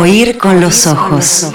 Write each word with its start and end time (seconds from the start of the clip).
Oír 0.00 0.38
con 0.38 0.62
los 0.62 0.86
ojos. 0.86 1.46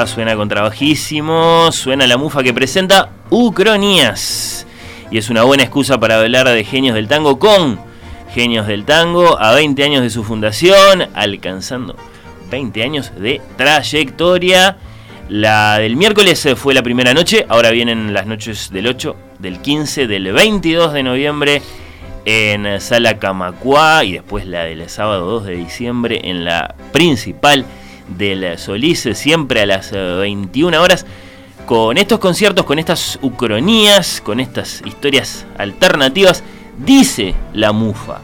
Mufa, 0.00 0.06
suena 0.06 0.34
contrabajísimo, 0.36 1.70
suena 1.72 2.06
la 2.06 2.16
mufa 2.16 2.42
que 2.42 2.54
presenta 2.54 3.10
Ucronías. 3.28 4.66
Y 5.10 5.18
es 5.18 5.28
una 5.28 5.42
buena 5.42 5.62
excusa 5.62 6.00
para 6.00 6.18
hablar 6.18 6.48
de 6.48 6.64
genios 6.64 6.94
del 6.94 7.06
tango 7.06 7.38
con 7.38 7.78
Genios 8.32 8.66
del 8.66 8.84
Tango 8.84 9.38
a 9.40 9.52
20 9.54 9.82
años 9.82 10.02
de 10.02 10.08
su 10.08 10.22
fundación, 10.22 11.08
alcanzando 11.14 11.96
20 12.50 12.82
años 12.82 13.12
de 13.18 13.42
trayectoria. 13.56 14.78
La 15.28 15.78
del 15.78 15.96
miércoles 15.96 16.48
fue 16.56 16.72
la 16.72 16.82
primera 16.82 17.12
noche, 17.12 17.44
ahora 17.48 17.70
vienen 17.70 18.14
las 18.14 18.26
noches 18.26 18.70
del 18.70 18.86
8, 18.86 19.16
del 19.38 19.60
15, 19.60 20.06
del 20.06 20.32
22 20.32 20.92
de 20.92 21.02
noviembre 21.02 21.62
en 22.24 22.80
Sala 22.80 23.18
Camacuá 23.18 24.04
y 24.04 24.12
después 24.12 24.46
la 24.46 24.64
del 24.64 24.88
sábado 24.88 25.26
2 25.26 25.46
de 25.46 25.56
diciembre 25.56 26.20
en 26.24 26.44
la 26.44 26.74
principal 26.92 27.66
del 28.16 28.58
Solís, 28.58 29.08
siempre 29.14 29.62
a 29.62 29.66
las 29.66 29.92
eh, 29.92 29.96
21 29.96 30.80
horas. 30.80 31.06
Con 31.66 31.98
estos 31.98 32.18
conciertos, 32.18 32.64
con 32.64 32.78
estas 32.78 33.18
ucronías, 33.22 34.20
con 34.20 34.40
estas 34.40 34.82
historias 34.84 35.46
alternativas, 35.56 36.42
dice 36.78 37.34
la 37.52 37.72
mufa. 37.72 38.20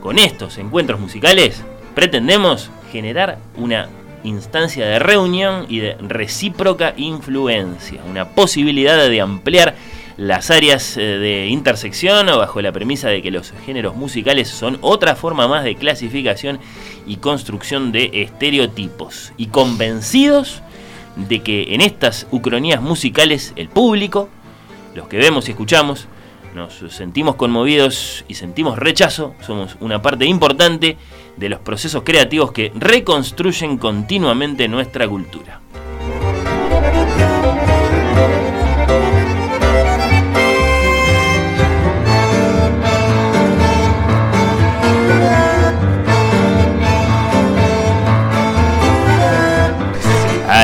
Con 0.00 0.18
estos 0.18 0.58
encuentros 0.58 1.00
musicales 1.00 1.62
pretendemos 1.94 2.70
generar 2.92 3.38
una 3.56 3.88
instancia 4.24 4.86
de 4.86 4.98
reunión 4.98 5.66
y 5.68 5.80
de 5.80 5.96
recíproca 5.96 6.94
influencia, 6.96 8.02
una 8.08 8.28
posibilidad 8.28 9.08
de 9.08 9.20
ampliar 9.20 9.74
las 10.16 10.50
áreas 10.50 10.96
eh, 10.96 11.00
de 11.00 11.46
intersección 11.46 12.26
bajo 12.26 12.60
la 12.60 12.72
premisa 12.72 13.08
de 13.08 13.22
que 13.22 13.30
los 13.30 13.52
géneros 13.64 13.96
musicales 13.96 14.48
son 14.48 14.78
otra 14.80 15.16
forma 15.16 15.48
más 15.48 15.64
de 15.64 15.74
clasificación 15.74 16.58
y 17.06 17.16
construcción 17.16 17.92
de 17.92 18.10
estereotipos. 18.22 19.32
Y 19.36 19.46
convencidos 19.46 20.62
de 21.16 21.40
que 21.40 21.74
en 21.74 21.80
estas 21.80 22.26
ucronías 22.30 22.80
musicales 22.80 23.52
el 23.56 23.68
público, 23.68 24.28
los 24.94 25.08
que 25.08 25.18
vemos 25.18 25.48
y 25.48 25.52
escuchamos, 25.52 26.08
nos 26.54 26.84
sentimos 26.90 27.36
conmovidos 27.36 28.24
y 28.28 28.34
sentimos 28.34 28.78
rechazo, 28.78 29.34
somos 29.40 29.76
una 29.80 30.02
parte 30.02 30.26
importante 30.26 30.98
de 31.36 31.48
los 31.48 31.60
procesos 31.60 32.02
creativos 32.02 32.52
que 32.52 32.72
reconstruyen 32.74 33.78
continuamente 33.78 34.68
nuestra 34.68 35.08
cultura. 35.08 35.60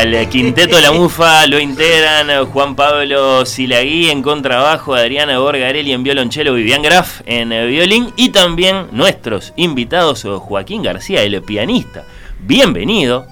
Al 0.09 0.27
quinteto 0.31 0.77
de 0.77 0.81
la 0.81 0.93
mufa 1.01 1.47
lo 1.47 1.61
integran 1.61 2.47
Juan 2.47 2.75
Pablo 2.75 3.45
Silagui 3.45 4.09
en 4.09 4.23
contrabajo, 4.23 4.95
Adriana 4.95 5.39
Borgarelli 5.39 5.93
en 5.93 6.03
violonchelo, 6.03 6.55
Vivian 6.55 6.81
Graf 6.81 7.21
en 7.27 7.53
eh, 7.53 7.67
violín 7.67 8.11
y 8.17 8.31
también 8.31 8.87
nuestros 8.91 9.53
invitados 9.57 10.27
Joaquín 10.39 10.83
García, 10.83 11.23
el 11.23 11.43
pianista. 11.43 12.05
Bienvenido. 12.41 13.27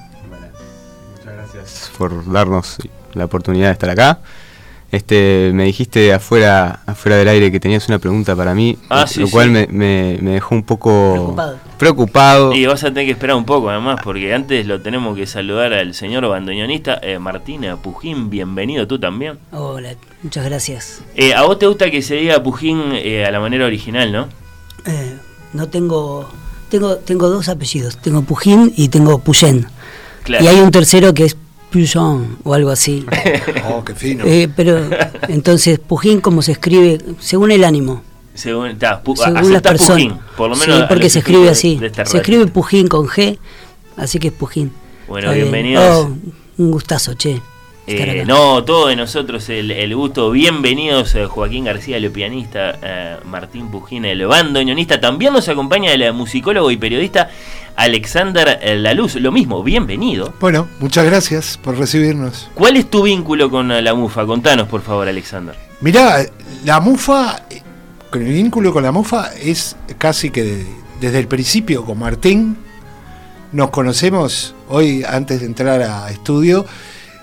Muchas 1.16 1.34
gracias 1.34 1.92
por 1.96 2.30
darnos 2.30 2.76
la 3.14 3.24
oportunidad 3.24 3.68
de 3.68 3.72
estar 3.72 3.88
acá. 3.88 4.18
Este, 4.96 5.50
me 5.54 5.64
dijiste 5.64 6.12
afuera, 6.12 6.80
afuera 6.86 7.16
del 7.18 7.28
aire 7.28 7.52
que 7.52 7.60
tenías 7.60 7.86
una 7.88 7.98
pregunta 7.98 8.34
para 8.34 8.54
mí, 8.54 8.76
Ah, 8.88 9.02
lo 9.02 9.06
sí, 9.06 9.30
cual 9.30 9.46
sí. 9.46 9.52
me, 9.52 9.66
me- 9.68 10.18
me 10.22 10.30
dejó 10.32 10.54
un 10.54 10.62
poco 10.62 11.12
Preocupado. 11.12 11.58
preocupado. 11.78 12.52
Y 12.54 12.66
vas 12.66 12.82
a 12.82 12.88
tener 12.88 13.04
que 13.04 13.12
esperar 13.12 13.36
un 13.36 13.44
poco 13.44 13.70
además, 13.70 14.00
porque 14.02 14.32
antes 14.34 14.66
lo 14.66 14.80
tenemos 14.80 15.16
que 15.16 15.26
saludar 15.26 15.72
al 15.74 15.94
señor 15.94 16.26
bandoneonista 16.28 16.98
eh, 17.02 17.18
Martina 17.18 17.76
Pujín. 17.76 18.30
Bienvenido 18.30 18.86
tú 18.86 18.98
también. 18.98 19.38
Hola, 19.52 19.94
muchas 20.22 20.44
gracias. 20.46 21.02
Eh, 21.14 21.34
a 21.34 21.42
vos 21.42 21.58
te 21.58 21.66
gusta 21.66 21.90
que 21.90 22.02
se 22.02 22.14
diga 22.16 22.42
Pujín 22.42 22.80
eh, 22.92 23.24
a 23.26 23.30
la 23.30 23.38
manera 23.40 23.66
original, 23.66 24.10
¿no? 24.12 24.28
Eh, 24.86 25.16
no 25.52 25.68
tengo, 25.68 26.28
tengo, 26.70 26.96
tengo 26.96 27.28
dos 27.28 27.48
apellidos, 27.48 27.98
tengo 27.98 28.22
Pujín 28.22 28.72
y 28.76 28.88
tengo 28.88 29.18
Puyén. 29.18 29.66
Claro. 30.24 30.44
Y 30.44 30.48
hay 30.48 30.58
un 30.60 30.70
tercero 30.70 31.14
que 31.14 31.24
es 31.24 31.36
Pujon 31.70 32.38
o 32.44 32.54
algo 32.54 32.70
así. 32.70 33.04
Oh, 33.68 33.84
qué 33.84 33.94
fino. 33.94 34.24
Eh, 34.24 34.48
pero 34.54 34.80
entonces 35.28 35.78
Pujín 35.80 36.20
como 36.20 36.40
se 36.42 36.52
escribe 36.52 36.98
según 37.18 37.50
el 37.50 37.64
ánimo, 37.64 38.02
Según, 38.34 38.78
ta, 38.78 39.02
pu- 39.02 39.16
según 39.16 39.52
las 39.52 39.62
personas. 39.62 40.04
Pujín, 40.04 40.18
por 40.36 40.50
lo 40.50 40.56
menos. 40.56 40.78
sí, 40.80 40.84
porque 40.88 41.10
se 41.10 41.18
escribe 41.18 41.48
así. 41.48 41.78
Se 41.78 41.88
radio. 41.88 42.16
escribe 42.20 42.46
Pujín 42.46 42.86
con 42.86 43.06
G, 43.08 43.38
así 43.96 44.18
que 44.20 44.28
es 44.28 44.32
Pujín. 44.32 44.72
Bueno, 45.08 45.28
Está 45.32 45.34
bien. 45.34 45.50
bienvenidos. 45.52 46.06
Oh, 46.06 46.16
un 46.58 46.70
gustazo, 46.70 47.14
che. 47.14 47.40
Eh, 47.88 48.24
no, 48.26 48.64
todos 48.64 48.88
de 48.88 48.96
nosotros 48.96 49.48
el, 49.48 49.70
el 49.70 49.94
gusto. 49.94 50.30
Bienvenidos 50.32 51.14
eh, 51.14 51.26
Joaquín 51.26 51.64
García, 51.64 51.96
el 51.98 52.10
pianista, 52.10 52.78
eh, 52.82 53.16
Martín 53.24 53.70
Pujín, 53.70 54.04
el 54.04 54.26
bandoneonista. 54.26 55.00
También 55.00 55.32
nos 55.32 55.48
acompaña 55.48 55.92
el 55.92 56.12
musicólogo 56.12 56.70
y 56.72 56.76
periodista 56.76 57.30
Alexander 57.76 58.58
eh, 58.62 58.76
Laluz. 58.76 59.14
Lo 59.16 59.30
mismo, 59.32 59.62
bienvenido. 59.62 60.32
Bueno, 60.40 60.66
muchas 60.80 61.04
gracias 61.04 61.58
por 61.58 61.76
recibirnos. 61.78 62.48
¿Cuál 62.54 62.76
es 62.76 62.88
tu 62.90 63.02
vínculo 63.02 63.50
con 63.50 63.70
eh, 63.70 63.82
la 63.82 63.94
mufa? 63.94 64.24
Contanos, 64.26 64.68
por 64.68 64.82
favor, 64.82 65.06
Alexander. 65.08 65.54
Mirá, 65.80 66.24
la 66.64 66.80
mufa, 66.80 67.42
el 68.12 68.24
vínculo 68.24 68.72
con 68.72 68.82
la 68.82 68.92
mufa 68.92 69.30
es 69.34 69.76
casi 69.98 70.30
que 70.30 70.42
de- 70.42 70.66
desde 71.00 71.18
el 71.18 71.28
principio 71.28 71.84
con 71.84 71.98
Martín. 71.98 72.56
Nos 73.52 73.70
conocemos 73.70 74.54
hoy 74.68 75.04
antes 75.06 75.40
de 75.40 75.46
entrar 75.46 75.82
a 75.82 76.10
estudio. 76.10 76.64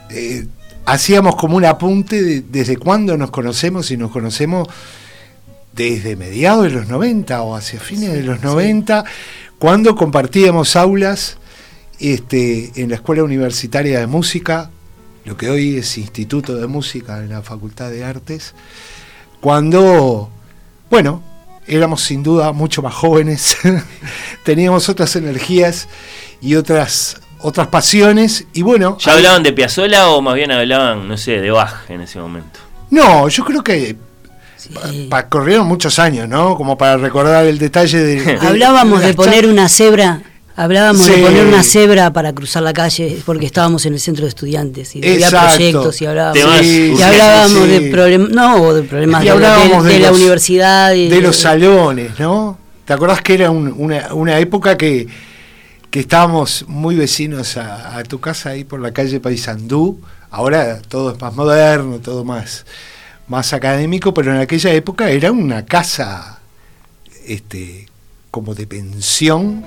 eh, 0.10 0.46
hacíamos 0.86 1.36
como 1.38 1.58
un 1.58 1.66
apunte 1.66 2.22
de- 2.22 2.42
desde 2.42 2.78
cuándo 2.78 3.18
nos 3.18 3.32
conocemos 3.32 3.90
y 3.90 3.98
nos 3.98 4.12
conocemos 4.12 4.68
desde 5.74 6.16
mediados 6.16 6.66
de 6.66 6.70
los 6.72 6.88
90 6.88 7.42
o 7.42 7.56
hacia 7.56 7.80
fines 7.80 8.12
de 8.14 8.22
los 8.22 8.44
90, 8.44 9.04
cuando 9.64 9.96
compartíamos 9.96 10.76
aulas 10.76 11.38
este, 11.98 12.74
en 12.76 12.90
la 12.90 12.96
Escuela 12.96 13.24
Universitaria 13.24 13.98
de 13.98 14.08
Música, 14.08 14.70
lo 15.24 15.38
que 15.38 15.50
hoy 15.50 15.78
es 15.78 15.98
Instituto 15.98 16.58
de 16.58 16.68
Música 16.68 17.20
en 17.20 17.30
la 17.30 17.42
Facultad 17.42 17.90
de 17.90 18.04
Artes, 18.04 18.56
cuando, 19.40 20.30
bueno, 20.90 21.24
éramos 21.66 22.02
sin 22.02 22.24
duda 22.24 22.52
mucho 22.52 22.82
más 22.82 22.94
jóvenes, 22.94 23.56
teníamos 24.44 24.90
otras 24.90 25.16
energías 25.16 25.88
y 26.42 26.56
otras, 26.56 27.22
otras 27.40 27.68
pasiones, 27.68 28.46
y 28.52 28.64
bueno... 28.64 28.98
¿Ya 29.00 29.14
hablaban 29.14 29.44
de 29.44 29.54
Piazzolla 29.54 30.10
o 30.10 30.22
más 30.22 30.36
bien 30.36 30.52
hablaban, 30.52 31.08
no 31.08 31.16
sé, 31.16 31.40
de 31.40 31.52
Bach 31.52 31.90
en 31.90 32.02
ese 32.02 32.20
momento? 32.20 32.60
No, 32.90 33.30
yo 33.30 33.46
creo 33.46 33.64
que 33.64 33.96
Sí. 34.90 35.08
pa- 35.10 35.28
corrieron 35.30 35.68
muchos 35.68 36.00
años, 36.00 36.28
¿no? 36.30 36.56
Como 36.56 36.78
para 36.78 36.98
recordar 36.98 37.46
el 37.46 37.58
detalle 37.58 38.00
de... 38.04 38.22
de- 38.22 38.38
Hablábamos 38.48 39.02
de 39.02 39.14
poner 39.14 39.48
una 39.48 39.68
cebra, 39.70 40.22
hablábamos 40.56 41.06
Sí. 41.06 41.12
de 41.14 41.18
poner 41.24 41.46
una 41.46 41.64
cebra 41.64 42.14
para 42.14 42.34
cruzar 42.34 42.64
la 42.64 42.74
calle 42.74 43.20
porque 43.26 43.46
estábamos 43.46 43.86
en 43.86 43.94
el 43.94 44.00
centro 44.00 44.24
de 44.26 44.30
estudiantes 44.30 44.96
y 44.96 45.00
había 45.00 45.30
proyectos 45.30 46.02
y 46.02 46.06
hablábamos, 46.06 46.40
Temas 46.40 46.62
y 46.64 46.96
Sí, 46.96 47.02
hablábamos 47.04 47.64
sí, 47.64 47.68
de 47.70 47.80
sí. 47.80 47.90
problemas, 47.90 48.30
no, 48.30 48.74
de 48.74 48.84
problemas 48.84 49.22
Y 49.22 49.26
de, 49.26 49.32
hablábamos 49.32 49.84
de- 49.84 49.90
de 49.90 49.96
de 49.96 50.00
la 50.02 50.10
los- 50.10 50.18
universidad 50.20 50.94
y 50.94 51.10
de 51.10 51.22
los 51.22 51.36
salones, 51.38 52.20
¿no? 52.20 52.58
¿Te 52.86 52.94
acordás 52.94 53.22
que 53.22 53.34
era 53.36 53.50
un- 53.50 53.74
una, 53.78 54.14
una 54.14 54.38
época 54.40 54.78
que, 54.78 55.08
que 55.90 56.00
estábamos 56.02 56.66
muy 56.68 56.96
vecinos 56.96 57.56
a, 57.58 57.98
a 57.98 58.04
tu 58.04 58.20
casa 58.20 58.50
ahí 58.50 58.64
por 58.64 58.80
la 58.82 58.92
calle 58.92 59.20
Paysandú? 59.20 60.00
Ahora 60.32 60.80
todo 60.88 61.12
es 61.14 61.22
más 61.22 61.34
moderno, 61.36 62.00
todo 62.00 62.24
más, 62.26 62.66
más 63.28 63.54
académico, 63.54 64.14
pero 64.14 64.34
en 64.34 64.42
aquella 64.42 64.72
época 64.74 65.10
era 65.10 65.32
una 65.32 65.66
casa 65.66 66.40
este, 67.26 67.88
como 68.32 68.56
de 68.56 68.68
pensión 68.68 69.64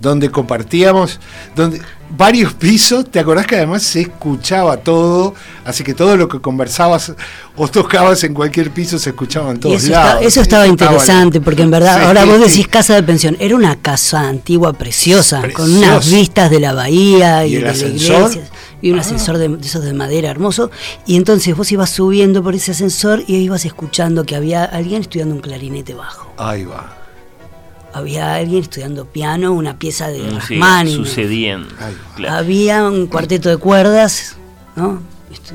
donde 0.00 0.30
compartíamos, 0.30 1.18
donde 1.54 1.80
varios 2.16 2.52
pisos, 2.54 3.10
te 3.10 3.18
acordás 3.18 3.46
que 3.46 3.56
además 3.56 3.82
se 3.82 4.02
escuchaba 4.02 4.76
todo, 4.76 5.34
así 5.64 5.82
que 5.82 5.94
todo 5.94 6.16
lo 6.16 6.28
que 6.28 6.38
conversabas 6.40 7.12
o 7.56 7.66
tocabas 7.68 8.22
en 8.24 8.34
cualquier 8.34 8.70
piso 8.70 8.98
se 8.98 9.10
escuchaba 9.10 9.50
en 9.52 9.58
todos 9.60 9.82
eso, 9.82 9.92
lados. 9.92 10.22
eso 10.22 10.40
estaba 10.42 10.66
interesante, 10.68 11.40
porque 11.40 11.62
en 11.62 11.70
verdad, 11.70 11.98
Sí, 11.98 12.04
ahora 12.04 12.24
vos 12.26 12.36
sí. 12.36 12.42
decís 12.44 12.68
casa 12.68 12.94
de 12.94 13.02
pensión, 13.02 13.36
era 13.40 13.56
una 13.56 13.76
casa 13.76 14.20
antigua 14.28 14.72
preciosa, 14.74 15.42
con 15.54 15.74
unas 15.74 16.08
vistas 16.10 16.50
de 16.50 16.60
la 16.60 16.74
bahía 16.74 17.46
y, 17.46 17.52
¿Y 17.52 17.56
el 17.56 17.62
de 17.62 17.66
la 17.72 17.88
iglesia, 17.88 18.42
y 18.82 18.90
un 18.90 18.98
Ah. 18.98 19.00
ascensor 19.00 19.38
de, 19.38 19.48
de 19.48 19.66
esos 19.66 19.82
de 19.82 19.94
madera 19.94 20.30
hermoso, 20.30 20.70
y 21.06 21.16
entonces 21.16 21.56
vos 21.56 21.72
ibas 21.72 21.88
subiendo 21.90 22.42
por 22.42 22.54
ese 22.54 22.72
ascensor 22.72 23.24
y 23.26 23.36
ibas 23.36 23.64
escuchando 23.64 24.24
que 24.24 24.36
había 24.36 24.64
alguien 24.64 25.00
estudiando 25.00 25.34
un 25.34 25.40
clarinete 25.40 25.94
bajo, 25.94 26.30
Ahí 26.36 26.64
va, 26.64 26.94
había 27.96 28.34
alguien 28.34 28.62
estudiando 28.62 29.06
piano, 29.06 29.52
una 29.52 29.78
pieza 29.78 30.08
de 30.08 30.18
Música 30.22 30.38
Rachmaninoff, 30.40 31.06
sucediendo. 31.08 31.68
Ahí 31.80 31.94
va. 31.94 32.14
Claro. 32.16 32.34
había 32.36 32.84
un 32.88 33.06
cuarteto 33.06 33.48
de 33.48 33.56
cuerdas, 33.56 34.36
¿no? 34.76 35.02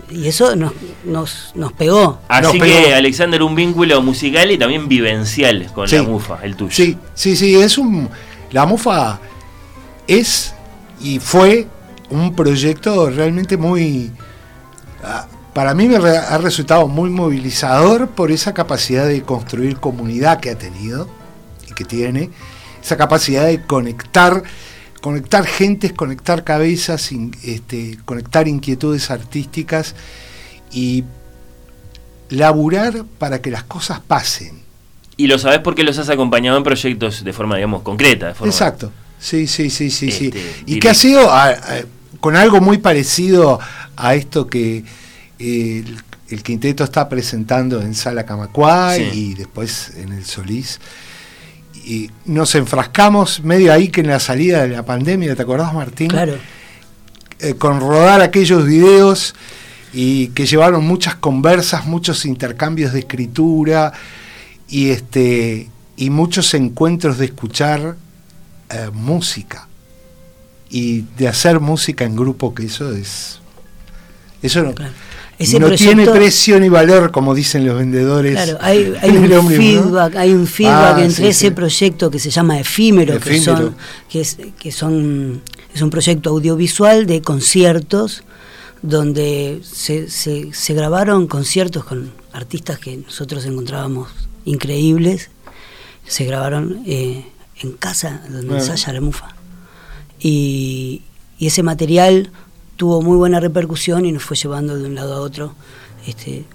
Y 0.09 0.27
eso 0.27 0.55
nos, 0.55 0.73
nos, 1.05 1.51
nos 1.55 1.73
pegó. 1.73 2.19
Así 2.27 2.59
que, 2.59 2.93
Alexander, 2.93 3.41
un 3.41 3.55
vínculo 3.55 4.01
musical 4.01 4.51
y 4.51 4.57
también 4.57 4.87
vivencial 4.87 5.71
con 5.73 5.87
Sí. 5.87 5.95
la 5.97 6.03
mufa, 6.03 6.39
el 6.43 6.55
tuyo. 6.55 6.71
Sí, 6.71 6.97
sí, 7.13 7.35
sí, 7.35 7.55
es 7.55 7.77
un. 7.77 8.09
La 8.51 8.65
mufa 8.65 9.19
es 10.07 10.53
y 11.01 11.19
fue 11.19 11.67
un 12.09 12.35
proyecto 12.35 13.09
realmente 13.09 13.57
muy. 13.57 14.11
ah, 15.03 15.27
Para 15.53 15.73
mí 15.73 15.87
me 15.87 15.95
ha 15.97 16.37
resultado 16.37 16.87
muy 16.87 17.09
movilizador 17.09 18.09
por 18.09 18.31
esa 18.31 18.53
capacidad 18.53 19.07
de 19.07 19.21
construir 19.23 19.77
comunidad 19.77 20.39
que 20.39 20.51
ha 20.51 20.57
tenido 20.57 21.07
que 21.81 21.85
tiene, 21.85 22.29
esa 22.83 22.97
capacidad 22.97 23.45
de 23.45 23.61
conectar, 23.63 24.43
conectar 25.01 25.45
gentes, 25.45 25.93
conectar 25.93 26.43
cabezas, 26.43 27.11
in- 27.11 27.35
este, 27.43 27.97
conectar 28.05 28.47
inquietudes 28.47 29.09
artísticas 29.11 29.95
y 30.71 31.03
laburar 32.29 33.05
para 33.17 33.41
que 33.41 33.51
las 33.51 33.63
cosas 33.63 33.99
pasen. 33.99 34.61
Y 35.17 35.27
lo 35.27 35.37
sabes 35.37 35.59
porque 35.59 35.83
los 35.83 35.97
has 35.97 36.09
acompañado 36.09 36.57
en 36.57 36.63
proyectos 36.63 37.23
de 37.23 37.33
forma, 37.33 37.55
digamos, 37.55 37.81
concreta. 37.83 38.27
de 38.29 38.33
forma- 38.33 38.51
Exacto. 38.51 38.91
Sí, 39.19 39.45
sí, 39.47 39.69
sí, 39.69 39.91
sí, 39.91 40.09
sí. 40.11 40.25
Este, 40.27 40.39
Y 40.39 40.75
directo. 40.75 40.79
que 40.81 40.89
ha 40.89 40.93
sido 40.95 41.29
a- 41.31 41.49
a- 41.49 41.83
con 42.19 42.35
algo 42.35 42.59
muy 42.61 42.77
parecido 42.79 43.59
a 43.95 44.15
esto 44.15 44.47
que 44.47 44.83
eh, 45.43 45.83
el, 45.85 45.97
el 46.29 46.43
quinteto 46.43 46.83
está 46.83 47.09
presentando 47.09 47.81
en 47.81 47.93
Sala 47.95 48.25
Camacuay 48.25 49.11
Sí. 49.11 49.19
y 49.31 49.33
después 49.35 49.91
en 49.97 50.13
el 50.13 50.23
Solís. 50.25 50.79
Y 51.83 52.11
nos 52.25 52.53
enfrascamos 52.55 53.43
medio 53.43 53.73
ahí 53.73 53.89
que 53.89 54.01
en 54.01 54.07
la 54.07 54.19
salida 54.19 54.61
de 54.63 54.69
la 54.69 54.85
pandemia, 54.85 55.35
¿te 55.35 55.41
acordás, 55.41 55.73
Martín? 55.73 56.09
Claro. 56.09 56.37
eh, 57.39 57.55
con 57.55 57.79
rodar 57.79 58.21
aquellos 58.21 58.65
videos 58.65 59.33
y 59.93 60.27
que 60.29 60.45
llevaron 60.45 60.85
muchas 60.85 61.15
conversas, 61.15 61.85
muchos 61.85 62.25
intercambios 62.25 62.93
de 62.93 62.99
escritura 62.99 63.93
y 64.69 64.89
este 64.91 65.69
y 65.97 66.09
muchos 66.09 66.53
encuentros 66.53 67.17
de 67.17 67.25
escuchar 67.25 67.97
eh, 68.69 68.89
música 68.93 69.67
y 70.69 71.01
de 71.17 71.27
hacer 71.27 71.59
música 71.59 72.05
en 72.05 72.15
grupo 72.15 72.55
que 72.55 72.65
eso 72.65 72.93
es 72.93 73.39
eso 74.41 74.63
no, 74.63 74.73
Claro. 74.73 74.93
Ese 75.41 75.59
no 75.59 75.67
proyecto- 75.67 75.95
tiene 75.95 76.05
precio 76.11 76.59
ni 76.59 76.69
valor 76.69 77.11
como 77.11 77.33
dicen 77.35 77.65
los 77.65 77.77
vendedores 77.77 78.33
Claro, 78.33 78.57
hay, 78.61 78.85
un 79.03 79.33
ómnibus, 79.33 79.41
¿no? 79.41 79.49
feedback, 79.83 80.15
hay 80.15 80.31
un 80.33 80.47
feedback 80.47 80.97
Ah, 80.97 81.03
entre 81.03 81.23
sí, 81.23 81.27
ese 81.27 81.47
sí. 81.47 81.51
proyecto 81.51 82.11
que 82.11 82.19
se 82.19 82.29
llama 82.29 82.59
Efímero, 82.59 83.19
que 83.19 83.41
son, 83.41 83.75
que 84.09 84.21
es, 84.21 84.37
que 84.59 84.71
son, 84.71 85.41
es 85.73 85.81
un 85.81 85.89
proyecto 85.89 86.29
audiovisual 86.29 87.05
de 87.05 87.21
conciertos 87.21 88.23
donde 88.81 89.61
se, 89.63 90.09
se, 90.09 90.53
se 90.53 90.73
grabaron 90.73 91.27
conciertos 91.27 91.83
con 91.85 92.11
artistas 92.33 92.79
que 92.79 92.97
nosotros 92.97 93.45
encontrábamos 93.45 94.09
increíbles, 94.45 95.29
se 96.07 96.25
grabaron 96.25 96.81
eh, 96.87 97.25
en 97.61 97.71
casa 97.73 98.21
donde 98.29 98.55
Ah. 98.55 98.57
ensaya 98.59 98.93
la 98.93 99.01
mufa. 99.01 99.35
Y, 100.19 101.01
y 101.37 101.47
ese 101.47 101.63
material 101.63 102.31
tuvo 102.81 102.99
muy 102.99 103.15
buena 103.15 103.39
repercusión 103.39 104.07
y 104.07 104.11
nos 104.11 104.23
fue 104.23 104.35
llevando 104.35 104.75
de 104.75 104.87
un 104.87 104.95
lado 104.95 105.13
a 105.13 105.19
otro 105.19 105.53
este, 106.07 106.45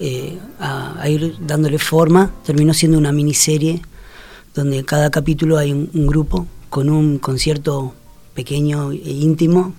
eh, 0.00 0.36
a, 0.58 1.00
a 1.00 1.08
ir 1.08 1.36
dándole 1.38 1.78
forma. 1.78 2.32
Terminó 2.44 2.74
siendo 2.74 2.98
una 2.98 3.12
miniserie 3.12 3.82
donde 4.52 4.78
en 4.78 4.84
cada 4.84 5.12
capítulo 5.12 5.58
hay 5.58 5.70
un, 5.70 5.88
un 5.94 6.08
grupo 6.08 6.48
con 6.70 6.90
un 6.90 7.18
concierto 7.18 7.94
pequeño 8.34 8.90
e 8.90 8.96
íntimo. 9.12 9.74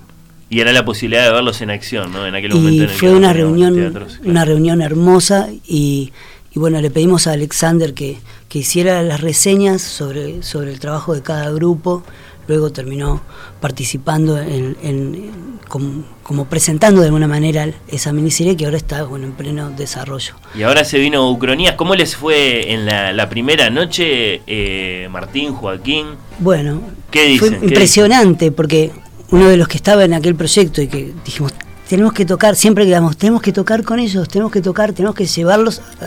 Y 0.50 0.62
era 0.62 0.71
la 0.71 0.86
posibilidad 0.86 1.25
de 1.25 1.33
verlos 1.33 1.59
en 1.59 1.71
acción, 1.71 2.13
¿no? 2.13 2.25
En 2.25 2.36
aquel 2.36 2.51
momento 2.53 2.71
Y 2.71 2.77
en 2.77 2.83
el 2.83 2.89
fue 2.89 3.12
una 3.12 3.33
reunión, 3.33 3.75
teatros, 3.75 4.13
claro. 4.13 4.31
una 4.31 4.45
reunión 4.45 4.81
hermosa 4.81 5.50
y, 5.68 6.13
y 6.56 6.60
bueno, 6.60 6.80
le 6.80 6.89
pedimos 6.89 7.27
a 7.27 7.33
Alexander 7.33 7.94
que, 7.94 8.19
que 8.48 8.60
hiciera 8.60 9.03
las 9.03 9.19
reseñas 9.19 9.81
sobre, 9.81 10.42
sobre 10.42 10.71
el 10.71 10.80
trabajo 10.80 11.13
de 11.13 11.21
cada 11.21 11.51
grupo. 11.51 12.03
Luego 12.48 12.72
terminó 12.72 13.22
participando 13.62 14.40
en, 14.40 14.78
en- 14.82 15.58
como, 15.68 16.04
como 16.24 16.46
presentando 16.46 17.02
de 17.02 17.08
alguna 17.08 17.28
manera 17.28 17.68
esa 17.90 18.14
miniserie 18.14 18.56
que 18.56 18.64
ahora 18.64 18.78
está 18.78 19.04
bueno 19.04 19.26
en 19.26 19.34
pleno 19.34 19.70
desarrollo. 19.72 20.36
Y 20.56 20.64
ahora 20.64 20.86
se 20.86 20.98
vino 20.98 21.30
Ucronías. 21.30 21.76
¿Cómo 21.76 21.94
les 21.96 22.16
fue 22.16 22.72
en 22.72 22.86
la, 22.86 23.12
la 23.12 23.28
primera 23.28 23.70
noche, 23.70 24.42
eh, 24.48 25.10
Martín, 25.12 25.52
Joaquín? 25.54 26.06
Bueno, 26.40 26.82
¿Qué 27.12 27.36
fue 27.38 27.50
dicen? 27.50 27.60
¿Qué 27.60 27.66
impresionante 27.68 28.52
porque 28.54 28.92
uno 29.32 29.50
de 29.50 29.58
los 29.58 29.68
que 29.68 29.76
estaba 29.76 30.06
en 30.06 30.14
aquel 30.14 30.36
proyecto 30.36 30.82
y 30.82 30.88
que 30.88 31.14
dijimos, 31.26 31.52
tenemos 31.90 32.14
que 32.14 32.26
tocar, 32.26 32.56
siempre 32.56 32.86
quedamos, 32.86 33.18
tenemos 33.18 33.42
que 33.42 33.52
tocar 33.52 33.84
con 33.84 34.00
ellos, 34.00 34.28
tenemos 34.30 34.54
que 34.54 34.62
tocar, 34.62 34.94
tenemos 34.94 35.16
que 35.16 35.26
llevarlos 35.26 35.82
a, 36.00 36.06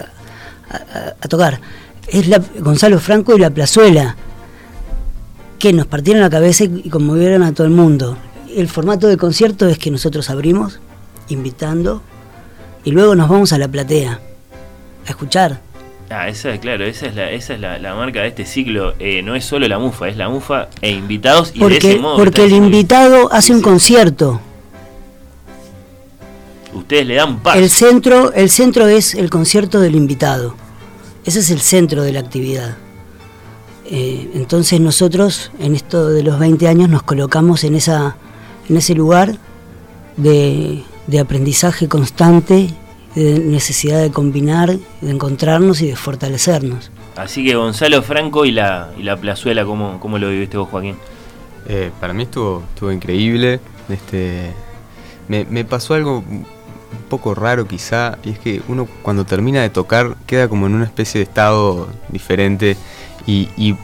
a- 0.74 1.14
a 1.20 1.28
tocar. 1.28 1.60
Es 2.08 2.26
la, 2.28 2.42
Gonzalo 2.60 2.98
Franco 2.98 3.36
y 3.36 3.40
la 3.40 3.50
Plazuela, 3.50 4.16
que 5.60 5.72
nos 5.72 5.86
partieron 5.86 6.22
la 6.22 6.30
cabeza 6.30 6.64
y, 6.64 6.88
conmovieron 6.88 7.44
a 7.44 7.52
todo 7.52 7.66
el 7.66 7.72
mundo. 7.72 8.16
El 8.56 8.66
formato 8.66 9.06
de 9.06 9.16
concierto 9.16 9.68
es 9.68 9.78
que 9.78 9.92
nosotros 9.92 10.30
abrimos, 10.30 10.80
invitando, 11.28 12.02
y 12.82 12.90
luego 12.90 13.14
nos 13.14 13.28
vamos 13.28 13.52
a 13.52 13.58
la 13.58 13.68
platea, 13.68 14.18
a 15.06 15.08
escuchar. 15.08 15.60
Ah, 16.08 16.28
esa, 16.28 16.58
claro, 16.58 16.84
esa 16.84 17.06
es 17.06 17.14
la, 17.14 17.30
esa 17.30 17.54
es 17.54 17.60
la, 17.60 17.78
la 17.78 17.94
marca 17.94 18.22
de 18.22 18.28
este 18.28 18.44
ciclo. 18.44 18.94
Eh, 18.98 19.22
no 19.22 19.36
es 19.36 19.44
solo 19.44 19.68
la 19.68 19.78
mufa, 19.78 20.08
es 20.08 20.16
la 20.16 20.28
mufa 20.28 20.68
e 20.80 20.90
invitados. 20.90 21.52
Y 21.54 21.60
de 21.60 21.66
ese 21.76 21.88
Porque, 21.88 21.98
modo 22.00 22.16
porque 22.16 22.44
el 22.44 22.52
invitado 22.52 23.32
hace 23.32 23.52
un 23.52 23.60
concierto. 23.60 24.40
Ustedes 26.72 27.06
le 27.06 27.14
dan 27.16 27.40
paso. 27.40 27.58
El 27.58 27.68
centro, 27.68 28.32
el 28.32 28.50
centro 28.50 28.88
es 28.88 29.14
el 29.14 29.28
concierto 29.28 29.78
del 29.78 29.94
invitado. 29.94 30.56
Ese 31.24 31.40
es 31.40 31.50
el 31.50 31.60
centro 31.60 32.02
de 32.02 32.12
la 32.12 32.20
actividad. 32.20 32.76
Eh, 33.90 34.30
entonces 34.34 34.80
nosotros, 34.80 35.50
en 35.58 35.74
esto 35.74 36.08
de 36.08 36.22
los 36.22 36.38
20 36.38 36.68
años, 36.68 36.88
nos 36.88 37.02
colocamos 37.02 37.64
en, 37.64 37.74
esa, 37.74 38.16
en 38.68 38.76
ese 38.76 38.94
lugar 38.94 39.36
de, 40.16 40.84
de 41.08 41.18
aprendizaje 41.18 41.88
constante, 41.88 42.70
de 43.16 43.40
necesidad 43.40 44.00
de 44.00 44.12
combinar, 44.12 44.76
de 45.00 45.10
encontrarnos 45.10 45.82
y 45.82 45.88
de 45.88 45.96
fortalecernos. 45.96 46.92
Así 47.16 47.44
que 47.44 47.56
Gonzalo 47.56 48.00
Franco 48.02 48.44
y 48.44 48.52
la, 48.52 48.90
y 48.96 49.02
la 49.02 49.16
plazuela, 49.16 49.64
¿cómo, 49.64 49.98
¿cómo 49.98 50.18
lo 50.18 50.28
viviste 50.28 50.56
vos, 50.56 50.68
Joaquín? 50.68 50.94
Eh, 51.66 51.90
para 52.00 52.12
mí 52.12 52.22
estuvo, 52.22 52.62
estuvo 52.72 52.92
increíble. 52.92 53.58
Este, 53.88 54.52
me, 55.26 55.44
me 55.46 55.64
pasó 55.64 55.94
algo 55.94 56.18
un 56.18 56.46
poco 57.08 57.34
raro 57.34 57.66
quizá, 57.66 58.18
y 58.24 58.30
es 58.30 58.38
que 58.38 58.62
uno 58.68 58.86
cuando 59.02 59.24
termina 59.24 59.62
de 59.62 59.70
tocar 59.70 60.16
queda 60.26 60.48
como 60.48 60.66
en 60.66 60.74
una 60.74 60.84
especie 60.84 61.18
de 61.18 61.24
estado 61.24 61.88
diferente 62.08 62.76
y, 63.26 63.48
y 63.56 63.76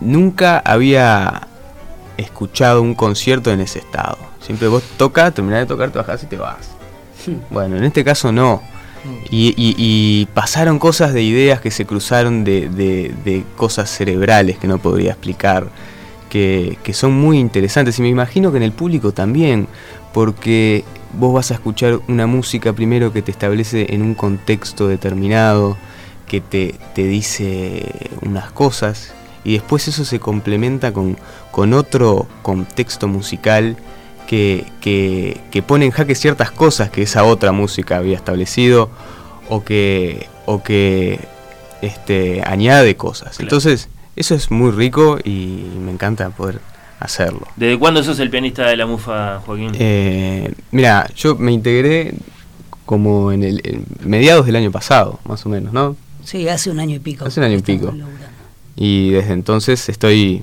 nunca 0.00 0.58
había 0.64 1.48
escuchado 2.16 2.82
un 2.82 2.94
concierto 2.94 3.50
en 3.52 3.60
ese 3.60 3.78
estado. 3.80 4.18
Siempre 4.40 4.68
vos 4.68 4.82
tocas, 4.96 5.32
terminás 5.34 5.60
de 5.60 5.66
tocar, 5.66 5.90
te 5.90 5.98
bajás 5.98 6.22
y 6.22 6.26
te 6.26 6.36
vas. 6.36 6.70
Bueno, 7.50 7.76
en 7.76 7.84
este 7.84 8.04
caso 8.04 8.32
no. 8.32 8.62
Y, 9.30 9.48
y- 9.56 9.74
y 9.78 10.26
pasaron 10.26 10.78
cosas 10.78 11.12
de 11.12 11.22
ideas 11.22 11.60
que 11.60 11.70
se 11.72 11.86
cruzaron 11.86 12.44
de, 12.44 12.68
de- 12.68 13.12
de 13.24 13.44
cosas 13.56 13.90
cerebrales 13.90 14.58
que 14.58 14.68
no 14.68 14.78
podría 14.78 15.10
explicar, 15.12 15.66
que, 16.30 16.78
que 16.84 16.92
son 16.92 17.12
muy 17.12 17.38
interesantes. 17.38 17.98
Y 17.98 18.02
me 18.02 18.08
imagino 18.08 18.50
que 18.52 18.58
en 18.58 18.62
el 18.62 18.72
público 18.72 19.12
también, 19.12 19.66
porque 20.12 20.84
vos 21.18 21.34
vas 21.34 21.50
a 21.50 21.54
escuchar 21.54 21.98
una 22.08 22.26
música 22.26 22.72
primero 22.72 23.12
que 23.12 23.22
te 23.22 23.30
establece 23.32 23.92
en 23.94 24.02
un 24.02 24.14
contexto 24.14 24.86
determinado, 24.86 25.76
que 26.32 26.40
te, 26.40 26.74
te 26.94 27.04
dice 27.04 27.84
unas 28.22 28.50
cosas, 28.52 29.12
y 29.44 29.52
después 29.52 29.86
eso 29.86 30.06
se 30.06 30.18
complementa 30.18 30.90
con, 30.94 31.18
con 31.50 31.74
otro 31.74 32.26
contexto 32.40 33.06
musical 33.06 33.76
que, 34.26 34.64
que, 34.80 35.42
que 35.50 35.60
pone 35.60 35.84
en 35.84 35.90
jaque 35.90 36.14
ciertas 36.14 36.50
cosas 36.50 36.88
que 36.88 37.02
esa 37.02 37.24
otra 37.24 37.52
música 37.52 37.98
había 37.98 38.16
establecido 38.16 38.88
o 39.50 39.62
que, 39.62 40.26
o 40.46 40.62
que 40.62 41.20
este, 41.82 42.42
añade 42.46 42.96
cosas. 42.96 43.36
Claro. 43.36 43.42
Entonces, 43.42 43.90
eso 44.16 44.34
es 44.34 44.50
muy 44.50 44.70
rico 44.70 45.18
y 45.22 45.66
me 45.84 45.92
encanta 45.92 46.30
poder 46.30 46.60
hacerlo. 46.98 47.46
¿Desde 47.56 47.78
cuándo 47.78 48.02
sos 48.02 48.18
el 48.20 48.30
pianista 48.30 48.66
de 48.68 48.78
la 48.78 48.86
mufa, 48.86 49.40
Joaquín? 49.44 49.72
Eh, 49.74 50.50
mira, 50.70 51.10
yo 51.14 51.36
me 51.36 51.52
integré 51.52 52.14
como 52.86 53.32
en 53.32 53.44
el 53.44 53.60
en 53.64 53.84
mediados 54.02 54.46
del 54.46 54.56
año 54.56 54.70
pasado, 54.70 55.20
más 55.24 55.44
o 55.44 55.50
menos, 55.50 55.74
¿no? 55.74 55.94
Sí, 56.24 56.48
hace 56.48 56.70
un 56.70 56.80
año 56.80 56.96
y 56.96 56.98
pico. 57.00 57.24
Hace 57.26 57.40
un 57.40 57.46
año 57.46 57.58
y 57.58 57.62
pico. 57.62 57.92
Y 58.76 59.10
desde 59.10 59.32
entonces 59.32 59.88
estoy 59.88 60.42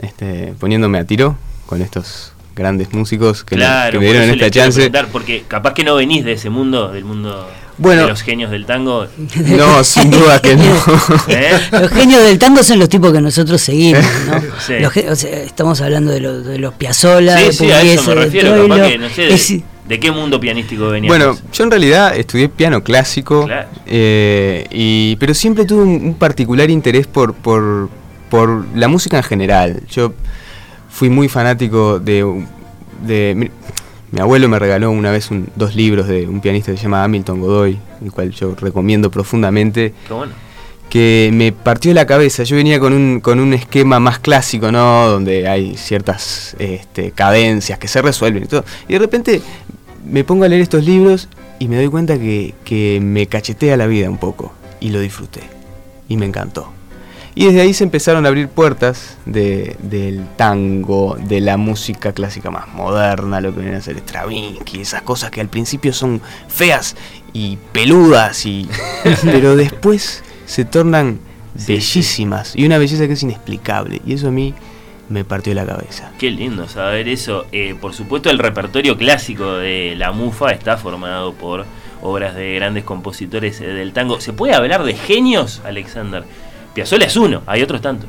este, 0.00 0.54
poniéndome 0.58 0.98
a 0.98 1.04
tiro 1.04 1.36
con 1.66 1.82
estos 1.82 2.32
grandes 2.56 2.92
músicos 2.92 3.44
que, 3.44 3.54
me- 3.54 3.60
claro, 3.60 3.92
que 3.92 3.98
me 3.98 4.06
por 4.06 4.12
dieron 4.14 4.30
eso 4.36 4.44
esta 4.46 4.50
chance. 4.60 4.76
preguntar, 4.80 5.08
porque 5.12 5.44
capaz 5.46 5.74
que 5.74 5.84
no 5.84 5.94
venís 5.94 6.24
de 6.24 6.32
ese 6.32 6.50
mundo, 6.50 6.90
del 6.90 7.04
mundo 7.04 7.48
Bueno. 7.76 8.02
de 8.02 8.08
los 8.08 8.22
genios 8.22 8.50
del 8.50 8.66
tango. 8.66 9.06
No, 9.46 9.84
sin 9.84 10.10
duda 10.10 10.40
que 10.42 10.56
no. 10.56 10.64
¿eh? 11.28 11.52
Los 11.70 11.90
genios 11.92 12.22
del 12.24 12.36
tango 12.38 12.64
son 12.64 12.80
los 12.80 12.88
tipos 12.88 13.12
que 13.12 13.20
nosotros 13.20 13.60
seguimos, 13.60 14.02
¿no? 14.26 14.40
Sí. 14.66 14.74
Los 14.80 14.96
o 14.96 15.14
sea, 15.16 15.30
estamos 15.44 15.80
hablando 15.80 16.10
de, 16.10 16.20
los 16.20 16.44
de 16.44 16.58
los 16.58 16.74
Piazzolla, 16.74 17.38
Sí, 17.38 17.44
de 17.44 17.52
sí, 17.52 17.70
a 17.70 17.82
eso 17.82 18.02
Pugliese, 18.02 18.08
me 18.08 18.14
de 18.16 18.24
refiero. 18.24 18.68
Capaz 18.68 18.88
que 18.88 18.98
no 18.98 19.08
sé 19.10 19.22
de, 19.22 19.34
Es- 19.34 19.54
de 19.88 19.98
qué 19.98 20.10
mundo 20.12 20.38
pianístico 20.38 20.88
venías. 20.90 21.08
Bueno, 21.08 21.36
yo 21.52 21.64
en 21.64 21.70
realidad 21.70 22.16
estudié 22.16 22.48
piano 22.48 22.82
clásico, 22.84 23.46
Claro. 23.46 23.68
eh, 23.86 24.66
y, 24.70 25.16
pero 25.16 25.32
siempre 25.34 25.64
tuve 25.64 25.82
un, 25.82 25.88
un 26.04 26.14
particular 26.14 26.68
interés 26.70 27.06
por, 27.06 27.34
por, 27.34 27.88
por 28.30 28.66
la 28.76 28.88
música 28.88 29.16
en 29.16 29.22
general. 29.22 29.82
Yo 29.90 30.12
fui 30.90 31.08
muy 31.08 31.28
fanático 31.28 31.98
de... 32.00 32.44
de 33.06 33.34
mi, 33.36 33.50
mi 34.10 34.20
abuelo 34.20 34.48
me 34.48 34.58
regaló 34.58 34.90
una 34.90 35.10
vez 35.10 35.30
un- 35.30 35.48
dos 35.54 35.74
libros 35.74 36.08
de 36.08 36.26
un 36.26 36.40
pianista 36.40 36.70
que 36.72 36.78
se 36.78 36.84
llama 36.84 37.04
Hamilton 37.04 37.40
Godoy, 37.40 37.78
el 38.02 38.10
cual 38.10 38.30
yo 38.30 38.54
recomiendo 38.58 39.10
profundamente. 39.10 39.92
Qué 40.06 40.14
bueno. 40.14 40.32
que 40.88 41.28
me 41.34 41.52
partió 41.52 41.92
la 41.92 42.06
cabeza. 42.06 42.42
Yo 42.44 42.56
venía 42.56 42.80
con 42.80 42.94
un, 42.94 43.20
con 43.20 43.38
un 43.38 43.52
esquema 43.52 44.00
más 44.00 44.18
clásico, 44.18 44.72
¿no? 44.72 45.08
Donde 45.08 45.46
hay 45.46 45.76
ciertas 45.76 46.56
este, 46.58 47.10
cadencias 47.10 47.78
que 47.78 47.86
se 47.86 48.00
resuelven 48.00 48.44
y 48.44 48.46
todo. 48.46 48.64
Y 48.88 48.94
de 48.94 48.98
repente 48.98 49.42
me 50.08 50.24
pongo 50.24 50.44
a 50.44 50.48
leer 50.48 50.62
estos 50.62 50.84
libros 50.84 51.28
y 51.58 51.68
me 51.68 51.76
doy 51.76 51.88
cuenta 51.88 52.18
que, 52.18 52.54
que 52.64 52.98
me 53.02 53.26
cachetea 53.26 53.76
la 53.76 53.86
vida 53.86 54.08
un 54.10 54.18
poco. 54.18 54.52
Y 54.80 54.90
lo 54.90 55.00
disfruté. 55.00 55.40
Y 56.08 56.16
me 56.16 56.26
encantó. 56.26 56.72
Y 57.34 57.44
desde 57.46 57.60
ahí 57.60 57.72
se 57.74 57.84
empezaron 57.84 58.24
a 58.24 58.28
abrir 58.28 58.48
puertas 58.48 59.16
de- 59.24 59.76
del 59.82 60.24
tango, 60.36 61.16
de 61.28 61.40
la 61.40 61.56
música 61.56 62.12
clásica 62.12 62.50
más 62.50 62.66
moderna, 62.74 63.40
lo 63.40 63.54
que 63.54 63.60
viene 63.60 63.76
a 63.76 63.80
ser 63.80 63.98
Stravinsky, 63.98 64.80
esas 64.80 65.02
cosas 65.02 65.30
que 65.30 65.40
al 65.40 65.48
principio 65.48 65.92
son 65.92 66.20
feas 66.48 66.96
y 67.32 67.58
peludas, 67.72 68.44
y 68.44 68.68
pero 69.22 69.54
después 69.56 70.24
se 70.46 70.64
tornan 70.64 71.20
Sí, 71.56 71.72
bellísimas 71.74 72.54
y 72.54 72.64
una 72.66 72.78
belleza 72.78 73.06
que 73.06 73.12
es 73.14 73.22
inexplicable. 73.22 74.00
Y 74.06 74.12
eso 74.14 74.28
a 74.28 74.30
mí 74.30 74.54
me 75.08 75.24
partió 75.24 75.54
la 75.54 75.64
cabeza. 75.66 76.12
Qué 76.18 76.30
lindo 76.30 76.68
saber 76.68 77.08
eso. 77.08 77.46
Eh, 77.52 77.74
por 77.80 77.94
supuesto, 77.94 78.30
el 78.30 78.38
repertorio 78.38 78.96
clásico 78.96 79.54
de 79.54 79.94
la 79.96 80.12
mufa 80.12 80.50
está 80.50 80.76
formado 80.76 81.32
por 81.34 81.64
obras 82.02 82.34
de 82.34 82.54
grandes 82.54 82.84
compositores 82.84 83.60
eh, 83.60 83.66
del 83.66 83.92
tango. 83.92 84.20
¿Se 84.20 84.32
puede 84.32 84.54
hablar 84.54 84.84
de 84.84 84.94
genios, 84.94 85.62
Alexander? 85.64 86.24
Piazzolla 86.74 87.06
es 87.06 87.16
uno, 87.16 87.42
hay 87.46 87.62
otros 87.62 87.80
tantos. 87.80 88.08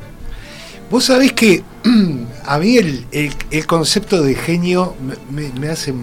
Vos 0.90 1.04
sabés 1.04 1.32
que 1.32 1.62
a 2.44 2.58
mí 2.58 2.76
el, 2.76 3.06
el- 3.12 3.32
el 3.50 3.66
concepto 3.66 4.22
de 4.22 4.34
genio 4.34 4.94
me, 5.30 5.42
me- 5.48 5.58
me 5.58 5.68
hace 5.68 5.94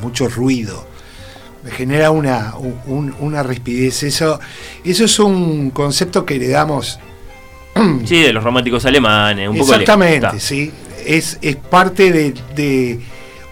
mucho 0.00 0.28
ruido. 0.28 0.86
Me 1.64 1.70
genera 1.70 2.10
una, 2.12 2.54
un- 2.86 3.14
una 3.18 3.42
rispidez. 3.42 4.02
Eso, 4.04 4.38
eso 4.84 5.04
es 5.04 5.18
un 5.18 5.70
concepto 5.70 6.24
que 6.24 6.36
heredamos 6.36 7.00
Sí, 8.06 8.20
de 8.22 8.32
los 8.32 8.42
románticos 8.44 8.84
alemanes, 8.86 9.48
un 9.48 9.56
poco 9.58 9.72
Exactamente, 9.72 10.20
lejos. 10.20 10.34
Está. 10.36 10.46
sí. 10.48 10.72
Es, 11.06 11.38
es 11.42 11.56
parte 11.56 12.10
de, 12.10 12.34
de- 12.56 13.00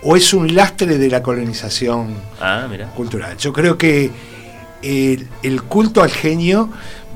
o 0.02 0.16
es 0.16 0.35
un 0.35 0.54
lastre 0.54 0.99
de 0.99 1.09
la 1.09 1.23
colonización 1.23 2.14
Ah, 2.40 2.66
cultural. 2.97 3.37
Yo 3.38 3.52
creo 3.52 3.78
que 3.78 4.11
el, 4.83 5.28
el 5.43 5.62
culto 5.62 6.02
al 6.02 6.11
genio 6.11 6.69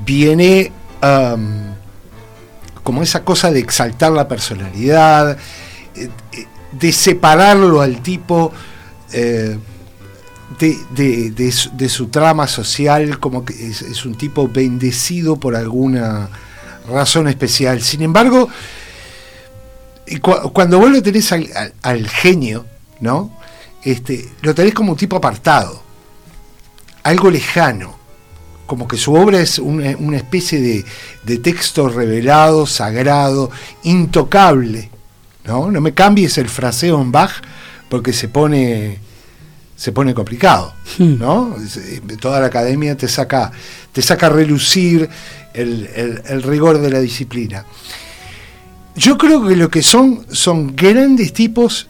viene 0.07 0.71
como 2.83 3.03
esa 3.03 3.25
cosa 3.25 3.51
de 3.51 3.59
exaltar 3.61 4.13
la 4.13 4.27
personalidad, 4.29 5.37
eh, 5.95 6.09
eh, 6.33 6.47
de 6.73 6.93
separarlo 6.93 7.81
al 7.81 8.01
tipo 8.03 8.53
eh, 9.13 9.59
de, 10.59 10.77
de- 10.91 11.31
de 11.33 11.53
su, 11.53 11.77
de 11.77 11.89
su 11.89 12.07
trama 12.09 12.47
social, 12.47 13.19
como 13.19 13.45
que 13.45 13.53
es, 13.69 13.83
es 13.83 14.05
un 14.07 14.15
tipo 14.17 14.49
bendecido 14.49 15.37
por 15.37 15.55
alguna 15.57 16.29
razón 16.89 17.29
especial. 17.29 17.81
Sin 17.83 18.03
embargo, 18.03 18.49
cu- 20.21 20.53
cuando 20.53 20.79
vos 20.79 20.91
lo 20.91 21.03
tenés 21.03 21.31
al, 21.33 21.49
al- 21.55 21.75
al 21.83 22.09
genio, 22.09 22.67
¿no? 23.01 23.31
Este, 23.85 24.29
lo 24.43 24.55
tenés 24.55 24.75
como 24.75 24.93
un 24.93 24.99
tipo 24.99 25.17
apartado, 25.17 25.83
algo 27.03 27.31
lejano, 27.31 27.97
como 28.67 28.87
que 28.89 28.97
su 28.97 29.15
obra 29.15 29.41
es 29.41 29.59
una, 29.59 29.97
una 29.99 30.17
especie 30.19 30.61
de, 30.61 30.85
de 31.23 31.39
texto 31.39 31.89
revelado, 31.89 32.67
sagrado, 32.67 33.51
intocable, 33.85 34.91
¿no? 35.45 35.71
No 35.71 35.81
me 35.81 35.95
cambies 35.95 36.37
el 36.39 36.49
fraseo 36.49 37.01
en 37.01 37.13
Bach 37.13 37.33
porque 37.89 38.13
se 38.13 38.29
pone 38.29 38.99
se 39.77 39.93
pone 39.93 40.13
complicado, 40.13 40.75
Hmm. 40.99 41.19
¿no? 41.21 41.57
Eh, 41.77 42.01
Toda 42.21 42.41
la 42.41 42.47
academia 42.49 42.97
te 42.97 43.07
saca 43.07 43.53
te 43.93 44.03
saca 44.03 44.27
a 44.27 44.31
relucir 44.31 45.09
el, 45.59 46.43
rigor 46.43 46.81
de 46.81 46.91
la 46.91 47.01
disciplina. 47.01 47.65
Yo 48.95 49.17
creo 49.17 49.47
que 49.47 49.57
lo 49.57 49.71
que 49.71 49.83
son 49.83 50.27
son 50.31 50.75
grandes 50.75 51.33
tipos 51.33 51.89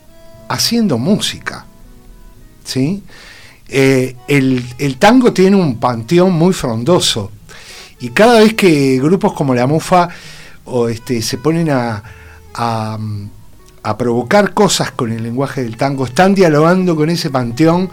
haciendo 0.48 0.98
música, 0.98 1.66
¿sí? 2.64 3.02
Eh, 3.68 4.16
el, 4.28 4.96
tango 4.98 5.32
tiene 5.32 5.56
un 5.56 5.78
panteón 5.78 6.32
muy 6.32 6.54
frondoso 6.54 7.30
y 8.00 8.10
cada 8.10 8.40
vez 8.40 8.54
que 8.54 8.98
grupos 8.98 9.34
como 9.34 9.54
la 9.54 9.66
Mufa 9.66 10.08
o 10.64 10.88
este, 10.88 11.20
se 11.20 11.38
ponen 11.38 11.70
a, 11.70 12.02
a 12.54 13.98
provocar 13.98 14.54
cosas 14.54 14.90
con 14.92 15.12
el 15.12 15.22
lenguaje 15.22 15.62
del 15.62 15.76
tango, 15.76 16.06
están 16.06 16.34
dialogando 16.34 16.96
con 16.96 17.10
ese 17.10 17.30
panteón 17.30 17.90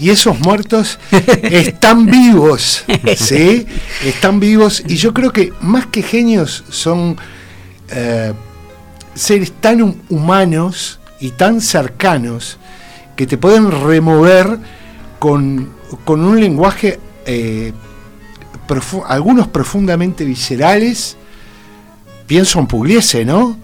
y 0.00 0.10
esos 0.10 0.38
muertos 0.40 0.98
están 1.42 2.06
vivos, 2.06 2.84
¿sí? 3.16 3.66
Están 4.04 4.40
vivos 4.40 4.82
y 4.86 4.96
yo 4.96 5.12
creo 5.12 5.32
que 5.32 5.52
más 5.60 5.86
que 5.86 6.02
genios 6.02 6.64
son 6.70 7.16
eh, 7.90 8.32
seres 9.14 9.52
tan 9.60 9.82
hum- 9.82 9.96
humanos 10.08 11.00
y 11.20 11.30
tan 11.30 11.60
cercanos 11.60 12.56
que 13.16 13.26
te 13.26 13.36
pueden 13.36 13.70
remover 13.70 14.58
con, 15.18 15.68
con 16.06 16.24
un 16.24 16.40
lenguaje, 16.40 16.98
eh, 17.26 17.72
profu- 18.66 19.04
algunos 19.06 19.48
profundamente 19.48 20.24
viscerales, 20.24 21.16
pienso 22.26 22.58
en 22.58 22.66
Pugliese, 22.66 23.24
¿no? 23.26 23.58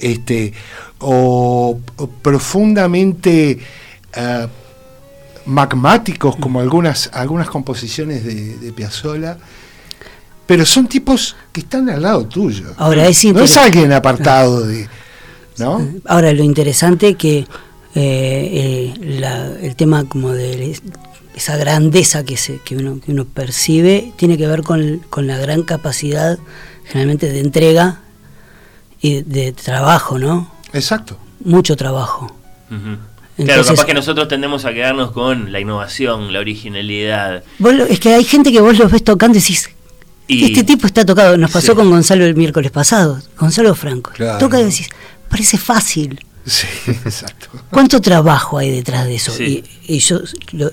Este, 0.00 0.52
o, 0.98 1.78
o 1.96 2.06
profundamente 2.06 3.58
eh, 4.14 4.46
magmáticos, 5.46 6.36
como 6.36 6.60
algunas, 6.60 7.10
algunas 7.12 7.48
composiciones 7.48 8.24
de, 8.24 8.56
de 8.56 8.72
Piazzolla. 8.72 9.38
Pero 10.46 10.64
son 10.64 10.86
tipos 10.86 11.34
que 11.52 11.60
están 11.60 11.88
al 11.90 12.02
lado 12.02 12.26
tuyo. 12.26 12.72
Ahora, 12.76 13.08
es 13.08 13.24
no 13.24 13.40
es 13.40 13.56
alguien 13.56 13.92
apartado 13.92 14.64
de. 14.66 14.88
¿No? 15.58 15.86
Ahora, 16.04 16.32
lo 16.32 16.44
interesante 16.44 17.14
que 17.14 17.38
eh, 17.38 17.46
eh, 17.94 18.94
la- 19.20 19.48
el 19.60 19.74
tema 19.74 20.04
como 20.04 20.30
de 20.32 20.78
esa 21.34 21.56
grandeza 21.56 22.24
que, 22.24 22.36
se, 22.36 22.58
que, 22.60 22.76
uno, 22.76 23.00
que 23.00 23.10
uno 23.12 23.24
percibe 23.24 24.12
tiene 24.16 24.36
que 24.38 24.46
ver 24.46 24.62
con, 24.62 24.98
con 25.10 25.26
la 25.26 25.38
gran 25.38 25.62
capacidad 25.62 26.38
generalmente 26.84 27.30
de 27.32 27.40
entrega 27.40 28.00
y 29.00 29.22
de 29.22 29.52
trabajo, 29.52 30.18
¿no? 30.18 30.50
Exacto. 30.72 31.18
Mucho 31.44 31.74
trabajo. 31.76 32.34
Claro, 32.68 32.98
Entonces- 33.38 33.66
capaz 33.66 33.84
que 33.84 33.94
nosotros 33.94 34.28
tendemos 34.28 34.64
a 34.64 34.72
quedarnos 34.72 35.12
con 35.12 35.52
la 35.52 35.60
innovación, 35.60 36.32
la 36.32 36.40
originalidad. 36.40 37.44
Vos 37.58 37.74
lo- 37.74 37.84
es 37.84 38.00
que 38.00 38.14
hay 38.14 38.24
gente 38.24 38.50
que 38.52 38.60
vos 38.60 38.78
los 38.78 38.90
ves 38.90 39.04
tocando 39.04 39.36
y 39.36 39.40
decís, 39.40 39.70
Y- 40.28 40.44
este 40.44 40.64
tipo 40.64 40.86
está 40.86 41.04
tocado. 41.04 41.36
Nos 41.36 41.50
pasó 41.50 41.72
Sí. 41.72 41.76
con 41.76 41.90
Gonzalo 41.90 42.24
el 42.24 42.34
miércoles 42.34 42.70
pasado, 42.70 43.20
Gonzalo 43.38 43.74
Franco. 43.74 44.10
Claro. 44.14 44.38
Toca 44.38 44.60
y 44.60 44.64
decís, 44.64 44.88
parece 45.28 45.58
fácil. 45.58 46.18
Sí, 46.44 46.66
exacto. 47.04 47.48
¿Cuánto 47.70 48.00
trabajo 48.00 48.58
hay 48.58 48.70
detrás 48.70 49.04
de 49.06 49.16
eso? 49.16 49.32
Sí. 49.32 49.62
Y, 49.86 49.96
y 49.96 49.98
yo, 50.00 50.20
lo- 50.52 50.72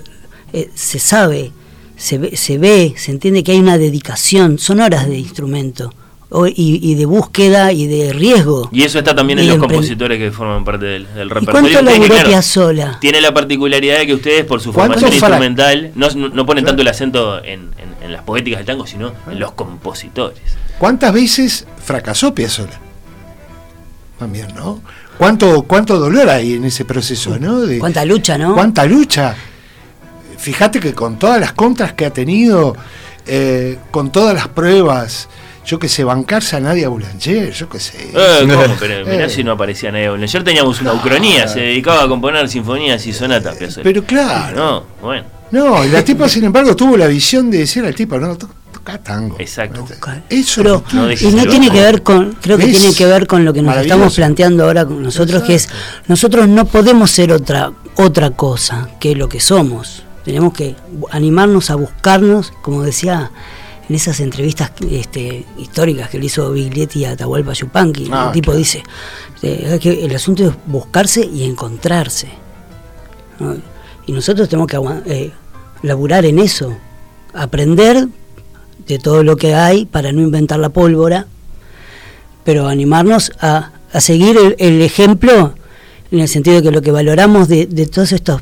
eh, 0.53 0.69
se 0.75 0.99
sabe, 0.99 1.51
se 1.97 2.17
ve, 2.17 2.35
se 2.37 2.57
ve, 2.57 2.93
se 2.97 3.11
entiende 3.11 3.43
que 3.43 3.51
hay 3.51 3.59
una 3.59 3.77
dedicación, 3.77 4.57
son 4.59 4.79
horas 4.79 5.07
de 5.07 5.17
instrumento 5.17 5.93
y, 6.47 6.79
y 6.81 6.95
de 6.95 7.05
búsqueda 7.05 7.71
y 7.71 7.85
de 7.87 8.11
riesgo. 8.13 8.69
Y 8.71 8.83
eso 8.83 8.97
está 8.99 9.15
también 9.15 9.39
en 9.39 9.47
los 9.47 9.57
compositores 9.57 10.17
que 10.17 10.31
forman 10.31 10.65
parte 10.65 10.85
del, 10.85 11.07
del 11.13 11.27
¿Y 11.27 11.29
repertorio. 11.29 11.79
cuánto 11.79 12.05
claro, 12.07 12.27
Piazzolla? 12.29 12.97
Tiene 12.99 13.21
la 13.21 13.33
particularidad 13.33 13.99
de 13.99 14.07
que 14.07 14.13
ustedes, 14.15 14.45
por 14.45 14.59
su 14.61 14.73
¿Cuánto 14.73 14.95
formación 14.99 15.13
instrumental, 15.13 15.91
no, 15.95 16.09
no 16.29 16.45
ponen 16.45 16.65
tanto 16.65 16.81
el 16.81 16.87
acento 16.87 17.37
en, 17.43 17.69
en- 17.77 17.93
en 18.03 18.11
las 18.11 18.23
poéticas 18.23 18.59
del 18.59 18.65
tango, 18.65 18.85
sino 18.85 19.13
en 19.31 19.39
los 19.39 19.53
compositores. 19.53 20.39
¿Cuántas 20.77 21.13
veces 21.13 21.65
fracasó 21.83 22.33
Piazzolla? 22.35 22.79
también, 24.19 24.47
¿no? 24.55 24.81
¿Cuánto, 25.17 25.63
cuánto 25.63 25.99
dolor 25.99 26.29
hay 26.29 26.53
en 26.53 26.65
ese 26.65 26.85
proceso, 26.85 27.37
¿no? 27.39 27.61
De- 27.61 27.79
Cuánta 27.79 28.05
lucha, 28.05 28.37
¿no? 28.37 28.53
¿Cuánta 28.53 28.85
lucha? 28.85 29.35
Fíjate 30.37 30.79
que 30.79 30.93
con 30.93 31.17
todas 31.19 31.39
las 31.39 31.53
contras 31.53 31.93
que 31.93 32.05
ha 32.05 32.09
tenido, 32.11 32.75
eh, 33.25 33.77
con 33.91 34.11
todas 34.11 34.33
las 34.33 34.47
pruebas, 34.49 35.29
yo 35.65 35.79
que 35.79 35.87
sé, 35.89 36.03
bancarse 36.03 36.55
a 36.57 36.59
Nadia 36.59 36.89
Boulanger, 36.89 37.51
yo 37.51 37.69
que 37.69 37.79
sé. 37.79 38.09
Eh, 38.13 38.39
¿cómo? 38.47 38.75
Pero 38.79 39.05
mirá 39.05 39.25
Eh. 39.25 39.29
si 39.29 39.43
no 39.43 39.53
aparecía 39.53 39.91
nadie. 39.91 40.07
Ayer 40.09 40.43
teníamos 40.43 40.81
una 40.81 40.93
ucronía, 40.93 41.47
se 41.47 41.59
dedicaba 41.61 42.03
a 42.03 42.07
componer 42.07 42.47
sinfonías 42.49 43.05
y 43.07 43.13
sonatas. 43.13 43.57
Pero 43.81 44.03
claro. 44.03 44.55
No, 44.55 44.83
bueno, 45.01 45.23
No, 45.51 45.85
y 45.85 45.89
la 45.89 46.03
tipa, 46.03 46.27
sin 46.27 46.43
embargo, 46.45 46.75
tuvo 46.75 46.97
la 46.97 47.07
visión 47.07 47.49
de 47.51 47.59
decir 47.59 47.85
al 47.85 47.93
tipo, 47.95 48.17
no, 48.17 48.35
to- 48.37 48.49
toca 48.73 48.97
tango. 48.97 49.35
exacto. 49.39 49.85
Eso 50.29 50.61
Pero, 50.63 50.83
No 50.93 51.11
y 51.11 51.15
no 51.27 51.45
tiene 51.45 51.69
que 51.69 51.79
ver 51.79 52.01
con, 52.03 52.33
creo 52.41 52.57
que 52.57 52.65
¿Ves? 52.65 52.79
tiene 52.79 52.95
que 52.95 53.05
ver 53.05 53.27
con 53.27 53.45
lo 53.45 53.53
que 53.53 53.61
nos 53.61 53.77
estamos 53.77 54.15
planteando 54.15 54.65
ahora 54.65 54.83
con 54.85 55.01
nosotros, 55.03 55.43
que 55.43 55.55
es, 55.55 55.69
nosotros 56.07 56.47
no 56.49 56.65
podemos 56.65 57.11
ser 57.11 57.31
otra, 57.31 57.71
otra 57.95 58.31
cosa 58.31 58.89
que 58.99 59.15
lo 59.15 59.29
que 59.29 59.39
somos. 59.39 60.03
Tenemos 60.25 60.53
que 60.53 60.75
animarnos 61.11 61.69
a 61.69 61.75
buscarnos, 61.75 62.51
como 62.61 62.81
decía 62.83 63.29
en 63.89 63.95
esas 63.95 64.19
entrevistas 64.19 64.71
este, 64.89 65.45
históricas 65.57 66.09
que 66.09 66.19
le 66.19 66.25
hizo 66.27 66.51
Biglietti 66.51 67.05
a 67.05 67.11
Atahualpa 67.11 67.53
Yupanqui, 67.53 68.09
Ah, 68.11 68.25
el 68.27 68.31
tipo 68.33 68.45
claro. 68.51 68.57
dice 68.59 68.83
eh, 69.41 69.77
que 69.81 70.05
el 70.05 70.15
asunto 70.15 70.45
es 70.47 70.53
buscarse 70.67 71.25
y 71.25 71.43
encontrarse. 71.43 72.29
¿no? 73.39 73.55
Y 74.05 74.11
nosotros 74.13 74.47
tenemos 74.49 74.67
que 74.67 74.77
eh, 75.05 75.31
laburar 75.81 76.25
en 76.25 76.39
eso, 76.39 76.75
aprender 77.33 78.07
de 78.87 78.99
todo 78.99 79.23
lo 79.23 79.35
que 79.37 79.53
hay 79.55 79.85
para 79.85 80.11
no 80.11 80.21
inventar 80.21 80.59
la 80.59 80.69
pólvora, 80.69 81.27
pero 82.43 82.67
animarnos 82.67 83.31
a, 83.39 83.71
a 83.91 84.01
seguir 84.01 84.37
el, 84.37 84.55
el 84.59 84.81
ejemplo 84.81 85.53
en 86.11 86.19
el 86.19 86.27
sentido 86.27 86.57
de 86.57 86.63
que 86.63 86.71
lo 86.71 86.81
que 86.81 86.91
valoramos 86.91 87.47
de, 87.47 87.65
de 87.65 87.85
todos 87.87 88.11
estos 88.11 88.41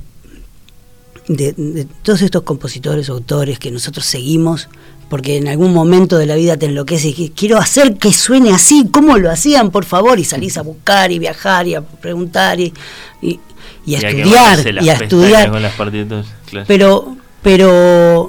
de, 1.27 1.53
de 1.53 1.85
todos 2.03 2.21
estos 2.21 2.43
compositores, 2.43 3.09
autores 3.09 3.59
que 3.59 3.71
nosotros 3.71 4.05
seguimos, 4.05 4.69
porque 5.09 5.37
en 5.37 5.47
algún 5.47 5.73
momento 5.73 6.17
de 6.17 6.25
la 6.25 6.35
vida 6.35 6.55
te 6.57 6.67
enloquece 6.67 7.13
y 7.15 7.29
quiero 7.35 7.57
hacer 7.57 7.97
que 7.97 8.13
suene 8.13 8.51
así, 8.51 8.87
¿cómo 8.91 9.17
lo 9.17 9.29
hacían, 9.29 9.69
por 9.69 9.83
favor? 9.83 10.19
Y 10.19 10.23
salís 10.23 10.57
a 10.57 10.61
buscar 10.61 11.11
y 11.11 11.19
viajar 11.19 11.67
y 11.67 11.75
a 11.75 11.81
preguntar 11.81 12.59
y, 12.59 12.73
y, 13.21 13.39
y 13.85 13.95
a 13.95 14.01
Y 14.01 14.05
estudiar 14.05 14.83
y 14.83 14.89
a 14.89 14.93
estudiar. 14.93 15.51
Con 15.51 15.61
las 15.61 15.73
partituras, 15.73 16.27
claro. 16.49 16.65
Pero, 16.65 17.17
pero 17.41 18.27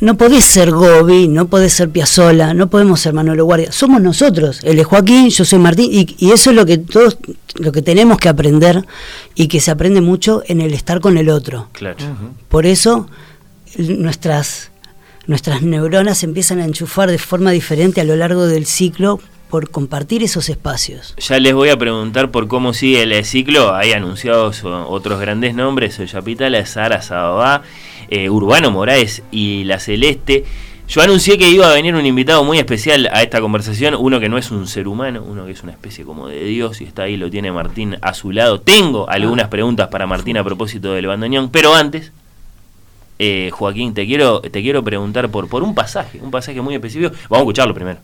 no 0.00 0.16
podés 0.16 0.44
ser 0.44 0.70
Gobi, 0.70 1.28
no 1.28 1.48
podés 1.48 1.72
ser 1.72 1.90
Piazzola, 1.90 2.54
no 2.54 2.68
podemos 2.68 3.00
ser 3.00 3.12
Manolo 3.12 3.44
Guardia. 3.44 3.70
Somos 3.72 4.00
nosotros. 4.00 4.60
Él 4.64 4.78
es 4.78 4.86
Joaquín, 4.86 5.30
yo 5.30 5.44
soy 5.44 5.58
Martín, 5.58 5.90
y, 5.92 6.16
y 6.18 6.32
eso 6.32 6.50
es 6.50 6.56
lo 6.56 6.66
que 6.66 6.78
todos, 6.78 7.18
lo 7.56 7.72
que 7.72 7.82
tenemos 7.82 8.18
que 8.18 8.28
aprender 8.28 8.84
y 9.34 9.48
que 9.48 9.60
se 9.60 9.70
aprende 9.70 10.00
mucho 10.00 10.42
en 10.46 10.60
el 10.60 10.74
estar 10.74 11.00
con 11.00 11.18
el 11.18 11.28
otro. 11.28 11.68
claro. 11.72 11.96
Por 12.48 12.66
eso 12.66 13.08
nuestras, 13.78 14.70
nuestras 15.26 15.62
neuronas 15.62 16.18
se 16.18 16.26
empiezan 16.26 16.60
a 16.60 16.64
enchufar 16.64 17.10
de 17.10 17.18
forma 17.18 17.50
diferente 17.52 18.00
a 18.00 18.04
lo 18.04 18.16
largo 18.16 18.46
del 18.46 18.66
ciclo 18.66 19.20
por 19.50 19.70
compartir 19.70 20.22
esos 20.22 20.48
espacios. 20.48 21.14
Ya 21.18 21.38
les 21.40 21.52
voy 21.52 21.70
a 21.70 21.76
preguntar 21.76 22.30
por 22.30 22.46
cómo 22.46 22.72
sigue 22.72 23.02
el 23.02 23.24
ciclo. 23.24 23.74
Hay 23.74 23.92
anunciados 23.92 24.62
otros 24.64 25.20
grandes 25.20 25.54
nombres: 25.54 25.94
Soya 25.94 26.22
Pitala, 26.22 26.64
Sara 26.66 27.02
Sababá, 27.02 27.62
eh, 28.10 28.28
Urbano 28.28 28.70
Moraes 28.70 29.22
y 29.30 29.64
La 29.64 29.80
Celeste. 29.80 30.44
Yo 30.88 31.02
anuncié 31.02 31.38
que 31.38 31.48
iba 31.48 31.70
a 31.70 31.72
venir 31.72 31.94
un 31.94 32.04
invitado 32.04 32.42
muy 32.42 32.58
especial 32.58 33.08
a 33.12 33.22
esta 33.22 33.40
conversación, 33.40 33.94
uno 33.94 34.18
que 34.18 34.28
no 34.28 34.36
es 34.38 34.50
un 34.50 34.66
ser 34.66 34.88
humano, 34.88 35.22
uno 35.24 35.46
que 35.46 35.52
es 35.52 35.62
una 35.62 35.70
especie 35.70 36.04
como 36.04 36.26
de 36.26 36.42
Dios 36.42 36.80
y 36.80 36.84
está 36.84 37.04
ahí, 37.04 37.16
lo 37.16 37.30
tiene 37.30 37.52
Martín 37.52 37.96
a 38.02 38.12
su 38.12 38.32
lado. 38.32 38.60
Tengo 38.60 39.08
algunas 39.08 39.46
preguntas 39.46 39.86
para 39.86 40.08
Martín 40.08 40.36
a 40.36 40.42
propósito 40.42 40.92
del 40.92 41.06
bandoneón, 41.06 41.50
pero 41.50 41.76
antes, 41.76 42.10
eh, 43.20 43.50
Joaquín, 43.52 43.94
te 43.94 44.04
quiero, 44.04 44.40
te 44.40 44.62
quiero 44.62 44.82
preguntar 44.82 45.30
por, 45.30 45.48
por 45.48 45.62
un 45.62 45.76
pasaje, 45.76 46.18
un 46.20 46.32
pasaje 46.32 46.60
muy 46.60 46.74
específico. 46.74 47.14
Vamos 47.28 47.38
a 47.38 47.42
escucharlo 47.42 47.72
primero. 47.72 48.00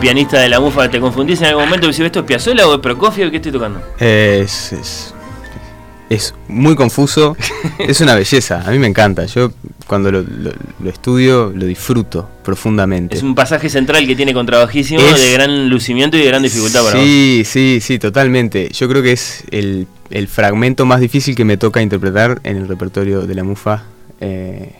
Pianista 0.00 0.38
de 0.40 0.48
la 0.48 0.60
mufa? 0.60 0.88
¿Te 0.90 0.98
confundís 1.00 1.40
en 1.40 1.48
algún 1.48 1.64
momento 1.64 1.86
que 1.86 1.92
si 1.92 2.02
esto 2.02 2.20
es 2.20 2.24
Piazzolla 2.26 2.66
o 2.66 2.74
es 2.74 2.80
Prokofiev? 2.80 3.30
¿Qué 3.30 3.36
estoy 3.36 3.52
tocando? 3.52 3.80
Es, 3.98 4.72
es, 4.72 5.14
es 6.08 6.34
muy 6.48 6.74
confuso, 6.74 7.36
es 7.78 8.00
una 8.00 8.14
belleza, 8.14 8.62
a 8.66 8.70
mí 8.70 8.78
me 8.78 8.86
encanta. 8.88 9.26
Yo 9.26 9.52
cuando 9.86 10.10
lo, 10.10 10.22
lo- 10.22 10.52
lo 10.82 10.90
estudio 10.90 11.52
lo 11.54 11.66
disfruto 11.66 12.28
profundamente. 12.44 13.16
Es 13.16 13.22
un 13.22 13.34
pasaje 13.34 13.68
central 13.68 14.06
que 14.06 14.16
tiene 14.16 14.32
contrabajísimo 14.34 15.00
Es- 15.00 15.20
de 15.20 15.32
gran 15.32 15.68
lucimiento 15.68 16.16
y 16.16 16.20
de 16.20 16.26
gran 16.26 16.42
dificultad 16.42 16.82
para 16.84 16.96
vos. 16.96 17.04
Sí, 17.04 17.42
sí, 17.44 17.78
sí, 17.80 17.98
totalmente. 17.98 18.70
Yo 18.72 18.88
creo 18.88 19.02
que 19.02 19.12
es 19.12 19.44
el, 19.50 19.86
el 20.10 20.26
fragmento 20.28 20.84
más 20.86 21.00
difícil 21.00 21.34
que 21.36 21.44
me 21.44 21.56
toca 21.56 21.82
interpretar 21.82 22.40
en 22.44 22.56
el 22.56 22.66
repertorio 22.68 23.22
de 23.22 23.34
la 23.34 23.44
mufa 23.44 23.84
eh, 24.20 24.72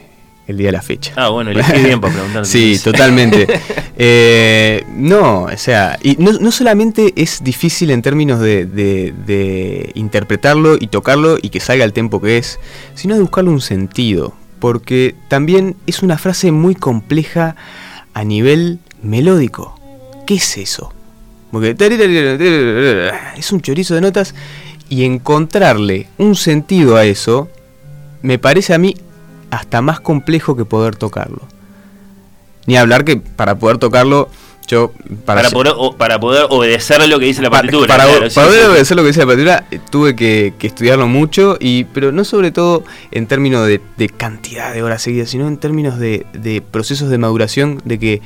el 0.51 0.59
día 0.59 0.69
de 0.69 0.73
la 0.73 0.83
fecha. 0.83 1.13
Ah, 1.17 1.29
bueno, 1.31 1.51
elegí 1.51 1.83
bien 1.83 2.01
para 2.01 2.13
preguntarte. 2.15 2.49
Sí, 2.51 2.79
totalmente. 2.83 3.47
Eh, 4.03 4.85
no, 4.95 5.43
o 5.43 5.57
sea, 5.59 5.99
y 6.03 6.17
no, 6.19 6.33
no 6.33 6.51
solamente 6.51 7.13
es 7.17 7.45
difícil 7.45 7.91
en 7.91 8.01
términos 8.01 8.41
de, 8.41 8.65
de- 8.65 9.13
de 9.27 9.91
interpretarlo 9.95 10.77
y 10.81 10.87
tocarlo 10.87 11.37
y 11.41 11.51
que 11.51 11.61
salga 11.61 11.85
el 11.85 11.93
tempo 11.93 12.19
que 12.19 12.39
es, 12.39 12.59
sino 12.95 13.15
de 13.15 13.21
buscarle 13.21 13.51
un 13.51 13.61
sentido, 13.61 14.33
porque 14.59 15.15
también 15.29 15.77
es 15.87 16.03
una 16.03 16.17
frase 16.17 16.51
muy 16.51 16.75
compleja 16.75 17.57
a 18.15 18.25
nivel 18.25 18.79
melódico. 19.03 19.79
¿Qué 20.27 20.37
es 20.37 20.57
eso? 20.57 20.95
Porque 21.53 21.77
es 23.37 23.53
un 23.53 23.61
chorizo 23.61 23.95
de 23.95 24.01
notas 24.01 24.35
y 24.89 25.05
encontrarle 25.05 26.09
un 26.17 26.37
sentido 26.37 26.97
a 26.97 27.05
eso 27.05 27.49
me 28.23 28.39
parece 28.39 28.73
a 28.75 28.79
mí 28.79 28.95
hasta 29.51 29.83
más 29.83 30.01
complejo 30.01 30.57
que 30.57 30.65
poder 30.65 30.97
tocarlo. 30.97 31.41
Ni 32.67 32.77
hablar 32.77 33.05
que 33.05 33.17
para 33.17 33.57
poder 33.59 33.79
tocarlo, 33.79 34.29
yo... 34.69 34.93
Para, 35.25 35.51
poder, 35.51 35.73
o- 35.77 35.97
para 35.97 36.21
poder 36.21 36.47
obedecer 36.51 37.07
lo 37.09 37.19
que 37.19 37.25
dice 37.25 37.43
la 37.43 37.51
para, 37.51 37.63
partitura. 37.63 37.89
para- 37.89 38.05
claro, 38.05 38.31
sí, 38.31 38.35
para 38.35 38.47
sí, 38.47 38.51
poder 38.53 38.65
sí. 38.67 38.71
obedecer 38.71 38.97
lo 38.97 39.03
que 39.03 39.07
dice 39.09 39.21
la 39.21 39.27
partitura, 39.27 39.65
tuve 39.91 40.15
que, 40.15 40.55
que 40.59 40.67
estudiarlo 40.69 41.09
mucho, 41.09 41.57
y 41.59 41.85
pero 41.85 42.13
no 42.13 42.25
sobre 42.25 42.53
todo 42.53 42.85
en 43.11 43.27
términos 43.27 43.67
de, 43.67 43.81
de 43.97 44.09
cantidad 44.09 44.73
de 44.73 44.83
horas 44.83 45.03
seguidas, 45.03 45.31
sino 45.31 45.49
en 45.49 45.57
términos 45.57 45.99
de, 45.99 46.27
de 46.33 46.61
procesos 46.63 47.09
de 47.11 47.19
maduración, 47.19 47.81
de 47.85 47.99
que 47.99 48.23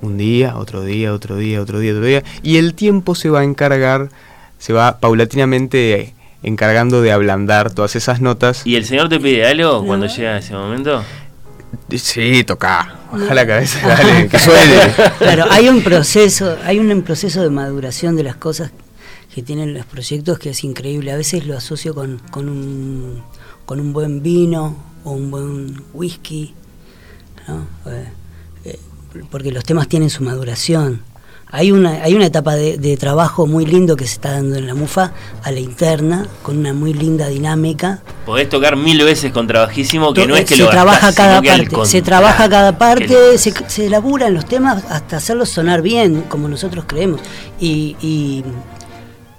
un 0.00 0.18
día, 0.18 0.56
otro 0.56 0.82
día, 0.82 1.12
otro 1.12 1.36
día, 1.36 1.60
otro 1.60 1.78
día, 1.80 1.92
otro 1.92 2.04
día, 2.04 2.22
y 2.42 2.58
el 2.58 2.74
tiempo 2.74 3.14
se 3.16 3.30
va 3.30 3.40
a 3.40 3.44
encargar, 3.44 4.10
se 4.58 4.72
va 4.72 4.98
paulatinamente 5.00 6.14
encargando 6.42 7.02
de 7.02 7.12
ablandar 7.12 7.72
todas 7.72 7.96
esas 7.96 8.20
notas. 8.20 8.62
¿Y 8.66 8.76
el 8.76 8.84
señor 8.84 9.08
te 9.08 9.20
pide 9.20 9.46
algo 9.46 9.84
cuando 9.84 10.06
llega 10.06 10.38
ese 10.38 10.54
momento? 10.54 11.02
Sí, 11.96 12.44
toca. 12.44 12.96
Baja 13.12 13.34
la 13.34 13.46
cabeza, 13.46 13.86
dale, 13.86 14.28
que 14.28 14.38
suene. 14.38 14.94
Claro, 15.18 15.46
hay 15.50 15.68
un 15.68 15.82
proceso, 15.82 16.56
hay 16.64 16.78
un 16.78 17.02
proceso 17.02 17.42
de 17.42 17.50
maduración 17.50 18.16
de 18.16 18.22
las 18.22 18.36
cosas 18.36 18.72
que 19.34 19.42
tienen 19.42 19.74
los 19.74 19.86
proyectos 19.86 20.38
que 20.38 20.50
es 20.50 20.64
increíble. 20.64 21.12
A 21.12 21.16
veces 21.16 21.46
lo 21.46 21.56
asocio 21.56 21.94
con, 21.94 22.20
con 22.30 22.48
un 22.48 23.22
con 23.64 23.80
un 23.80 23.92
buen 23.92 24.22
vino 24.22 24.76
o 25.04 25.12
un 25.12 25.30
buen 25.30 25.82
whisky, 25.92 26.54
¿no? 27.48 27.66
Eh, 27.90 28.08
eh, 28.64 28.78
porque 29.30 29.52
los 29.52 29.64
temas 29.64 29.88
tienen 29.88 30.10
su 30.10 30.22
maduración. 30.22 31.02
Hay 31.54 31.70
una, 31.70 32.02
hay 32.02 32.14
una 32.14 32.24
etapa 32.24 32.54
de, 32.54 32.78
de 32.78 32.96
trabajo 32.96 33.46
muy 33.46 33.66
lindo 33.66 33.94
que 33.94 34.06
se 34.06 34.14
está 34.14 34.32
dando 34.32 34.56
en 34.56 34.66
la 34.66 34.74
MUFA 34.74 35.12
a 35.42 35.52
la 35.52 35.60
interna, 35.60 36.26
con 36.42 36.56
una 36.56 36.72
muy 36.72 36.94
linda 36.94 37.28
dinámica. 37.28 38.00
Podés 38.24 38.48
tocar 38.48 38.74
mil 38.74 39.04
veces 39.04 39.32
con 39.32 39.46
trabajísimo, 39.46 40.14
que 40.14 40.26
no 40.26 40.34
es 40.34 40.46
que 40.46 40.56
se 40.56 40.62
lo 40.62 40.70
trabaja 40.70 41.08
gastás, 41.08 41.14
cada 41.14 41.42
parte, 41.42 41.84
se 41.84 42.00
trabaja 42.00 42.48
cada 42.48 42.78
parte, 42.78 43.36
se, 43.36 43.52
se 43.68 43.90
laburan 43.90 44.32
los 44.32 44.46
temas 44.46 44.82
hasta 44.88 45.18
hacerlos 45.18 45.50
sonar 45.50 45.82
bien, 45.82 46.22
como 46.22 46.48
nosotros 46.48 46.86
creemos. 46.88 47.20
Y, 47.60 47.96
y, 48.00 48.42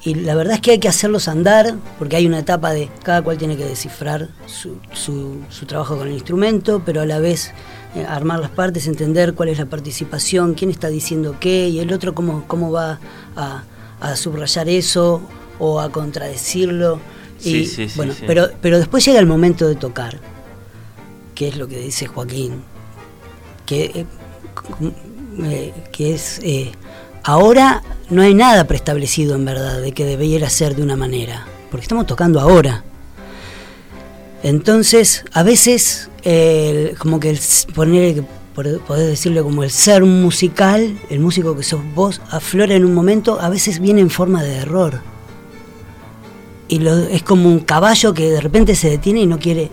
y 0.05 0.15
la 0.15 0.35
verdad 0.35 0.55
es 0.55 0.61
que 0.61 0.71
hay 0.71 0.79
que 0.79 0.87
hacerlos 0.87 1.27
andar, 1.27 1.75
porque 1.97 2.15
hay 2.15 2.25
una 2.27 2.39
etapa 2.39 2.71
de 2.71 2.89
cada 3.03 3.21
cual 3.21 3.37
tiene 3.37 3.55
que 3.55 3.65
descifrar 3.65 4.29
su, 4.45 4.77
su, 4.91 5.37
su 5.49 5.65
trabajo 5.65 5.97
con 5.97 6.07
el 6.07 6.13
instrumento, 6.13 6.81
pero 6.85 7.01
a 7.01 7.05
la 7.05 7.19
vez 7.19 7.53
eh, 7.95 8.05
armar 8.07 8.39
las 8.39 8.49
partes, 8.49 8.87
entender 8.87 9.33
cuál 9.33 9.49
es 9.49 9.59
la 9.59 9.65
participación, 9.65 10.55
quién 10.55 10.71
está 10.71 10.89
diciendo 10.89 11.37
qué, 11.39 11.69
y 11.69 11.79
el 11.79 11.93
otro 11.93 12.13
cómo, 12.13 12.43
cómo 12.47 12.71
va 12.71 12.99
a, 13.35 13.63
a 14.01 14.15
subrayar 14.15 14.67
eso 14.67 15.21
o 15.59 15.79
a 15.79 15.89
contradecirlo. 15.89 16.99
Y, 17.39 17.65
sí, 17.65 17.87
sí, 17.87 17.93
bueno, 17.95 18.13
sí. 18.13 18.23
Pero, 18.27 18.49
pero 18.61 18.77
después 18.77 19.05
llega 19.05 19.19
el 19.19 19.25
momento 19.25 19.67
de 19.67 19.75
tocar 19.75 20.19
que 21.33 21.47
es 21.47 21.57
lo 21.57 21.67
que 21.67 21.79
dice 21.79 22.07
Joaquín, 22.07 22.63
que, 23.65 23.85
eh, 23.85 24.05
eh, 25.43 25.73
que 25.91 26.13
es, 26.13 26.39
eh, 26.43 26.71
ahora 27.23 27.83
no 28.13 28.21
hay 28.21 28.33
nada 28.33 28.65
preestablecido 28.65 29.35
en 29.35 29.45
verdad 29.45 29.81
de 29.81 29.91
que 29.91 30.05
debiera 30.05 30.49
ser 30.49 30.75
de 30.75 30.83
una 30.83 30.95
manera, 30.95 31.45
porque 31.69 31.83
estamos 31.83 32.05
tocando 32.07 32.39
ahora. 32.39 32.83
Entonces, 34.43 35.23
a 35.33 35.43
veces, 35.43 36.09
como 36.99 37.19
que 37.19 37.29
el, 37.29 37.39
poner, 37.73 38.23
podés 38.53 39.07
decirle 39.07 39.41
como 39.41 39.63
el 39.63 39.71
ser 39.71 40.03
musical, 40.03 40.97
el 41.09 41.19
músico 41.19 41.55
que 41.55 41.63
sos 41.63 41.81
vos, 41.95 42.21
aflora 42.29 42.75
en 42.75 42.85
un 42.85 42.93
momento, 42.93 43.39
a 43.39 43.49
veces 43.49 43.79
viene 43.79 44.01
en 44.01 44.09
forma 44.09 44.43
de 44.43 44.57
error. 44.57 45.01
Y 46.67 46.79
lo- 46.79 46.97
es 47.07 47.23
como 47.23 47.47
un 47.49 47.59
caballo 47.59 48.13
que 48.13 48.29
de 48.31 48.41
repente 48.41 48.75
se 48.75 48.89
detiene 48.89 49.21
y 49.21 49.25
no 49.27 49.39
quiere. 49.39 49.69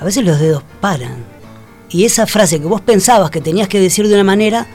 A 0.00 0.04
veces 0.04 0.24
los 0.24 0.38
dedos 0.38 0.62
paran. 0.80 1.24
Y 1.90 2.04
esa 2.04 2.26
frase 2.26 2.60
que 2.60 2.66
vos 2.66 2.80
pensabas 2.80 3.30
que 3.30 3.40
tenías 3.40 3.68
que 3.68 3.80
decir 3.80 4.06
de 4.08 4.14
una 4.14 4.24
manera, 4.24 4.66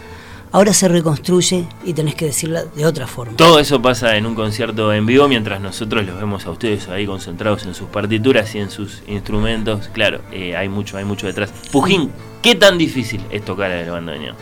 ahora 0.53 0.71
se 0.73 0.87
reconstruye 0.87 1.65
y 1.83 1.93
tenés 1.93 2.15
que 2.15 2.25
decirla 2.27 2.63
de 2.63 2.85
otra 2.85 3.05
forma. 3.07 3.35
Todo 3.35 3.59
eso 3.59 3.81
pasa 3.81 4.15
en 4.15 4.25
un 4.25 4.35
concierto 4.35 4.93
en 4.93 5.05
vivo 5.05 5.27
mientras 5.27 5.59
nosotros 5.59 6.05
los 6.05 6.15
vemos 6.15 6.45
a 6.45 6.51
ustedes 6.51 6.87
ahí 6.87 7.05
concentrados 7.05 7.65
en 7.65 7.73
sus 7.73 7.89
partituras 7.89 8.55
y 8.55 8.59
en 8.59 8.69
sus 8.69 9.03
instrumentos. 9.07 9.89
Claro, 9.91 10.21
eh, 10.31 10.55
hay 10.55 10.69
mucho, 10.69 10.95
hay 10.97 11.03
mucho 11.05 11.27
detrás. 11.27 11.51
Pujín, 11.71 12.11
¿qué 12.41 12.55
tan 12.55 12.77
difícil 12.77 13.21
es 13.29 13.43
tocar 13.43 13.69
el 13.71 13.89
bandoneón? 13.89 14.35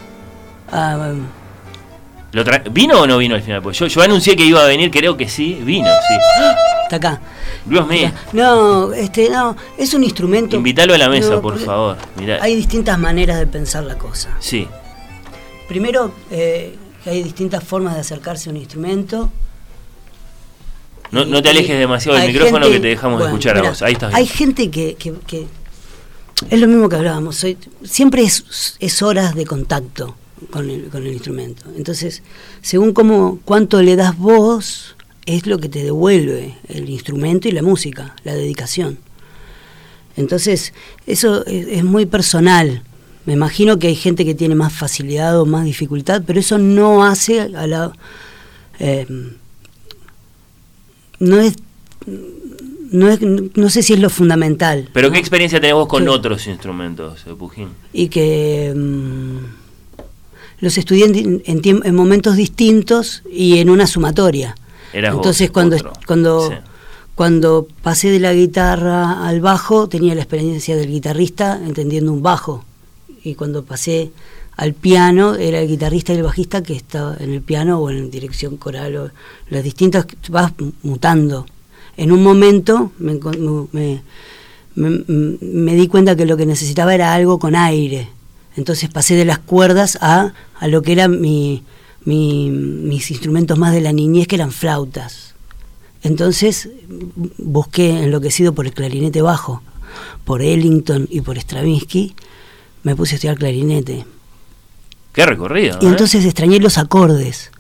Ah, 0.71 1.11
¿Lo 2.33 2.45
tra- 2.45 2.63
¿Vino 2.71 3.01
o 3.01 3.07
no 3.07 3.17
vino 3.17 3.35
al 3.35 3.41
final? 3.41 3.61
Pues 3.61 3.77
yo, 3.77 3.87
yo 3.87 4.01
anuncié 4.01 4.35
que 4.37 4.43
iba 4.45 4.61
a 4.63 4.65
venir, 4.67 4.89
creo 4.89 5.17
que 5.17 5.27
sí, 5.27 5.59
vino, 5.65 5.87
sí. 6.07 6.13
está 6.83 6.95
acá. 6.95 7.21
Dios 7.65 7.85
mío, 7.87 8.09
No, 8.31 8.93
este, 8.93 9.29
no, 9.29 9.55
es 9.77 9.93
un 9.93 10.03
instrumento. 10.03 10.55
invítalo 10.55 10.93
a 10.93 10.97
la 10.97 11.09
mesa, 11.09 11.31
No, 11.31 11.41
por 11.41 11.59
favor. 11.59 11.97
Mirá. 12.17 12.39
Hay 12.41 12.55
distintas 12.55 12.97
maneras 12.97 13.37
de 13.37 13.47
pensar 13.47 13.83
la 13.83 13.97
cosa. 13.97 14.29
Sí, 14.39 14.65
Primero, 15.75 16.11
eh, 16.29 16.75
que 17.01 17.09
hay 17.11 17.23
distintas 17.23 17.63
formas 17.63 17.93
de 17.93 18.01
acercarse 18.01 18.49
a 18.49 18.51
un 18.51 18.57
instrumento. 18.57 19.31
no, 21.13 21.41
te 21.41 21.47
alejes 21.49 21.79
demasiado 21.79 22.17
del 22.17 22.27
micrófono 22.27 22.65
gente- 22.65 22.77
que 22.77 22.81
te 22.81 22.87
dejamos 22.89 23.19
bueno, 23.19 23.33
escuchar 23.33 23.57
a 23.57 23.61
vos. 23.69 23.81
Ahí 23.81 23.93
estás 23.93 24.13
Hay 24.13 24.25
bien. 24.25 24.35
gente 24.35 24.69
que, 24.69 24.95
que- 24.95 25.13
que- 25.25 25.47
es 26.49 26.59
lo 26.59 26.67
mismo 26.67 26.89
que 26.89 26.97
hablábamos. 26.97 27.37
soy- 27.37 27.57
siempre 27.85 28.21
es, 28.23 28.75
es 28.81 29.01
horas 29.01 29.33
de 29.33 29.45
contacto 29.45 30.17
con 30.49 30.69
el, 30.69 30.89
con 30.89 31.03
el 31.07 31.13
instrumento. 31.13 31.63
Entonces, 31.77 32.21
según 32.61 32.91
cómo, 32.91 33.39
cuánto 33.45 33.81
le 33.81 33.95
das 33.95 34.17
vos, 34.17 34.97
es 35.25 35.47
lo 35.47 35.57
que 35.57 35.69
te 35.69 35.83
devuelve 35.85 36.55
el 36.67 36.89
instrumento 36.89 37.47
y 37.47 37.53
la 37.53 37.61
música, 37.61 38.13
la 38.25 38.33
dedicación. 38.33 38.97
Entonces, 40.17 40.73
eso 41.07 41.45
es, 41.45 41.67
es 41.69 41.83
muy 41.85 42.05
personal. 42.05 42.83
Me 43.25 43.33
imagino 43.33 43.77
que 43.79 43.87
hay 43.87 43.95
gente 43.95 44.25
que 44.25 44.33
tiene 44.33 44.55
más 44.55 44.73
facilidad 44.73 45.39
o 45.39 45.45
más 45.45 45.63
dificultad, 45.65 46.23
pero 46.25 46.39
eso 46.39 46.57
no 46.57 47.03
hace 47.03 47.41
a 47.41 47.67
la... 47.67 47.91
eh, 48.79 49.05
no 51.19 51.39
es... 51.39 51.55
No, 52.91 53.07
es, 53.07 53.19
no 53.21 53.69
sé 53.69 53.83
si 53.83 53.93
es 53.93 53.99
lo 54.01 54.09
fundamental. 54.09 54.89
Pero 54.91 55.07
¿no? 55.07 55.13
¿qué 55.13 55.19
experiencia 55.19 55.61
tenés 55.61 55.75
vos 55.75 55.87
con 55.87 56.09
otros 56.09 56.45
instrumentos, 56.47 57.21
eh, 57.25 57.33
Pujín? 57.39 57.69
y 57.93 58.09
que 58.09 58.73
mm, 58.75 59.37
los 60.59 60.77
estudié 60.77 61.05
en, 61.05 61.41
en 61.45 61.61
en 61.85 61.95
momentos 61.95 62.35
distintos 62.35 63.23
y 63.31 63.59
en 63.59 63.69
una 63.69 63.87
sumatoria. 63.87 64.55
Eras 64.91 65.13
vos, 65.13 65.19
Entonces 65.21 65.51
cuando 65.51 65.77
otro. 65.77 65.93
cuando 66.05 66.49
Sí. 66.49 66.55
cuando 67.15 67.65
pasé 67.81 68.09
de 68.11 68.19
la 68.19 68.33
guitarra 68.33 69.25
al 69.25 69.39
bajo 69.39 69.87
tenía 69.87 70.13
la 70.13 70.21
experiencia 70.23 70.75
del 70.75 70.89
guitarrista 70.91 71.61
entendiendo 71.65 72.11
un 72.11 72.21
bajo 72.21 72.65
y 73.23 73.35
cuando 73.35 73.63
pasé 73.63 74.11
al 74.57 74.73
piano 74.73 75.35
era 75.35 75.59
el 75.59 75.67
guitarrista 75.67 76.13
y 76.13 76.17
el 76.17 76.23
bajista 76.23 76.61
que 76.61 76.73
estaba 76.75 77.15
en 77.19 77.31
el 77.33 77.41
piano 77.41 77.79
o 77.79 77.89
en 77.89 78.11
dirección 78.11 78.57
coral 78.57 78.95
o 78.97 79.09
las 79.49 79.63
distintas 79.63 80.05
vas 80.29 80.53
mutando. 80.83 81.45
En 81.97 82.11
un 82.11 82.23
momento 82.23 82.91
me, 82.99 83.13
encon- 83.19 83.67
me, 84.75 85.75
di 85.75 85.87
cuenta 85.87 86.15
que 86.15 86.25
lo 86.25 86.37
que 86.37 86.45
necesitaba 86.45 86.93
era 86.95 87.13
algo 87.13 87.39
con 87.39 87.55
aire. 87.55 88.09
Entonces 88.55 88.89
pasé 88.89 89.15
de 89.15 89.25
las 89.25 89.39
cuerdas 89.39 89.97
a, 90.01 90.33
a 90.59 90.67
lo 90.67 90.81
que 90.81 90.91
eran 90.93 91.21
mi, 91.21 91.63
mi- 92.05 92.49
mis 92.49 93.11
instrumentos 93.11 93.57
más 93.57 93.73
de 93.73 93.81
la 93.81 93.93
niñez, 93.93 94.27
que 94.27 94.35
eran 94.35 94.51
flautas. 94.51 95.35
Entonces 96.03 96.69
busqué, 97.37 98.03
enloquecido 98.03 98.53
por 98.53 98.65
el 98.65 98.73
clarinete 98.73 99.21
bajo, 99.21 99.61
por 100.25 100.41
Ellington 100.41 101.07
y 101.09 101.21
por 101.21 101.37
Stravinsky, 101.37 102.15
me 102.83 102.95
puse 102.95 103.13
a 103.13 103.15
estudiar 103.15 103.37
clarinete. 103.37 104.05
Qué 105.13 105.25
recorrido. 105.25 105.79
Y 105.81 105.85
¿eh? 105.85 105.89
entonces 105.89 106.25
extrañé 106.25 106.59
los 106.59 106.77
acordes. 106.77 107.51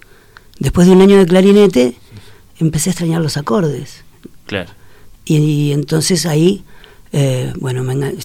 Después 0.59 0.87
de 0.87 0.93
un 0.93 1.01
año 1.01 1.17
de 1.17 1.25
clarinete, 1.25 1.95
empecé 2.59 2.89
a 2.89 2.93
extrañar 2.93 3.21
los 3.21 3.37
acordes. 3.37 4.03
Claro. 4.45 4.69
Y, 5.25 5.71
entonces 5.71 6.25
ahí, 6.25 6.63
eh, 7.11 7.53
bueno, 7.59 7.83
me 7.83 8.15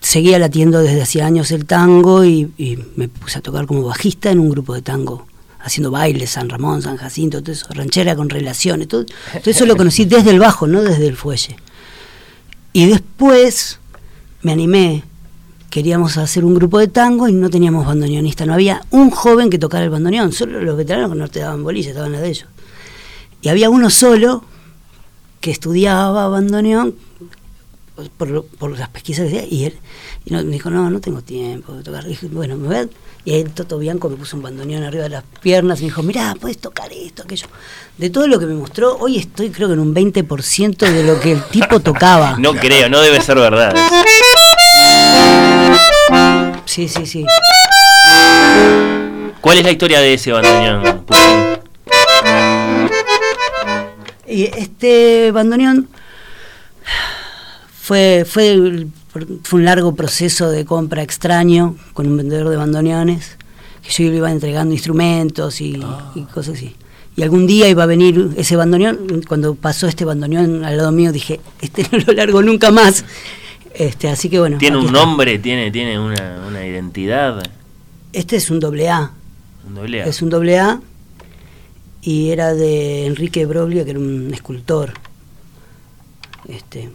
seguía 0.00 0.38
latiendo 0.38 0.80
desde 0.80 1.02
hacía 1.02 1.26
años 1.26 1.50
el 1.50 1.66
tango 1.66 2.24
y, 2.24 2.52
y 2.56 2.78
me 2.96 3.08
puse 3.08 3.38
a 3.38 3.42
tocar 3.42 3.66
como 3.66 3.82
bajista 3.84 4.30
en 4.30 4.40
un 4.40 4.50
grupo 4.50 4.74
de 4.74 4.82
tango, 4.82 5.26
haciendo 5.60 5.90
bailes, 5.90 6.30
San 6.30 6.48
Ramón, 6.48 6.82
San 6.82 6.96
Jacinto, 6.96 7.42
todo 7.42 7.52
eso, 7.52 7.66
ranchera 7.70 8.16
con 8.16 8.28
relaciones, 8.28 8.88
todo, 8.88 9.04
todo 9.04 9.50
eso 9.50 9.66
lo 9.66 9.76
conocí 9.76 10.04
desde 10.04 10.30
el 10.30 10.38
bajo, 10.38 10.66
no 10.66 10.82
desde 10.82 11.06
el 11.06 11.16
fuelle. 11.16 11.56
Y 12.72 12.86
después 12.86 13.78
me 14.42 14.52
animé, 14.52 15.02
queríamos 15.70 16.16
hacer 16.16 16.44
un 16.44 16.54
grupo 16.54 16.78
de 16.78 16.88
tango 16.88 17.28
y 17.28 17.32
no 17.32 17.50
teníamos 17.50 17.86
bandoneonista, 17.86 18.46
no 18.46 18.54
había 18.54 18.82
un 18.90 19.10
joven 19.10 19.50
que 19.50 19.58
tocara 19.58 19.84
el 19.84 19.90
bandoneón, 19.90 20.32
solo 20.32 20.60
los 20.60 20.76
veteranos 20.76 21.12
que 21.12 21.18
no 21.18 21.28
te 21.28 21.40
daban 21.40 21.62
bolilla, 21.62 21.90
estaban 21.90 22.12
las 22.12 22.22
de 22.22 22.28
ellos. 22.28 22.48
Y 23.42 23.48
había 23.48 23.70
uno 23.70 23.90
solo 23.90 24.44
que 25.40 25.50
estudiaba 25.50 26.28
bandoneón 26.28 26.94
por, 28.18 28.78
las 28.78 28.88
pesquisas 28.90 29.30
que 29.30 29.38
hacía 29.38 29.46
y 29.48 29.64
él 29.64 29.78
me 30.26 30.42
dijo, 30.52 30.70
no, 30.70 30.90
no 30.90 31.00
tengo 31.00 31.22
tiempo 31.22 31.72
de 31.72 31.82
tocar. 31.82 32.04
Y 32.04 32.10
dije, 32.10 32.28
bueno, 32.28 32.56
me 32.56 32.66
voy 32.66 32.76
a-". 32.76 32.88
Y 33.24 33.34
el 33.34 33.50
Toto 33.50 33.78
Bianco 33.78 34.08
me 34.08 34.16
puso 34.16 34.36
un 34.36 34.42
bandoneón 34.42 34.84
arriba 34.84 35.04
de 35.04 35.10
las 35.10 35.24
piernas 35.40 35.80
y 35.80 35.82
me 35.82 35.88
dijo, 35.88 36.02
mirá, 36.02 36.36
puedes 36.40 36.58
tocar 36.58 36.92
esto, 36.92 37.22
aquello. 37.22 37.46
De 37.98 38.10
todo 38.10 38.28
lo 38.28 38.38
que 38.38 38.46
me 38.46 38.54
mostró, 38.54 38.96
hoy 38.98 39.18
estoy 39.18 39.50
creo 39.50 39.68
que 39.68 39.74
en 39.74 39.80
un 39.80 39.94
20% 39.94 40.76
de 40.76 41.02
lo 41.02 41.18
que 41.18 41.32
el 41.32 41.42
tipo 41.44 41.80
tocaba. 41.80 42.36
No 42.46 42.54
creo, 42.54 42.88
no 42.88 43.00
debe 43.00 43.20
ser 43.20 43.36
verdad. 43.36 43.74
Sí, 46.64 46.88
sí, 46.88 47.06
sí. 47.06 47.24
¿Cuál 49.40 49.58
es 49.58 49.64
la 49.64 49.70
historia 49.70 50.00
de 50.00 50.14
ese 50.14 50.32
bandoneón? 50.32 51.04
Y 54.26 54.44
este 54.44 55.30
bandoneón 55.32 55.88
fue, 57.80 58.26
fue, 58.28 58.86
fue 59.42 59.58
un 59.60 59.64
largo 59.64 59.94
proceso 59.94 60.50
de 60.50 60.64
compra 60.64 61.02
extraño 61.02 61.76
con 61.92 62.08
un 62.08 62.16
vendedor 62.16 62.48
de 62.48 62.56
bandoneones, 62.56 63.36
que 63.82 63.90
yo 63.90 64.10
le 64.10 64.16
iba 64.16 64.30
entregando 64.30 64.74
instrumentos 64.74 65.60
y, 65.60 65.80
y 66.14 66.22
cosas 66.24 66.56
así. 66.56 66.74
Y 67.16 67.22
algún 67.22 67.46
día 67.46 67.68
iba 67.68 67.84
a 67.84 67.86
venir 67.86 68.30
ese 68.36 68.56
bandoneón, 68.56 69.22
cuando 69.26 69.54
pasó 69.54 69.86
este 69.86 70.04
bandoneón 70.04 70.64
al 70.64 70.76
lado 70.76 70.92
mío 70.92 71.12
dije, 71.12 71.40
este 71.62 71.86
no 71.90 71.98
lo 72.06 72.12
largo 72.12 72.42
nunca 72.42 72.70
más. 72.70 73.04
Este, 73.78 74.08
así 74.08 74.30
que 74.30 74.38
bueno. 74.38 74.58
¿Tiene 74.58 74.78
un 74.78 74.86
está. 74.86 74.98
nombre? 74.98 75.38
¿Tiene, 75.38 75.70
tiene 75.70 75.98
una, 75.98 76.44
una 76.46 76.66
identidad? 76.66 77.42
Este 78.12 78.36
es 78.36 78.50
un 78.50 78.58
doble 78.58 78.88
A. 78.88 79.12
Un 79.66 79.74
doble 79.74 80.02
A. 80.02 80.06
Es 80.06 80.22
un 80.22 80.30
doble 80.30 80.58
A 80.58 80.80
y 82.00 82.30
era 82.30 82.54
de 82.54 83.06
Enrique 83.06 83.44
Broglia, 83.46 83.84
que 83.84 83.90
era 83.90 83.98
un 83.98 84.30
escultor. 84.32 84.94
Este, 86.48 86.88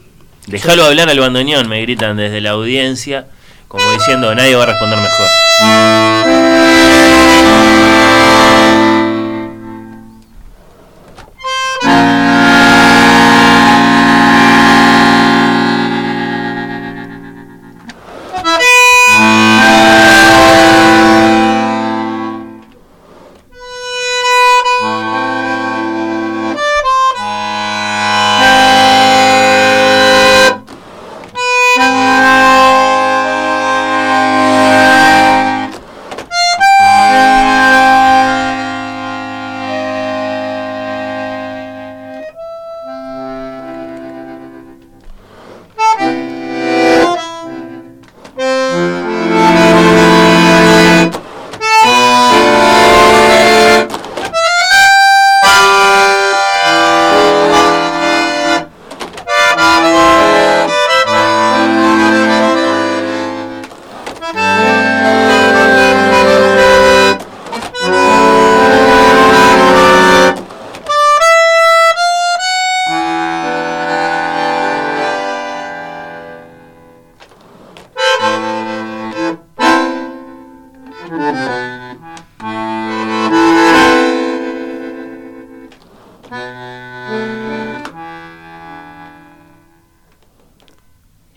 Déjalo 0.47 0.85
hablar 0.85 1.09
al 1.09 1.19
bandoneón, 1.19 1.67
me 1.67 1.81
gritan 1.81 2.17
desde 2.17 2.41
la 2.41 2.51
audiencia, 2.51 3.27
como 3.67 3.83
diciendo, 3.91 4.33
nadie 4.33 4.55
va 4.55 4.63
a 4.63 4.67
responder 4.67 4.99
mejor. 4.99 6.80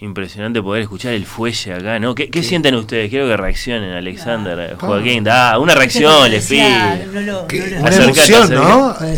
Impresionante 0.04 0.60
poder 0.60 0.82
escuchar 0.82 1.14
el 1.14 1.24
fuelle 1.24 1.72
acá, 1.72 1.98
¿no? 1.98 2.14
¿Qué, 2.14 2.42
sienten 2.42 2.74
ustedes? 2.74 3.08
Quiero 3.08 3.26
que 3.26 3.36
reaccionen, 3.38 3.92
Alexander. 3.92 4.76
Joaquín. 4.76 5.26
Ah, 5.28 5.58
una 5.58 5.74
reacción, 5.74 6.30
les. 6.30 6.50
No. 6.50 7.46
Una 7.80 7.96
emoción, 7.96 8.54
¿no? 8.54 8.96
Eh, 9.00 9.16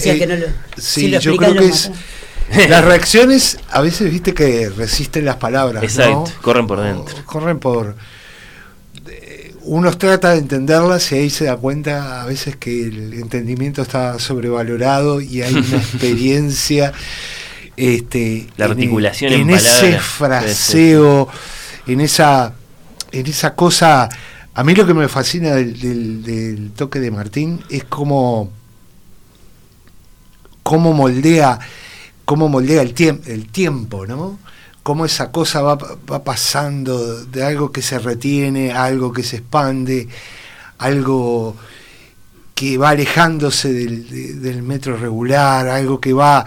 sí, 0.76 1.10
yo 1.18 1.36
creo 1.36 1.54
que 1.54 1.66
es... 1.66 1.90
Las 2.68 2.84
reacciones 2.84 3.58
a 3.70 3.80
veces, 3.80 4.12
viste, 4.12 4.32
que 4.32 4.68
resisten 4.68 5.24
las 5.24 5.36
palabras, 5.36 5.82
Exacto, 5.82 6.30
corren 6.40 6.66
por 6.68 6.80
dentro. 6.80 7.16
Corren 7.24 7.58
por... 7.58 7.96
Uno 9.68 9.92
trata 9.98 10.30
de 10.32 10.38
entenderlas 10.38 11.10
y 11.12 11.16
ahí 11.16 11.30
se 11.30 11.46
da 11.46 11.56
cuenta 11.56 12.22
a 12.22 12.26
veces 12.26 12.54
que 12.56 12.84
el 12.84 13.14
entendimiento 13.14 13.82
está 13.82 14.18
sobrevalorado 14.18 15.20
y 15.20 15.42
hay 15.42 15.54
una 15.54 15.76
experiencia. 15.76 16.92
Este, 17.76 18.46
La 18.56 18.66
en- 18.66 18.70
articulación 18.72 19.32
en, 19.32 19.40
en 19.42 19.50
ese 19.50 19.68
palabras. 19.80 20.02
fraseo, 20.04 21.28
en 21.86 22.00
esa, 22.00 22.54
en 23.12 23.26
esa 23.26 23.54
cosa. 23.54 24.08
A 24.54 24.64
mí 24.64 24.74
lo 24.74 24.86
que 24.86 24.94
me 24.94 25.08
fascina 25.08 25.50
del, 25.54 25.78
del- 25.80 26.22
del 26.22 26.70
toque 26.72 27.00
de 27.00 27.10
Martín 27.10 27.60
es 27.68 27.84
como 27.84 28.50
cómo 30.62 30.92
moldea, 30.92 31.58
cómo 32.24 32.48
moldea 32.48 32.82
el, 32.82 32.94
tiemp- 32.94 33.26
el 33.26 33.48
tiempo, 33.48 34.06
¿no? 34.06 34.38
Cómo 34.86 35.04
esa 35.04 35.32
cosa 35.32 35.62
va, 35.62 35.74
va 35.74 36.22
pasando 36.22 37.24
de 37.24 37.42
algo 37.42 37.72
que 37.72 37.82
se 37.82 37.98
retiene 37.98 38.70
a 38.70 38.84
algo 38.84 39.12
que 39.12 39.24
se 39.24 39.38
expande, 39.38 40.06
algo 40.78 41.56
que 42.54 42.78
va 42.78 42.90
alejándose 42.90 43.72
del, 43.72 44.08
de- 44.08 44.34
del 44.34 44.62
metro 44.62 44.96
regular, 44.96 45.66
algo 45.68 46.00
que 46.00 46.12
va, 46.12 46.44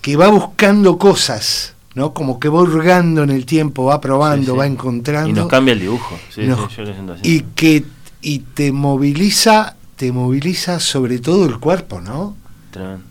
que 0.00 0.16
va 0.16 0.28
buscando 0.28 0.96
cosas, 0.96 1.74
¿no? 1.94 2.14
Como 2.14 2.40
que 2.40 2.48
va 2.48 2.62
hurgando 2.62 3.24
en 3.24 3.30
el 3.30 3.44
tiempo, 3.44 3.84
va 3.84 4.00
probando, 4.00 4.46
Sí, 4.46 4.52
sí. 4.52 4.56
va 4.58 4.66
encontrando 4.66 5.28
Y 5.28 5.32
nos 5.34 5.48
cambia 5.48 5.72
el 5.72 5.80
dibujo. 5.80 6.18
Sí, 6.34 6.44
nos- 6.46 6.70
sí, 6.72 6.76
yo 6.78 6.84
lo 6.84 6.92
siento 6.94 7.12
así. 7.12 7.22
y 7.24 7.40
que 7.54 7.84
y 8.22 8.38
te 8.38 8.72
moviliza 8.72 9.76
te 9.96 10.12
moviliza 10.12 10.80
sobre 10.80 11.18
todo 11.18 11.44
el 11.44 11.58
cuerpo 11.58 12.00
no 12.00 12.36
Tremendo. 12.70 13.04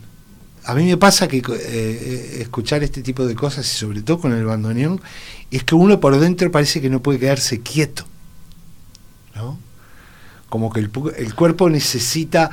A 0.69 0.75
mí 0.75 0.85
me 0.85 0.97
pasa 0.97 1.27
que 1.27 1.37
eh, 1.37 1.43
eh, 1.49 2.37
escuchar 2.41 2.83
este 2.83 3.01
tipo 3.01 3.25
de 3.25 3.35
cosas 3.35 3.65
y 3.65 3.77
sobre 3.77 4.01
todo 4.01 4.19
con 4.19 4.33
el 4.33 4.45
bandoneón 4.45 5.01
es 5.51 5.63
que 5.63 5.75
uno 5.75 5.99
por 5.99 6.19
dentro 6.19 6.51
parece 6.51 6.79
que 6.81 6.89
no 6.89 7.01
puede 7.01 7.19
quedarse 7.19 7.61
quieto 7.61 8.05
no 9.35 9.57
como 10.49 10.71
que 10.71 10.79
el, 10.79 10.91
pu- 10.91 11.13
el 11.15 11.33
cuerpo 11.35 11.69
necesita 11.69 12.49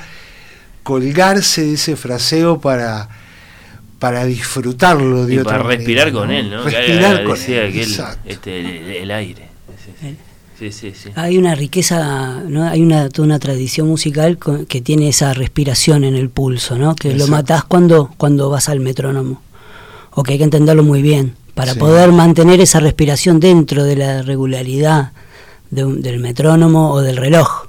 colgarse 0.82 1.62
de 1.62 1.74
ese 1.74 1.96
fraseo 1.96 2.60
para 2.60 3.08
para 3.98 4.24
disfrutarlo 4.26 5.24
de 5.24 5.34
Y 5.34 5.38
otra 5.38 5.52
para 5.58 5.64
respirar 5.64 6.12
manera, 6.12 6.20
con 6.20 6.28
¿no? 6.28 6.34
él, 6.38 6.50
¿no? 6.50 6.64
Que 6.64 6.70
respirar 6.70 7.24
con 7.24 7.34
decía 7.38 7.64
él, 7.64 7.72
este, 8.26 8.60
el, 8.60 8.66
el 9.02 9.10
aire. 9.10 9.48
Sí, 9.84 9.92
sí. 10.00 10.16
Sí, 10.58 10.72
sí, 10.72 10.92
sí. 10.94 11.10
Hay 11.16 11.36
una 11.36 11.54
riqueza, 11.54 12.42
¿no? 12.48 12.64
hay 12.64 12.80
una, 12.82 13.08
toda 13.10 13.26
una 13.26 13.38
tradición 13.38 13.88
musical 13.88 14.38
con- 14.38 14.64
que 14.64 14.80
tiene 14.80 15.08
esa 15.08 15.34
respiración 15.34 16.02
en 16.04 16.14
el 16.16 16.30
pulso, 16.30 16.78
¿no? 16.78 16.94
que 16.96 17.12
lo 17.14 17.26
matás 17.26 17.64
cuando, 17.64 18.10
cuando 18.16 18.48
vas 18.48 18.68
al 18.70 18.80
metrónomo, 18.80 19.42
o 20.12 20.22
que 20.22 20.32
hay 20.32 20.38
que 20.38 20.44
entenderlo 20.44 20.82
muy 20.82 21.02
bien, 21.02 21.34
para 21.54 21.74
Sí. 21.74 21.78
poder 21.78 22.10
mantener 22.12 22.60
esa 22.60 22.80
respiración 22.80 23.38
dentro 23.38 23.84
de 23.84 23.96
la 23.96 24.22
regularidad 24.22 25.12
de 25.70 25.84
un- 25.84 26.00
del 26.00 26.20
metrónomo 26.20 26.90
o 26.92 27.00
del 27.02 27.16
reloj. 27.18 27.66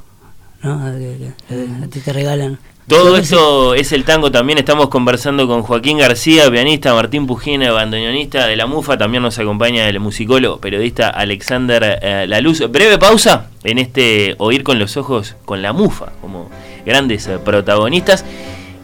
¿no? 0.63 0.73
A 0.86 1.88
ti 1.89 2.00
te 2.00 2.13
regalan. 2.13 2.58
Todo 2.88 3.10
Yo 3.10 3.17
esto 3.17 3.73
es 3.73 3.91
el 3.91 4.06
tango. 4.06 4.32
También 4.32 4.60
estamos 4.60 4.88
conversando 4.88 5.45
con 5.45 5.62
Joaquín 5.62 5.97
García, 5.97 6.50
pianista, 6.50 6.93
Martín 6.93 7.28
Pujina, 7.28 7.69
bandoneonista 7.73 8.47
de 8.47 8.56
la 8.56 8.65
MUFA. 8.65 8.97
También 8.97 9.23
nos 9.23 9.38
acompaña 9.39 9.89
el 9.89 10.00
musicólogo, 10.00 10.62
periodista 10.62 11.10
Alexander 11.10 12.00
eh, 12.02 12.26
Laluz. 12.30 12.62
Breve 12.71 12.97
pausa 12.97 13.50
en 13.65 13.78
este 13.80 14.36
Oír 14.38 14.63
con 14.63 14.80
los 14.80 14.95
Ojos 14.95 15.36
con 15.43 15.62
la 15.62 15.73
MUFA, 15.73 16.13
como 16.21 16.50
grandes 16.86 17.28
eh, 17.28 17.39
protagonistas. 17.39 18.23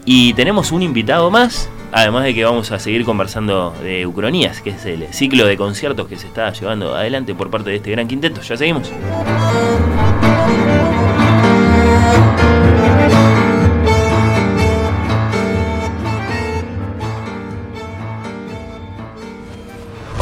Y 0.04 0.34
tenemos 0.34 0.70
un 0.70 0.82
invitado 0.82 1.30
más, 1.30 1.70
además 1.90 2.24
de 2.24 2.34
que 2.34 2.44
vamos 2.44 2.72
a 2.72 2.78
seguir 2.78 3.06
conversando 3.06 3.72
de 3.82 4.06
Ucronías, 4.06 4.60
que 4.60 4.70
es 4.70 4.84
el 4.84 5.06
ciclo 5.14 5.46
de 5.46 5.56
conciertos 5.56 6.08
que 6.08 6.18
se 6.18 6.26
está 6.26 6.52
llevando 6.52 6.94
adelante 6.94 7.34
por 7.34 7.48
parte 7.48 7.70
de 7.70 7.76
este 7.76 7.92
gran 7.92 8.06
quinteto. 8.06 8.42
Ya 8.42 8.54
seguimos. 8.58 8.92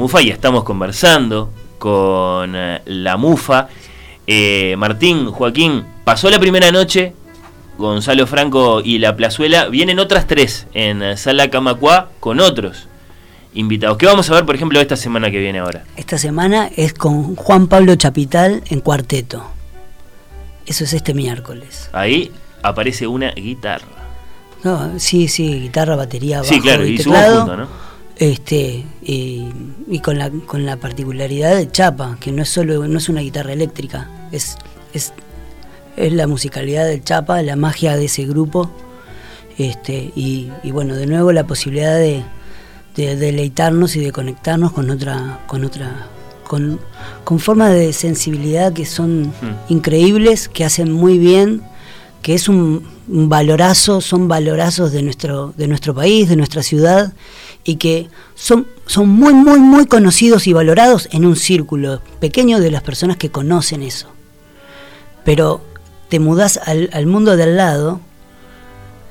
Mufa 0.00 0.22
y 0.22 0.30
estamos 0.30 0.64
conversando 0.64 1.50
con 1.78 2.54
eh, 2.56 2.80
la 2.86 3.18
mufa. 3.18 3.68
Eh, 4.26 4.74
Martín, 4.78 5.26
Joaquín, 5.26 5.84
pasó 6.04 6.30
la 6.30 6.38
primera 6.38 6.72
noche, 6.72 7.12
Gonzalo 7.76 8.26
Franco 8.26 8.80
y 8.82 8.98
La 8.98 9.14
Plazuela. 9.14 9.68
Vienen 9.68 9.98
otras 9.98 10.26
tres 10.26 10.66
en 10.72 11.02
eh, 11.02 11.16
Sala 11.18 11.50
Camacuá 11.50 12.08
con 12.18 12.40
otros 12.40 12.88
invitados. 13.52 13.98
¿Qué 13.98 14.06
vamos 14.06 14.30
a 14.30 14.34
ver, 14.34 14.46
por 14.46 14.54
ejemplo, 14.54 14.80
esta 14.80 14.96
semana 14.96 15.30
que 15.30 15.38
viene 15.38 15.58
ahora? 15.58 15.84
Esta 15.96 16.16
semana 16.16 16.70
es 16.74 16.94
con 16.94 17.36
Juan 17.36 17.66
Pablo 17.66 17.94
Chapital 17.96 18.62
en 18.70 18.80
cuarteto. 18.80 19.44
Eso 20.64 20.84
es 20.84 20.94
este 20.94 21.12
miércoles. 21.12 21.90
Ahí 21.92 22.32
aparece 22.62 23.06
una 23.06 23.32
guitarra. 23.32 23.84
No, 24.62 24.98
sí, 24.98 25.28
sí, 25.28 25.60
guitarra, 25.60 25.94
batería, 25.96 26.38
bajo 26.38 26.48
Sí, 26.48 26.60
claro, 26.60 26.86
y 26.86 26.94
y 26.94 26.96
teclado. 26.96 27.56
¿no? 27.56 27.89
Este, 28.20 28.84
y, 29.02 29.46
y 29.88 29.98
con 30.00 30.18
la 30.18 30.30
con 30.30 30.66
la 30.66 30.76
particularidad 30.76 31.56
de 31.56 31.70
Chapa, 31.70 32.18
que 32.20 32.32
no 32.32 32.42
es 32.42 32.50
solo 32.50 32.86
no 32.86 32.98
es 32.98 33.08
una 33.08 33.22
guitarra 33.22 33.52
eléctrica, 33.54 34.10
es 34.30 34.56
es 34.92 35.12
es 35.96 36.12
la 36.12 36.26
musicalidad 36.26 36.86
del 36.86 37.02
Chapa, 37.02 37.42
la 37.42 37.56
magia 37.56 37.96
de 37.96 38.04
ese 38.04 38.24
grupo. 38.26 38.70
Este, 39.58 40.12
y, 40.14 40.50
y 40.62 40.70
bueno, 40.70 40.94
de 40.94 41.06
nuevo 41.06 41.32
la 41.32 41.46
posibilidad 41.46 41.96
de, 41.98 42.22
de 42.96 43.16
deleitarnos 43.16 43.96
y 43.96 44.00
de 44.00 44.12
conectarnos 44.12 44.72
con 44.72 44.90
otra 44.90 45.40
con 45.46 45.64
otra 45.64 46.06
con, 46.46 46.78
con 47.24 47.38
formas 47.38 47.72
de 47.72 47.92
sensibilidad 47.94 48.72
que 48.72 48.84
son 48.84 49.28
Mm. 49.28 49.72
increíbles, 49.72 50.48
que 50.48 50.64
hacen 50.64 50.92
muy 50.92 51.18
bien, 51.18 51.62
que 52.22 52.34
es 52.34 52.48
un, 52.48 52.84
un 53.08 53.28
valorazo, 53.30 54.00
son 54.02 54.28
valorazos 54.28 54.92
de 54.92 55.02
nuestro, 55.02 55.54
de 55.56 55.68
nuestro 55.68 55.94
país, 55.94 56.28
de 56.28 56.36
nuestra 56.36 56.62
ciudad, 56.62 57.12
y 57.64 57.76
que 57.76 58.08
son, 58.34 58.66
son 58.86 59.08
muy, 59.08 59.34
muy, 59.34 59.58
muy 59.58 59.86
conocidos 59.86 60.46
y 60.46 60.52
valorados 60.52 61.08
en 61.12 61.24
un 61.24 61.36
círculo 61.36 62.00
pequeño 62.20 62.58
de 62.60 62.70
las 62.70 62.82
personas 62.82 63.16
que 63.16 63.30
conocen 63.30 63.82
eso. 63.82 64.08
Pero 65.24 65.60
te 66.08 66.18
mudás 66.18 66.58
al, 66.64 66.90
al 66.92 67.06
mundo 67.06 67.36
de 67.36 67.42
al 67.44 67.56
lado 67.56 68.00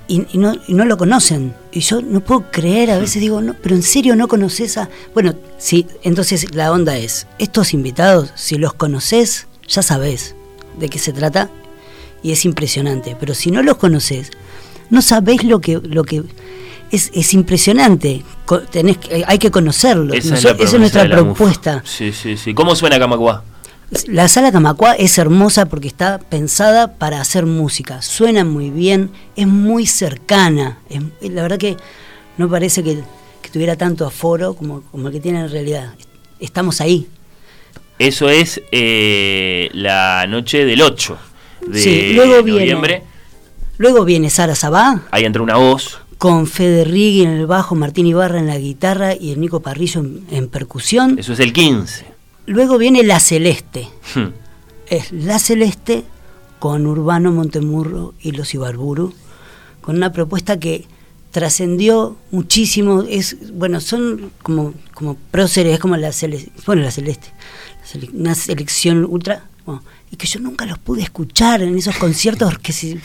y, 0.07 0.25
y 0.33 0.39
no, 0.39 0.53
y 0.67 0.73
no 0.73 0.85
lo 0.85 0.97
conocen. 0.97 1.53
Y 1.71 1.81
yo 1.81 2.01
no 2.01 2.21
puedo 2.21 2.49
creer, 2.51 2.89
a 2.91 2.97
veces 2.97 3.21
digo, 3.21 3.41
no, 3.41 3.53
pero 3.61 3.75
en 3.75 3.83
serio 3.83 4.15
no 4.15 4.27
conoces 4.27 4.77
a... 4.77 4.89
Bueno, 5.13 5.35
sí, 5.59 5.85
entonces 6.01 6.55
la 6.55 6.71
onda 6.71 6.97
es, 6.97 7.27
estos 7.37 7.73
invitados, 7.73 8.31
si 8.35 8.57
los 8.57 8.73
conoces, 8.73 9.47
ya 9.67 9.83
sabés 9.83 10.35
de 10.79 10.89
qué 10.89 10.97
se 10.97 11.13
trata 11.13 11.49
y 12.23 12.31
es 12.31 12.43
impresionante. 12.45 13.15
Pero 13.19 13.35
si 13.35 13.51
no 13.51 13.61
los 13.61 13.77
conoces, 13.77 14.31
no 14.89 15.03
sabés 15.03 15.43
lo 15.43 15.61
que... 15.61 15.79
Lo 15.83 16.03
que 16.03 16.23
es, 16.91 17.11
es 17.13 17.35
impresionante, 17.35 18.23
tenés 18.57 18.97
que- 18.97 19.23
hay 19.27 19.37
que 19.37 19.51
conocerlos. 19.51 20.15
Esa 20.15 20.35
es, 20.35 20.45
esa 20.59 20.77
nuestra 20.77 21.07
propuesta. 21.09 21.83
Sí, 21.85 22.11
sí, 22.11 22.35
sí. 22.37 22.53
¿Cómo 22.53 22.75
suena 22.75 22.97
Camacuá? 22.99 23.43
La 24.07 24.27
sala 24.27 24.51
Camacuá 24.51 24.93
es 24.93 25.17
hermosa 25.17 25.65
porque 25.67 25.87
está 25.87 26.19
pensada 26.19 26.93
para 26.97 27.21
hacer 27.21 27.45
música. 27.45 28.01
Suena 28.01 28.45
muy 28.45 28.69
bien, 28.69 29.09
es 29.35 29.47
muy 29.47 29.85
cercana. 29.87 30.77
es- 30.89 31.31
la 31.31 31.41
verdad 31.41 31.57
que 31.57 31.77
no 32.37 32.49
parece 32.49 32.83
que, 32.83 32.99
que 33.41 33.49
tuviera 33.49 33.75
tanto 33.75 34.05
aforo 34.05 34.53
como, 34.53 34.81
como 34.91 35.07
el 35.07 35.13
que 35.13 35.19
tiene 35.19 35.39
en 35.41 35.49
realidad. 35.51 35.93
Estamos 36.39 36.81
ahí. 36.81 37.07
Eso 37.97 38.29
es 38.29 38.61
eh, 38.71 39.69
la 39.73 40.25
noche 40.27 40.65
del 40.65 40.81
8 40.81 41.17
de 41.67 41.79
Sí, 41.81 42.13
luego 42.13 42.43
viene- 42.43 42.59
noviembre. 42.61 43.03
Luego 43.77 44.05
viene 44.05 44.29
Sara 44.29 44.55
Sabá, 44.55 45.03
Ahí 45.11 45.23
entra 45.25 45.41
una 45.41 45.55
voz. 45.55 45.99
Con 46.19 46.45
Fede 46.45 46.83
Riggi 46.83 47.21
en 47.23 47.29
el 47.31 47.47
bajo, 47.47 47.73
Martín 47.73 48.05
Ibarra 48.05 48.39
en 48.39 48.45
la 48.47 48.59
guitarra 48.59 49.15
y 49.15 49.31
el 49.31 49.39
Nico 49.41 49.61
Parrillo 49.61 50.01
en, 50.01 50.25
en 50.29 50.47
percusión. 50.49 51.17
Eso 51.17 51.33
es 51.33 51.39
el 51.39 51.51
15. 51.53 52.05
Luego 52.45 52.77
viene 52.77 53.01
La 53.03 53.19
Celeste. 53.19 53.87
Hmm. 54.13 54.27
Es 54.87 55.11
La 55.11 55.39
Celeste 55.39 56.03
con 56.59 56.85
Urbano 56.85 57.31
Montemurro 57.31 58.13
y 58.21 58.33
los 58.33 58.53
Ibarburu, 58.53 59.13
con 59.81 59.95
una 59.95 60.11
propuesta 60.11 60.59
que 60.59 60.85
trascendió 61.31 62.17
muchísimo. 62.31 63.03
Es, 63.07 63.37
bueno, 63.53 63.79
son 63.79 64.31
como, 64.43 64.73
como 64.93 65.15
próceres, 65.31 65.75
es 65.75 65.79
como 65.79 65.95
la 65.95 66.11
Celeste, 66.11 66.51
bueno, 66.65 66.81
la 66.81 66.91
Celeste, 66.91 67.29
una 68.13 68.35
selección 68.35 69.05
ultra, 69.05 69.45
bueno, 69.65 69.83
y 70.11 70.17
que 70.17 70.27
yo 70.27 70.39
nunca 70.41 70.65
los 70.65 70.79
pude 70.79 71.01
escuchar 71.03 71.61
en 71.61 71.77
esos 71.77 71.95
conciertos 71.97 72.57
que, 72.59 72.73
se- 72.73 72.99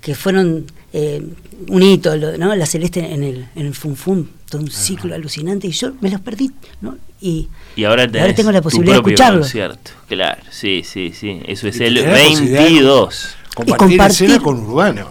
que 0.00 0.14
fueron 0.14 0.66
eh, 0.92 1.22
un 1.68 1.82
hito, 1.82 2.16
lo- 2.16 2.36
¿no? 2.38 2.54
La 2.56 2.66
Celeste 2.66 3.00
en 3.12 3.22
el, 3.22 3.46
en 3.54 3.66
el 3.66 3.74
Fun 3.74 3.96
Fun, 3.96 4.30
todo 4.48 4.62
un 4.62 4.70
ciclo 4.70 5.14
alucinante, 5.14 5.66
y 5.66 5.70
yo 5.72 5.92
me 6.00 6.10
los 6.10 6.20
perdí, 6.20 6.50
¿no? 6.80 6.96
Y, 7.20 7.48
Y 7.76 7.84
ahora, 7.84 8.04
y 8.04 8.08
tenés 8.08 8.34
tengo 8.34 8.50
la 8.50 8.60
tu 8.60 8.64
posibilidad 8.64 8.96
de 8.96 9.00
propio 9.02 9.14
escucharlo. 9.14 9.40
concierto. 9.40 9.90
Claro, 10.08 10.42
sí, 10.50 10.82
sí, 10.84 11.12
sí. 11.14 11.40
Eso 11.46 11.68
es 11.68 11.78
Y 11.78 11.84
el 11.84 11.94
tenés 11.96 12.06
la 12.12 12.28
posibilidad 12.30 12.58
de 12.60 12.64
22. 12.70 13.28
Compartir, 13.54 13.76
compartir- 13.76 14.10
escena 14.26 14.42
con 14.42 14.58
Urbano. 14.60 15.08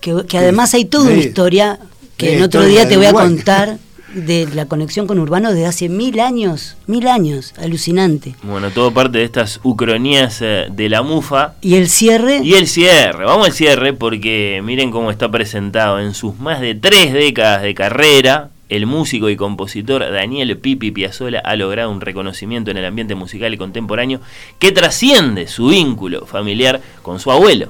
que, 0.00 0.24
que 0.26 0.38
además 0.38 0.72
hay 0.74 0.84
toda 0.86 1.04
una 1.10 1.18
historia 1.20 1.78
que 2.16 2.36
en 2.36 2.42
otro 2.42 2.64
día 2.64 2.88
te 2.88 2.96
voy 2.96 3.06
a 3.06 3.12
contar 3.12 3.78
de 4.14 4.48
la 4.54 4.66
conexión 4.66 5.06
con 5.06 5.18
Urbano 5.18 5.50
desde 5.52 5.66
hace 5.66 5.88
mil 5.88 6.20
años, 6.20 6.76
mil 6.86 7.06
años, 7.08 7.52
alucinante. 7.58 8.34
Bueno, 8.42 8.70
todo 8.70 8.92
parte 8.92 9.18
de 9.18 9.24
estas 9.24 9.60
ucronías 9.62 10.40
eh, 10.40 10.66
de 10.70 10.88
la 10.88 11.02
mufa. 11.02 11.54
Y 11.60 11.74
el 11.74 11.88
cierre, 11.88 12.40
Y 12.42 12.54
el 12.54 12.66
cierre, 12.66 13.24
vamos 13.24 13.48
al 13.48 13.52
cierre 13.52 13.92
porque 13.92 14.60
miren 14.64 14.90
cómo 14.90 15.10
está 15.10 15.30
presentado 15.30 16.00
en 16.00 16.14
sus 16.14 16.38
más 16.38 16.60
de 16.60 16.74
tres 16.74 17.12
décadas 17.12 17.62
de 17.62 17.74
carrera. 17.74 18.50
El 18.70 18.86
músico 18.86 19.28
y 19.28 19.36
compositor 19.36 20.10
Daniel 20.10 20.56
Pipi 20.56 20.90
Piazzolla 20.90 21.40
ha 21.40 21.54
logrado 21.54 21.90
un 21.90 22.00
reconocimiento 22.00 22.70
en 22.70 22.78
el 22.78 22.86
ambiente 22.86 23.14
musical 23.14 23.52
y 23.52 23.58
contemporáneo 23.58 24.20
que 24.58 24.72
trasciende 24.72 25.48
su 25.48 25.68
vínculo 25.68 26.24
familiar 26.24 26.80
con 27.02 27.20
su 27.20 27.30
abuelo, 27.30 27.68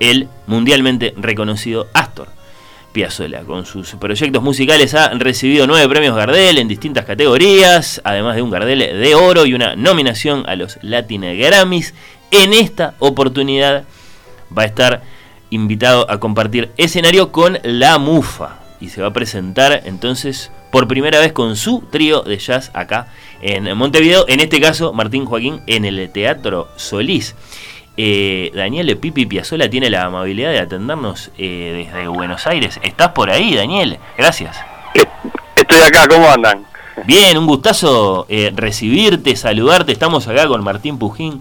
el 0.00 0.28
mundialmente 0.46 1.12
reconocido 1.18 1.88
Astor 1.92 2.28
Piazzolla. 2.94 3.40
Con 3.42 3.66
sus 3.66 3.96
proyectos 3.96 4.42
musicales 4.42 4.94
ha 4.94 5.08
recibido 5.10 5.66
nueve 5.66 5.86
premios 5.88 6.16
Gardel 6.16 6.56
en 6.56 6.68
distintas 6.68 7.04
categorías, 7.04 8.00
además 8.04 8.36
de 8.36 8.42
un 8.42 8.50
Gardel 8.50 8.78
de 8.78 9.14
oro 9.14 9.44
y 9.44 9.52
una 9.52 9.76
nominación 9.76 10.44
a 10.48 10.56
los 10.56 10.78
Latin 10.80 11.22
Grammys. 11.36 11.92
En 12.30 12.54
esta 12.54 12.94
oportunidad 13.00 13.84
va 14.56 14.62
a 14.62 14.66
estar 14.66 15.02
invitado 15.50 16.10
a 16.10 16.20
compartir 16.20 16.70
escenario 16.76 17.32
con 17.32 17.58
La 17.64 17.98
Mufa 17.98 18.60
y 18.80 18.88
se 18.88 19.02
va 19.02 19.08
a 19.08 19.12
presentar 19.12 19.82
entonces 19.84 20.50
por 20.70 20.88
primera 20.88 21.18
vez 21.18 21.32
con 21.32 21.56
su 21.56 21.82
trío 21.90 22.22
de 22.22 22.38
jazz 22.38 22.70
acá 22.74 23.08
en 23.40 23.76
Montevideo, 23.76 24.24
en 24.28 24.40
este 24.40 24.60
caso 24.60 24.92
Martín 24.92 25.24
Joaquín 25.24 25.62
en 25.66 25.84
el 25.84 26.10
Teatro 26.10 26.68
Solís. 26.76 27.34
Eh, 27.96 28.50
Daniel 28.54 28.96
Pipi 28.98 29.24
Piazzola 29.26 29.70
tiene 29.70 29.88
la 29.88 30.04
amabilidad 30.04 30.50
de 30.50 30.58
atendernos 30.58 31.30
eh, 31.38 31.86
desde 31.92 32.08
Buenos 32.08 32.46
Aires. 32.46 32.80
¿Estás 32.82 33.10
por 33.10 33.30
ahí, 33.30 33.54
Daniel? 33.54 33.98
Gracias. 34.18 34.56
Estoy 35.56 35.80
acá, 35.80 36.08
¿cómo 36.08 36.28
andan? 36.28 36.64
Bien, 37.06 37.36
un 37.38 37.46
gustazo 37.46 38.26
eh, 38.28 38.52
recibirte, 38.54 39.36
saludarte. 39.36 39.92
Estamos 39.92 40.26
acá 40.26 40.46
con 40.48 40.62
Martín 40.64 40.98
Pujín. 40.98 41.40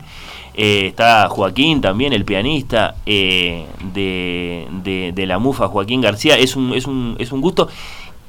eh, 0.56 0.86
está 0.88 1.28
Joaquín 1.30 1.82
también, 1.82 2.14
el 2.14 2.26
pianista 2.26 2.96
eh, 3.08 3.66
de, 3.94 4.68
de- 4.84 5.12
de 5.14 5.26
la 5.26 5.40
MUFA, 5.40 5.68
Joaquín 5.68 6.02
García. 6.02 6.38
Es 6.38 6.56
un, 6.56 6.74
es 6.74 6.86
un, 6.86 7.16
es 7.20 7.32
un 7.32 7.42
gusto 7.42 7.68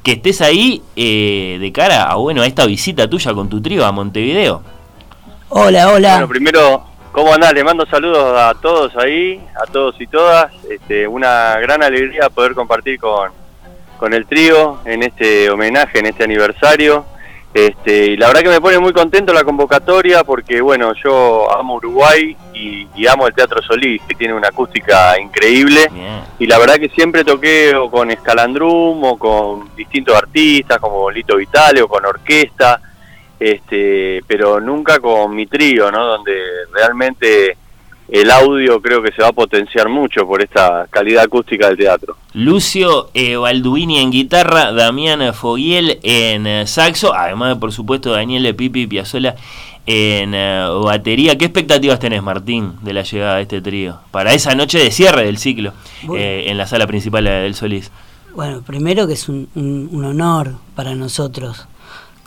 que 0.03 0.13
estés 0.13 0.41
ahí 0.41 0.83
eh, 0.97 1.59
de 1.61 1.73
cara 1.73 2.05
a, 2.05 2.15
bueno, 2.17 2.41
a 2.43 2.47
esta 2.47 2.65
visita 2.67 3.09
tuya 3.09 3.35
con 3.35 3.49
tu 3.51 3.61
trío 3.61 3.85
a 3.85 3.93
Montevideo. 3.93 4.63
hola, 5.51 5.91
hola. 5.93 6.13
Bueno, 6.13 6.29
primero, 6.29 6.85
¿cómo 7.15 7.33
andás? 7.33 7.55
Le 7.55 7.63
mando 7.63 7.87
saludos 7.87 8.37
a 8.37 8.53
todos 8.61 8.95
ahí, 8.97 9.41
a 9.55 9.71
todos 9.71 9.95
y 10.01 10.07
todas. 10.09 10.53
Este, 10.69 11.07
una 11.07 11.57
gran 11.61 11.83
alegría 11.83 12.29
poder 12.29 12.55
compartir 12.55 12.99
con, 12.99 13.31
con 13.99 14.13
el 14.13 14.27
trío 14.27 14.81
en 14.85 15.05
este 15.05 15.49
homenaje, 15.49 16.01
en 16.01 16.07
este 16.07 16.25
aniversario. 16.25 17.07
Este, 17.55 18.07
y 18.07 18.17
la 18.17 18.27
verdad 18.27 18.43
que 18.43 18.49
me 18.49 18.61
pone 18.61 18.81
muy 18.81 18.93
contento 18.93 19.33
la 19.33 19.45
convocatoria 19.45 20.25
porque, 20.25 20.61
bueno, 20.61 20.93
yo 21.05 21.49
amo 21.57 21.77
Uruguay 21.77 22.37
y, 22.53 22.89
y 22.97 23.07
amo 23.07 23.29
el 23.29 23.35
Teatro 23.35 23.63
Solís, 23.63 24.03
que 24.09 24.17
tiene 24.17 24.35
una 24.35 24.49
acústica 24.49 25.17
increíble. 25.21 25.89
Bien. 25.93 26.21
Y 26.41 26.49
la 26.49 26.59
verdad 26.59 26.79
que 26.79 26.89
siempre 26.89 27.23
toqué 27.23 27.77
o 27.77 27.89
con 27.93 28.11
Escalandrum 28.11 29.05
o 29.05 29.17
con 29.17 29.73
distintos 29.77 30.17
artistas 30.17 30.81
como 30.81 31.09
Lito 31.13 31.37
Vitale 31.37 31.81
o 31.81 31.87
con 31.87 32.05
orquesta, 32.05 32.81
este, 33.41 34.23
pero 34.27 34.61
nunca 34.61 34.99
con 35.01 35.35
mi 35.35 35.47
trío, 35.47 35.91
¿no? 35.91 36.05
Donde 36.05 36.35
realmente 36.73 37.57
el 38.09 38.31
audio 38.31 38.81
creo 38.83 39.03
que 39.03 39.13
se 39.13 39.23
va 39.23 39.29
a 39.29 39.33
potenciar 39.33 39.89
mucho 39.89 40.27
por 40.27 40.43
esta 40.43 40.87
calidad 40.91 41.25
acústica 41.25 41.69
del 41.69 41.79
teatro. 41.79 42.17
Lucio 42.35 43.09
eh, 43.15 43.37
Balduini 43.37 43.99
en 43.99 44.11
guitarra, 44.11 44.73
Damián 44.73 45.33
Foguiel 45.35 45.99
en 46.03 46.47
eh, 46.47 46.67
saxo, 46.67 47.15
además 47.15 47.55
de 47.55 47.61
por 47.61 47.73
supuesto 47.73 48.13
Daniel 48.13 48.55
Pipi 48.55 48.87
Piazzola 48.87 49.35
en 49.87 50.35
eh, 50.35 50.67
batería. 50.85 51.37
¿Qué 51.39 51.47
expectativas 51.47 51.99
tenés, 51.99 52.23
Martín, 52.23 52.73
de 52.83 52.93
la 52.93 53.03
llegada 53.03 53.37
de 53.37 53.43
este 53.43 53.61
trío? 53.63 53.99
Para 54.11 54.33
esa 54.35 54.55
noche 54.55 54.79
de 54.79 54.91
cierre 54.91 55.25
del 55.25 55.39
ciclo 55.39 55.73
eh, 56.15 56.45
en 56.49 56.59
la 56.59 56.67
sala 56.67 56.87
principal 56.87 57.25
del 57.25 57.55
Solís. 57.55 57.91
Bueno, 58.35 58.63
primero 58.67 59.07
que 59.07 59.13
es 59.15 59.29
un, 59.29 59.49
un- 59.55 59.89
un 59.93 60.05
honor 60.05 60.55
para 60.75 60.95
nosotros 60.95 61.69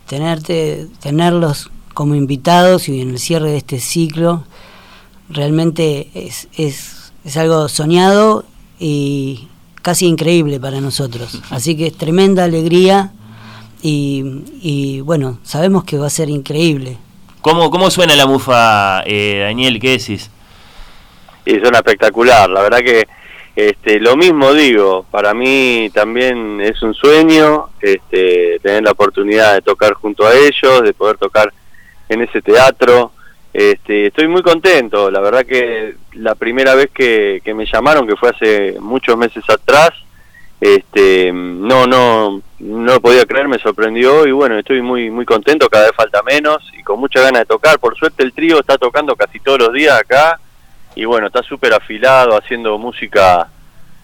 tenerte, 0.08 0.88
tenerlos 1.02 1.70
como 1.94 2.16
invitados 2.16 2.90
y 2.90 3.02
en 3.02 3.12
el 3.12 3.20
cierre 3.20 3.52
de 3.52 3.58
este 3.58 3.80
ciclo. 3.80 4.44
Realmente 5.30 6.10
es, 6.14 6.48
es, 6.56 7.12
es 7.26 7.38
algo 7.38 7.68
soñado 7.70 8.46
y 8.80 9.48
casi 9.82 10.06
increíble 10.06 10.60
para 10.60 10.82
nosotros. 10.82 11.42
Así 11.50 11.76
que 11.76 11.88
es 11.88 11.98
tremenda 11.98 12.44
alegría 12.44 13.12
y, 13.82 14.24
y 14.62 15.02
bueno, 15.02 15.40
sabemos 15.44 15.84
que 15.84 15.98
va 15.98 16.08
a 16.08 16.12
ser 16.12 16.30
increíble. 16.30 16.98
¿Cómo, 17.42 17.70
cómo 17.70 17.90
suena 17.90 18.16
la 18.16 18.26
mufa, 18.26 19.04
eh, 19.06 19.44
Daniel? 19.46 19.80
¿Qué 19.80 19.92
decís? 19.92 20.30
Y 21.46 21.52
suena 21.60 21.78
espectacular, 21.78 22.50
la 22.50 22.62
verdad 22.62 22.80
que 22.80 23.08
este, 23.58 24.00
lo 24.00 24.16
mismo 24.16 24.54
digo, 24.54 25.08
para 25.10 25.34
mí 25.34 25.90
también 25.92 26.62
es 26.62 26.80
un 26.84 26.94
sueño 26.94 27.70
este, 27.82 28.60
tener 28.62 28.84
la 28.84 28.92
oportunidad 28.92 29.56
de 29.56 29.64
tocar 29.64 29.94
junto 29.94 30.28
a 30.28 30.36
ellos, 30.36 30.84
de 30.84 30.94
poder 30.94 31.18
tocar 31.18 31.52
en 32.08 32.22
ese 32.22 32.44
teatro. 32.44 33.14
Este, 33.52 34.06
estoy 34.06 34.28
muy 34.28 34.44
contento, 34.44 35.10
la 35.10 35.22
verdad 35.22 35.44
que 35.44 35.96
la 36.14 36.36
primera 36.36 36.76
vez 36.76 36.92
que, 36.94 37.42
me 37.56 37.66
llamaron, 37.66 38.06
que 38.06 38.16
fue 38.16 38.30
hace 38.30 38.78
muchos 38.80 39.18
meses 39.18 39.44
atrás, 39.50 39.90
este, 40.62 41.32
no, 41.34 41.88
no, 41.88 42.44
no 42.60 42.94
lo 42.94 43.02
podía 43.02 43.26
creer, 43.26 43.48
me 43.48 43.58
sorprendió 43.58 44.28
y 44.28 44.32
bueno, 44.34 44.60
estoy 44.60 44.84
muy, 44.84 45.10
muy 45.10 45.26
contento, 45.26 45.68
cada 45.68 45.86
vez 45.86 45.96
falta 45.96 46.22
menos 46.22 46.60
y 46.78 46.84
con 46.84 47.00
mucha 47.00 47.22
ganas 47.22 47.42
de 47.42 47.46
tocar. 47.48 47.80
Por 47.80 47.98
suerte 47.98 48.22
el 48.22 48.34
trío 48.34 48.60
está 48.60 48.78
tocando 48.78 49.16
casi 49.16 49.40
todos 49.40 49.58
los 49.58 49.74
días 49.74 50.00
acá 50.00 50.40
y 50.98 51.06
bueno, 51.06 51.28
está 51.28 51.44
súper 51.44 51.74
afilado 51.74 52.36
haciendo 52.36 52.78
música 52.78 53.48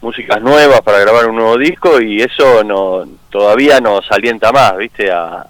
músicas 0.03 0.41
nuevas 0.41 0.81
para 0.81 0.99
grabar 0.99 1.27
un 1.27 1.37
nuevo 1.37 1.57
disco 1.57 1.99
y 2.01 2.21
eso 2.21 2.63
no 2.63 3.05
todavía 3.31 3.79
nos 3.79 4.11
alienta 4.11 4.51
más, 4.51 4.77
¿viste? 4.77 5.11
A, 5.11 5.47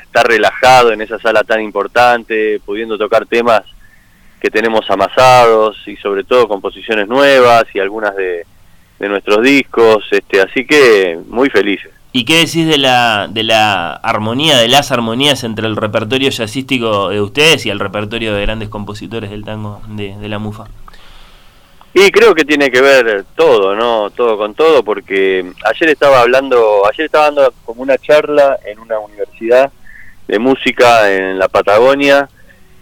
estar 0.00 0.28
relajado 0.28 0.92
en 0.92 1.00
esa 1.00 1.18
sala 1.18 1.42
tan 1.42 1.60
importante, 1.60 2.60
pudiendo 2.64 2.96
tocar 2.96 3.26
temas 3.26 3.62
que 4.40 4.48
tenemos 4.48 4.88
amasados 4.88 5.76
y 5.86 5.96
sobre 5.96 6.22
todo 6.22 6.46
composiciones 6.46 7.08
nuevas 7.08 7.64
y 7.74 7.80
algunas 7.80 8.14
de, 8.14 8.46
de 9.00 9.08
nuestros 9.08 9.42
discos, 9.42 10.04
este, 10.12 10.40
así 10.40 10.64
que 10.64 11.18
muy 11.26 11.50
felices. 11.50 11.90
¿Y 12.12 12.24
qué 12.24 12.36
decís 12.36 12.68
de 12.68 12.78
la, 12.78 13.26
de 13.28 13.42
la 13.42 13.94
armonía, 13.94 14.58
de 14.58 14.68
las 14.68 14.92
armonías 14.92 15.42
entre 15.42 15.66
el 15.66 15.74
repertorio 15.74 16.30
jazzístico 16.30 17.08
de 17.08 17.20
ustedes 17.20 17.66
y 17.66 17.70
el 17.70 17.80
repertorio 17.80 18.34
de 18.34 18.42
grandes 18.42 18.68
compositores 18.68 19.30
del 19.30 19.44
tango 19.44 19.82
de, 19.88 20.16
de 20.16 20.28
la 20.28 20.38
mufa? 20.38 20.66
Y 21.96 22.10
creo 22.10 22.34
que 22.34 22.44
tiene 22.44 22.72
que 22.72 22.80
ver 22.80 23.24
todo, 23.36 23.76
¿no? 23.76 24.10
Todo 24.10 24.36
con 24.36 24.54
todo, 24.54 24.82
porque 24.82 25.48
ayer 25.64 25.90
estaba 25.90 26.22
hablando, 26.22 26.82
ayer 26.90 27.06
estaba 27.06 27.26
dando 27.26 27.54
como 27.64 27.82
una 27.82 27.96
charla 27.98 28.58
en 28.64 28.80
una 28.80 28.98
universidad 28.98 29.70
de 30.26 30.38
música 30.40 31.12
en 31.12 31.38
la 31.38 31.46
Patagonia, 31.46 32.28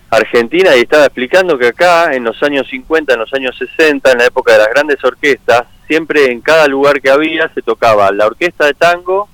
Argentina, 0.09 0.75
y 0.75 0.81
estaba 0.81 1.05
explicando 1.05 1.59
que 1.59 1.69
acá, 1.69 2.15
en 2.15 2.25
los 2.25 2.43
años 2.43 2.67
50, 2.71 3.13
en 3.13 3.21
los 3.21 3.33
años 3.35 3.55
60, 3.59 4.13
en 4.13 4.19
la 4.19 4.25
época 4.25 4.53
de 4.53 4.59
las 4.61 4.69
grandes 4.69 5.05
orquestas, 5.05 5.65
siempre 5.87 6.33
en 6.33 6.41
cada 6.41 6.67
lugar 6.67 7.03
que 7.03 7.11
había 7.11 7.53
se 7.53 7.61
tocaba 7.61 8.11
la 8.13 8.27
orquesta 8.27 8.65
de 8.65 8.73
tango, 8.73 9.29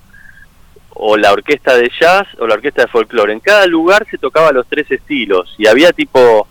o 0.91 1.17
la 1.17 1.33
orquesta 1.33 1.77
de 1.77 1.89
jazz, 2.01 2.27
o 2.41 2.49
la 2.49 2.55
orquesta 2.55 2.83
de 2.83 2.89
folclore. 2.89 3.33
En 3.33 3.39
cada 3.39 3.65
lugar 3.67 4.05
se 4.11 4.19
tocaba 4.19 4.51
los 4.51 4.67
tres 4.67 4.91
estilos, 4.91 5.55
y 5.57 5.69
había 5.69 5.93
tipo 5.93 6.49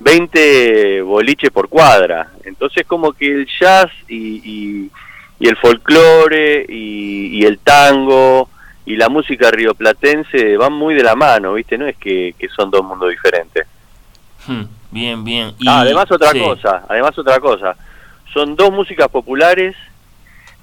20 0.00 1.02
boliches 1.02 1.50
por 1.50 1.68
cuadra. 1.68 2.32
Entonces 2.44 2.86
como 2.86 3.12
que 3.12 3.26
el 3.26 3.46
jazz 3.60 3.90
y, 4.08 4.90
y, 5.38 5.48
el 5.48 5.56
folclore 5.56 6.66
y, 6.68 7.38
y, 7.38 7.44
el 7.44 7.58
tango 7.58 8.48
y 8.84 8.96
la 8.96 9.08
música 9.08 9.50
rioplatense 9.50 10.56
van 10.56 10.72
muy 10.72 10.94
de 10.94 11.02
la 11.02 11.14
mano, 11.14 11.54
¿viste? 11.54 11.78
No 11.78 11.86
es 11.86 11.96
que, 11.96 12.34
son 12.54 12.70
dos 12.70 12.84
mundos 12.84 13.10
diferentes. 13.10 13.66
Hmm, 14.46 14.64
bien, 14.90 15.22
bien. 15.22 15.52
Ah, 15.66 15.80
además 15.80 16.10
otra 16.10 16.32
cosa, 16.32 16.84
además 16.88 17.16
otra 17.16 17.38
cosa. 17.40 17.76
Son 18.32 18.56
dos 18.56 18.72
músicas 18.72 19.08
populares 19.08 19.76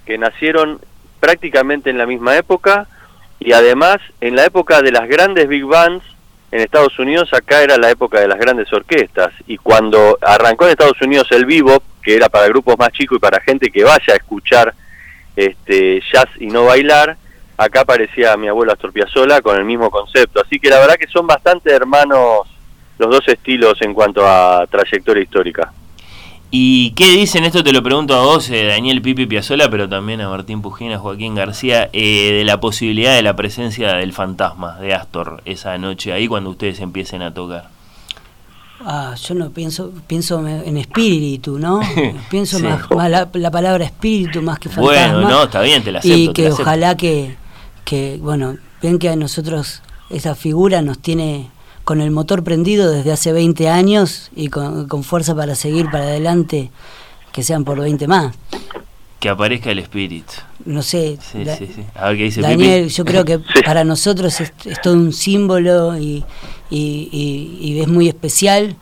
que 0.05 0.17
nacieron 0.17 0.79
prácticamente 1.19 1.89
en 1.89 1.97
la 1.97 2.05
misma 2.05 2.35
época 2.37 2.87
y 3.39 3.51
además 3.51 3.97
en 4.21 4.35
la 4.35 4.45
época 4.45 4.81
de 4.81 4.91
las 4.91 5.07
grandes 5.07 5.47
big 5.47 5.65
bands 5.65 6.03
en 6.51 6.61
Estados 6.61 6.97
Unidos 6.99 7.33
acá 7.33 7.61
era 7.61 7.77
la 7.77 7.89
época 7.89 8.19
de 8.19 8.27
las 8.27 8.39
grandes 8.39 8.71
orquestas. 8.71 9.33
Y 9.47 9.57
cuando 9.57 10.17
arrancó 10.21 10.65
en 10.65 10.71
Estados 10.71 11.01
Unidos 11.01 11.27
el 11.31 11.45
vivo 11.45 11.81
que 12.01 12.15
era 12.15 12.29
para 12.29 12.47
grupos 12.47 12.77
más 12.77 12.91
chicos 12.91 13.17
y 13.17 13.21
para 13.21 13.41
gente 13.41 13.69
que 13.69 13.83
vaya 13.83 14.13
a 14.13 14.15
escuchar 14.15 14.73
este 15.35 16.01
jazz 16.11 16.27
y 16.39 16.47
no 16.47 16.65
bailar 16.65 17.17
acá 17.57 17.81
aparecía 17.81 18.37
mi 18.37 18.47
abuelo 18.47 18.71
Astor 18.71 18.93
con 19.41 19.57
el 19.57 19.65
mismo 19.65 19.89
concepto. 19.89 20.41
Así 20.41 20.59
que 20.59 20.69
la 20.69 20.79
verdad 20.79 20.95
que 20.95 21.07
son 21.07 21.27
bastante 21.27 21.71
hermanos 21.71 22.47
los 22.97 23.09
dos 23.09 23.27
estilos 23.27 23.81
en 23.81 23.93
cuanto 23.93 24.25
a 24.25 24.65
trayectoria 24.67 25.23
histórica 25.23 25.71
¿Y 26.49 26.91
qué 26.91 27.11
dicen? 27.11 27.43
Esto 27.43 27.63
te 27.63 27.73
lo 27.73 27.83
pregunto 27.83 28.15
a 28.15 28.23
vos, 28.23 28.49
eh, 28.49 28.65
Daniel 28.65 29.01
Pipi 29.01 29.25
Piazzola, 29.25 29.69
pero 29.69 29.89
también 29.89 30.21
a 30.21 30.29
Martín 30.29 30.61
Pujina, 30.61 30.97
Joaquín 30.97 31.35
García, 31.35 31.89
eh, 31.91 32.31
de 32.31 32.45
la 32.45 32.59
posibilidad 32.61 33.13
de 33.13 33.21
la 33.21 33.35
presencia 33.35 33.93
del 33.95 34.13
fantasma 34.13 34.77
de 34.79 34.93
Astor 34.93 35.41
esa 35.43 35.77
noche 35.77 36.13
ahí 36.13 36.27
cuando 36.27 36.49
ustedes 36.49 36.79
empiecen 36.79 37.21
a 37.21 37.33
tocar. 37.33 37.69
Ah, 38.79 39.15
yo 39.15 39.33
no 39.33 39.49
pienso 39.49 39.91
pienso 40.05 40.45
en 40.47 40.77
espíritu, 40.77 41.59
¿no? 41.59 41.81
pienso 42.29 42.59
más, 42.59 43.11
la, 43.33 43.51
palabra 43.51 43.83
espíritu 43.83 44.41
más 44.41 44.59
que 44.59 44.69
fantasma. 44.69 45.17
Bueno, 45.17 45.29
no, 45.29 45.43
está 45.43 45.61
bien, 45.61 45.83
te 45.83 45.91
la 45.91 45.99
acepto. 45.99 46.17
Y 46.17 46.31
que 46.31 46.51
ojalá 46.51 46.95
que, 46.95 47.35
que, 47.83 48.19
bueno, 48.21 48.55
ven 48.81 48.99
que 48.99 49.09
a 49.09 49.15
nosotros 49.15 49.81
esa 50.09 50.35
figura 50.35 50.81
nos 50.81 50.99
tiene 50.99 51.49
con 51.87 52.01
el 52.01 52.11
motor 52.11 52.43
prendido 52.43 52.91
desde 52.91 53.13
hace 53.13 53.31
20 53.31 53.69
años 53.69 54.29
y 54.35 54.49
con, 54.49 55.05
fuerza 55.05 55.33
para 55.33 55.55
seguir 55.55 55.85
para 55.85 56.03
adelante, 56.03 56.69
que 57.31 57.43
sean 57.43 57.63
por 57.63 57.79
20 57.79 58.09
más. 58.09 58.35
Que 59.21 59.29
aparezca 59.29 59.71
el 59.71 59.79
espíritu. 59.79 60.33
No 60.65 60.81
sé. 60.81 61.17
Sí, 61.21 61.45
sí, 61.45 61.69
sí. 61.73 61.85
A 61.95 62.09
ver 62.09 62.17
qué 62.17 62.23
dice 62.23 62.41
Daniel, 62.41 62.89
yo 62.89 63.05
creo 63.05 63.23
que 63.23 63.39
para 63.65 63.85
nosotros 63.85 64.37
es, 64.41 64.51
todo 64.83 64.95
un 64.95 65.13
símbolo 65.13 65.97
y, 65.97 66.25
y, 66.69 67.79
es 67.79 67.87
muy 67.87 68.09
especial. 68.09 68.75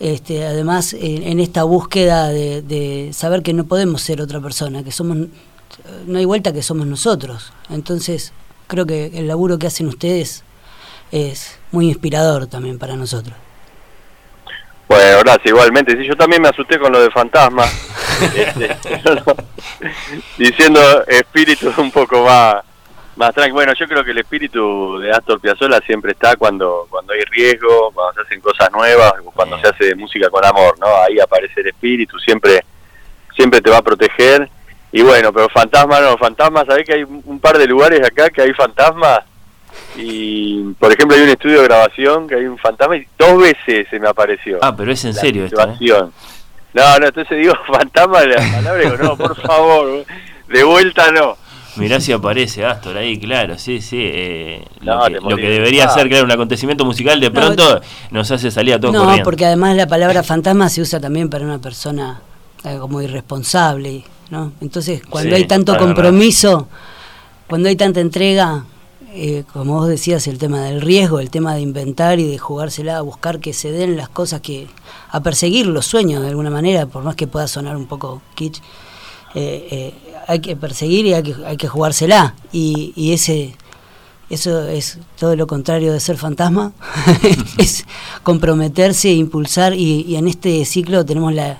Este, 0.00 0.44
además, 0.44 0.96
en, 0.98 1.38
esta 1.38 1.62
búsqueda 1.62 2.26
de, 2.30 2.60
de, 2.60 3.12
saber 3.12 3.44
que 3.44 3.52
no 3.52 3.66
podemos 3.66 4.02
ser 4.02 4.20
otra 4.20 4.40
persona, 4.40 4.82
que 4.82 4.90
somos, 4.90 5.28
no 6.08 6.18
hay 6.18 6.24
vuelta 6.24 6.52
que 6.52 6.64
somos 6.64 6.88
nosotros. 6.88 7.52
Entonces, 7.70 8.32
creo 8.66 8.84
que 8.84 9.12
el 9.14 9.28
laburo 9.28 9.60
que 9.60 9.68
hacen 9.68 9.86
ustedes 9.86 10.42
es 11.12 11.60
muy 11.70 11.88
inspirador 11.88 12.46
también 12.48 12.78
para 12.78 12.96
nosotros. 12.96 13.36
Bueno, 14.88 15.20
gracias, 15.20 15.46
igualmente. 15.46 15.96
Sí, 15.96 16.04
yo 16.06 16.16
también 16.16 16.42
me 16.42 16.48
asusté 16.48 16.78
con 16.78 16.92
lo 16.92 17.00
de 17.00 17.10
fantasma, 17.10 17.64
este, 18.36 18.76
diciendo 20.38 20.80
espíritu 21.06 21.72
un 21.78 21.90
poco 21.90 22.24
más, 22.24 22.56
más 23.16 23.32
tranquilo. 23.32 23.54
Bueno, 23.54 23.72
yo 23.74 23.86
creo 23.86 24.04
que 24.04 24.10
el 24.10 24.18
espíritu 24.18 24.98
de 24.98 25.10
Astor 25.10 25.40
Piazzolla 25.40 25.80
siempre 25.86 26.12
está 26.12 26.36
cuando, 26.36 26.86
cuando 26.90 27.12
hay 27.12 27.22
riesgo, 27.30 27.90
cuando 27.94 28.14
se 28.14 28.20
hacen 28.22 28.40
cosas 28.40 28.70
nuevas, 28.72 29.12
cuando 29.34 29.58
se 29.60 29.68
hace 29.68 29.94
música 29.94 30.28
con 30.28 30.44
amor, 30.44 30.78
¿no? 30.78 30.88
Ahí 31.02 31.18
aparece 31.20 31.60
el 31.60 31.68
espíritu, 31.68 32.18
siempre, 32.18 32.64
siempre 33.34 33.60
te 33.60 33.70
va 33.70 33.78
a 33.78 33.82
proteger. 33.82 34.48
Y 34.90 35.00
bueno, 35.00 35.32
pero 35.32 35.48
fantasma 35.48 36.00
no, 36.00 36.18
fantasmas, 36.18 36.66
¿sabés 36.66 36.84
que 36.84 36.94
hay 36.94 37.02
un 37.04 37.40
par 37.40 37.56
de 37.56 37.66
lugares 37.66 38.00
acá 38.06 38.28
que 38.28 38.42
hay 38.42 38.52
fantasmas? 38.52 39.20
Y, 39.96 40.72
por 40.78 40.92
ejemplo, 40.92 41.16
hay 41.16 41.22
un 41.22 41.28
estudio 41.28 41.58
de 41.58 41.64
grabación 41.64 42.26
que 42.26 42.36
hay 42.36 42.46
un 42.46 42.58
fantasma 42.58 42.96
y 42.96 43.06
dos 43.18 43.38
veces 43.40 43.86
se 43.90 44.00
me 44.00 44.08
apareció. 44.08 44.58
Ah, 44.62 44.74
pero 44.74 44.92
es 44.92 45.04
en 45.04 45.14
serio 45.14 45.44
esto, 45.44 45.60
¿eh? 45.60 45.76
No, 46.74 46.98
no, 46.98 47.06
entonces 47.06 47.38
digo 47.38 47.52
fantasma 47.66 48.24
la 48.24 48.36
palabra, 48.36 48.82
digo, 48.82 48.96
no, 48.96 49.16
por 49.16 49.40
favor, 49.40 50.04
de 50.48 50.64
vuelta 50.64 51.10
no. 51.10 51.36
Mirá 51.76 52.00
si 52.00 52.12
aparece 52.12 52.66
Astor 52.66 52.98
ahí, 52.98 53.18
claro, 53.18 53.58
sí, 53.58 53.80
sí. 53.80 53.98
Eh, 53.98 54.64
lo, 54.82 55.36
que, 55.36 55.48
debería 55.48 55.88
ser, 55.88 56.08
claro, 56.08 56.24
un 56.24 56.32
acontecimiento 56.32 56.84
musical, 56.84 57.18
de 57.18 57.30
pronto 57.30 57.80
nos 58.10 58.30
hace 58.30 58.50
salir 58.50 58.74
a 58.74 58.80
todos 58.80 58.94
No, 58.94 59.22
porque 59.24 59.46
además 59.46 59.74
la 59.76 59.86
palabra 59.86 60.22
fantasma 60.22 60.68
se 60.68 60.82
usa 60.82 61.00
también 61.00 61.30
para 61.30 61.44
una 61.44 61.58
persona 61.58 62.20
eh, 62.64 62.76
como 62.78 63.00
irresponsable, 63.00 64.04
¿no? 64.28 64.52
Entonces, 64.60 65.02
cuando 65.08 65.34
hay 65.34 65.46
tanto 65.46 65.76
compromiso, 65.78 66.68
cuando 67.46 67.70
hay 67.70 67.76
tanta 67.76 68.00
entrega, 68.00 68.64
eh, 69.14 69.44
como 69.52 69.74
vos 69.74 69.88
decías, 69.88 70.26
el 70.26 70.38
tema 70.38 70.60
del 70.62 70.80
riesgo, 70.80 71.20
el 71.20 71.28
tema 71.30 71.54
de 71.54 71.60
inventar 71.60 72.18
y 72.18 72.26
de 72.26 72.38
jugársela, 72.38 72.96
a 72.96 73.02
buscar 73.02 73.40
que 73.40 73.52
se 73.52 73.70
den 73.70 73.96
las 73.96 74.08
cosas 74.08 74.40
que. 74.40 74.68
a 75.10 75.22
perseguir 75.22 75.66
los 75.66 75.86
sueños 75.86 76.22
de 76.22 76.28
alguna 76.28 76.50
manera, 76.50 76.86
por 76.86 77.04
más 77.04 77.14
que 77.14 77.26
pueda 77.26 77.46
sonar 77.46 77.76
un 77.76 77.86
poco 77.86 78.22
kitsch. 78.34 78.60
Eh, 79.34 79.68
eh, 79.70 79.94
hay 80.26 80.40
que 80.40 80.56
perseguir 80.56 81.06
y 81.06 81.14
hay 81.14 81.22
que, 81.22 81.34
hay 81.44 81.56
que 81.58 81.68
jugársela. 81.68 82.34
Y, 82.52 82.92
y 82.96 83.12
ese. 83.12 83.54
Eso 84.30 84.66
es 84.66 84.98
todo 85.18 85.36
lo 85.36 85.46
contrario 85.46 85.92
de 85.92 86.00
ser 86.00 86.16
fantasma, 86.16 86.72
es 87.58 87.84
comprometerse, 88.22 89.12
impulsar 89.12 89.74
y, 89.74 90.16
en 90.16 90.26
este 90.26 90.64
ciclo 90.64 91.04
tenemos 91.04 91.34
la, 91.34 91.58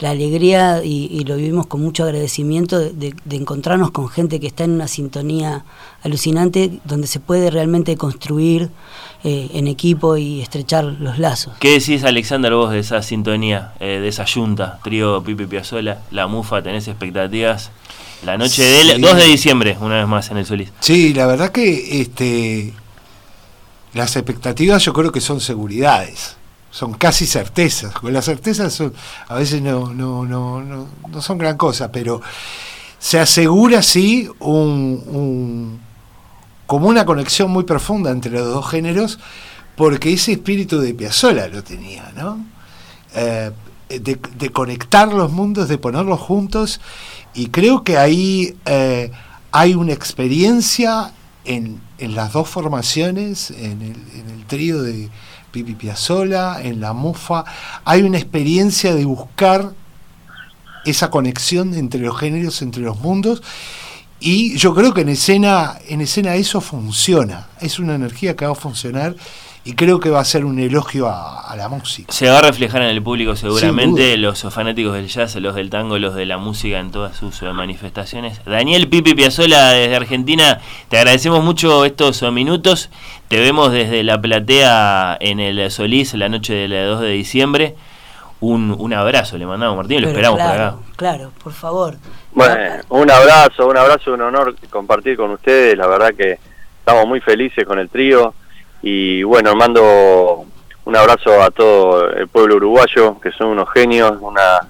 la 0.00 0.10
alegría 0.10 0.82
y, 0.84 1.24
lo 1.24 1.36
vivimos 1.36 1.66
con 1.66 1.82
mucho 1.82 2.04
agradecimiento 2.04 2.78
de, 2.78 3.14
encontrarnos 3.30 3.90
con 3.90 4.08
gente 4.08 4.40
que 4.40 4.46
está 4.46 4.64
en 4.64 4.72
una 4.72 4.88
sintonía 4.88 5.64
alucinante 6.04 6.80
donde 6.84 7.06
se 7.06 7.18
puede 7.18 7.50
realmente 7.50 7.96
construir 7.96 8.70
eh, 9.24 9.50
en 9.54 9.66
equipo 9.66 10.16
y 10.16 10.40
estrechar 10.40 10.84
los 10.84 11.18
lazos. 11.18 11.54
¿Qué 11.58 11.72
decís, 11.78 12.04
Alexander, 12.04 12.52
vos 12.54 12.70
de 12.70 12.78
esa 12.78 13.02
sintonía, 13.02 13.72
eh, 13.80 13.98
de 14.00 14.08
esa 14.08 14.24
yunta, 14.24 14.78
trío 14.84 15.22
Pipi 15.24 15.46
Piazzola, 15.46 16.02
La 16.10 16.26
Mufa, 16.26 16.62
tenés 16.62 16.86
expectativas? 16.86 17.70
La 18.24 18.38
noche 18.38 18.62
del 18.62 19.00
2 19.00 19.16
de 19.16 19.24
diciembre, 19.24 19.76
una 19.80 19.96
vez 19.96 20.06
más 20.06 20.30
en 20.30 20.38
el 20.38 20.46
Solís. 20.46 20.72
Sí, 20.80 21.12
la 21.12 21.26
verdad 21.26 21.50
que 21.50 22.00
este 22.00 22.72
las 23.92 24.16
expectativas 24.16 24.82
yo 24.82 24.92
creo 24.92 25.12
que 25.12 25.20
son 25.20 25.40
seguridades 25.40 26.36
son 26.74 26.94
casi 26.94 27.24
certezas, 27.24 27.92
porque 27.92 28.10
las 28.10 28.24
certezas 28.24 28.82
a 29.28 29.34
veces 29.36 29.62
no, 29.62 29.94
no, 29.94 30.24
no, 30.24 30.60
no, 30.60 31.22
son 31.22 31.38
gran 31.38 31.56
cosa, 31.56 31.92
pero 31.92 32.20
se 32.98 33.20
asegura 33.20 33.80
sí 33.80 34.28
un, 34.40 35.78
como 36.66 36.88
una 36.88 37.04
conexión 37.04 37.50
muy 37.50 37.64
profunda 37.64 38.10
entre 38.10 38.32
los 38.32 38.46
dos 38.46 38.68
géneros, 38.68 39.18
porque 39.76 40.12
ese 40.12 40.32
espíritu 40.32 40.80
de 40.80 40.94
Piazzolla 40.94 41.48
lo 41.48 41.62
tenía, 41.62 42.12
¿no? 42.16 42.44
Eh, 43.14 43.50
de, 43.88 44.50
conectar 44.50 45.12
los 45.12 45.30
mundos, 45.30 45.68
de 45.68 45.78
ponerlos 45.78 46.18
juntos, 46.20 46.80
y 47.34 47.48
creo 47.48 47.84
que 47.84 47.98
ahí 47.98 48.56
eh, 48.64 49.12
hay 49.52 49.74
una 49.74 49.92
experiencia 49.92 51.12
en, 51.44 51.80
en, 51.98 52.14
las 52.14 52.32
dos 52.32 52.48
formaciones, 52.48 53.50
en 53.50 53.82
el, 53.82 54.20
en 54.20 54.30
el 54.30 54.44
trío 54.46 54.82
de, 54.82 55.10
Pipi 55.54 55.74
Piazzola, 55.74 56.60
en 56.60 56.80
La 56.80 56.92
Mufa, 56.92 57.44
hay 57.84 58.02
una 58.02 58.18
experiencia 58.18 58.92
de 58.92 59.04
buscar 59.04 59.70
esa 60.84 61.10
conexión 61.10 61.74
entre 61.74 62.00
los 62.00 62.18
géneros, 62.18 62.60
entre 62.60 62.82
los 62.82 62.98
mundos, 62.98 63.40
y 64.26 64.56
yo 64.56 64.74
creo 64.74 64.94
que 64.94 65.02
en 65.02 65.10
escena, 65.10 65.76
en 65.86 66.00
escena 66.00 66.34
eso 66.34 66.62
funciona, 66.62 67.48
es 67.60 67.78
una 67.78 67.94
energía 67.94 68.34
que 68.34 68.46
va 68.46 68.52
a 68.52 68.54
funcionar 68.54 69.14
y 69.66 69.74
creo 69.74 70.00
que 70.00 70.08
va 70.08 70.20
a 70.20 70.24
ser 70.24 70.46
un 70.46 70.58
elogio 70.58 71.08
a, 71.10 71.54
la 71.58 71.68
música. 71.68 72.10
Se 72.10 72.30
va 72.30 72.38
a 72.38 72.40
reflejar 72.40 72.80
en 72.80 72.88
el 72.88 73.02
público 73.02 73.36
seguramente, 73.36 74.16
los 74.16 74.42
fanáticos 74.44 74.94
del 74.94 75.08
jazz, 75.08 75.36
los 75.36 75.54
del 75.54 75.68
tango, 75.68 75.98
los 75.98 76.14
de 76.14 76.24
la 76.24 76.38
música 76.38 76.80
en 76.80 76.90
todas 76.90 77.18
sus 77.18 77.42
eh, 77.42 77.52
manifestaciones. 77.52 78.40
Daniel 78.46 78.88
Pipi 78.88 79.12
Piazzola 79.12 79.72
desde 79.72 79.94
Argentina, 79.94 80.58
te 80.88 80.96
agradecemos 80.96 81.44
mucho 81.44 81.84
estos 81.84 82.22
minutos, 82.32 82.88
te 83.28 83.38
vemos 83.38 83.72
desde 83.72 84.04
la 84.04 84.18
platea 84.18 85.18
en 85.20 85.38
el 85.38 85.70
Solís 85.70 86.14
la 86.14 86.30
noche 86.30 86.54
del 86.54 86.70
2 86.70 87.00
de 87.02 87.10
diciembre. 87.10 87.74
Un, 88.40 88.74
un 88.78 88.94
abrazo 88.94 89.36
le 89.36 89.44
mandamos 89.44 89.76
Martín, 89.76 90.00
lo 90.00 90.08
esperamos 90.08 90.40
por 90.40 90.50
acá. 90.50 90.76
Claro, 90.96 91.30
por 91.42 91.52
favor. 91.52 91.98
Bueno, 92.34 92.82
un 92.88 93.10
abrazo, 93.10 93.68
un 93.68 93.76
abrazo, 93.76 94.12
un 94.12 94.22
honor 94.22 94.56
compartir 94.68 95.16
con 95.16 95.30
ustedes, 95.30 95.78
la 95.78 95.86
verdad 95.86 96.12
que 96.14 96.38
estamos 96.78 97.06
muy 97.06 97.20
felices 97.20 97.64
con 97.64 97.78
el 97.78 97.88
trío. 97.88 98.34
Y 98.82 99.22
bueno, 99.22 99.54
mando 99.54 100.44
un 100.84 100.96
abrazo 100.96 101.40
a 101.42 101.50
todo 101.50 102.10
el 102.10 102.28
pueblo 102.28 102.56
uruguayo, 102.56 103.20
que 103.20 103.30
son 103.30 103.48
unos 103.48 103.70
genios, 103.72 104.18
una, 104.20 104.60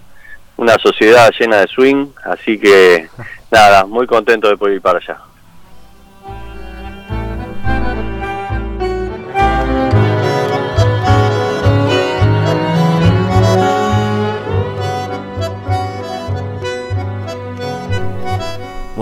una 0.59 0.75
sociedad 0.75 1.33
llena 1.39 1.61
de 1.61 1.67
swing, 1.67 2.07
así 2.25 2.59
que 2.59 3.09
nada, 3.51 3.87
muy 3.87 4.07
contento 4.07 4.49
de 4.49 4.57
poder 4.57 4.75
ir 4.77 4.83
para 4.83 4.99
allá. 4.99 5.19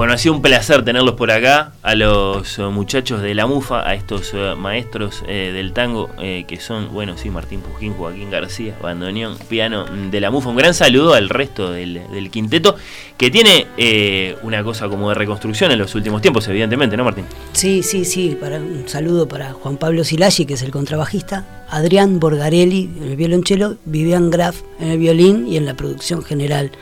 Bueno, 0.03 0.14
ha 0.14 0.18
sido 0.18 0.34
un 0.34 0.42
placer 0.42 0.84
tenerlos 0.84 1.14
por 1.14 1.30
acá, 1.30 1.74
a 1.80 1.94
los 1.94 2.59
eh, 2.59 2.62
muchachos 2.62 3.22
de 3.22 3.36
la 3.36 3.46
MUFA, 3.46 3.88
a 3.88 3.94
estos 3.94 4.32
eh, 4.34 4.57
maestros 4.59 5.22
eh, 5.28 5.53
del 5.55 5.72
tango, 5.72 6.11
eh, 6.18 6.44
que 6.48 6.59
son, 6.59 6.92
bueno, 6.92 7.16
sí, 7.16 7.30
Martín 7.30 7.61
Pujín, 7.61 7.94
Joaquín 7.94 8.28
García, 8.28 8.74
bandoneón, 8.82 9.38
piano 9.48 9.84
de 9.84 10.20
la 10.20 10.32
MUFA. 10.32 10.48
Un 10.48 10.57
gran 10.57 10.74
saludo 10.74 11.14
al 11.14 11.28
resto 11.28 11.70
del, 11.70 12.30
quinteto, 12.32 12.74
que 13.16 13.30
tiene 13.30 13.68
eh, 13.76 14.36
una 14.42 14.64
cosa 14.64 14.88
como 14.88 15.09
de 15.11 15.14
reconstrucción 15.14 15.70
en 15.70 15.78
los 15.78 15.94
últimos 15.94 16.20
tiempos, 16.20 16.48
evidentemente, 16.48 16.96
¿no, 16.96 17.05
Martín? 17.05 17.26
Sí, 17.53 17.84
sí, 17.84 18.05
sí. 18.05 18.36
Para, 18.40 18.57
un 18.57 18.88
saludo 18.88 19.28
para 19.28 19.53
Juan 19.53 19.76
Pablo 19.76 20.03
Silaggi, 20.03 20.46
que 20.46 20.55
es 20.55 20.62
el 20.62 20.72
contrabajista, 20.72 21.46
Adrián 21.70 22.18
Borgarelli 22.18 22.90
en 22.96 23.05
el 23.05 23.14
violonchelo, 23.14 23.76
Vivian 23.84 24.30
Graf 24.30 24.62
en 24.80 24.88
el 24.88 24.98
violín 24.98 25.46
y 25.46 25.57
en 25.57 25.64
la 25.64 25.74
producción 25.74 26.24
general, 26.24 26.72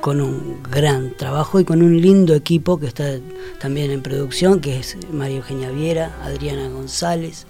con 0.00 0.20
un 0.20 0.62
gran 0.70 1.16
trabajo 1.16 1.60
y 1.60 1.64
con 1.64 1.82
un 1.82 2.00
lindo 2.00 2.34
equipo 2.34 2.78
que 2.78 2.86
está 2.86 3.18
también 3.60 3.90
en 3.90 4.02
producción, 4.02 4.60
que 4.60 4.78
es 4.78 4.96
María 5.12 5.38
Eugenia 5.38 5.70
Viera, 5.70 6.16
Adriana 6.22 6.68
González. 6.68 7.46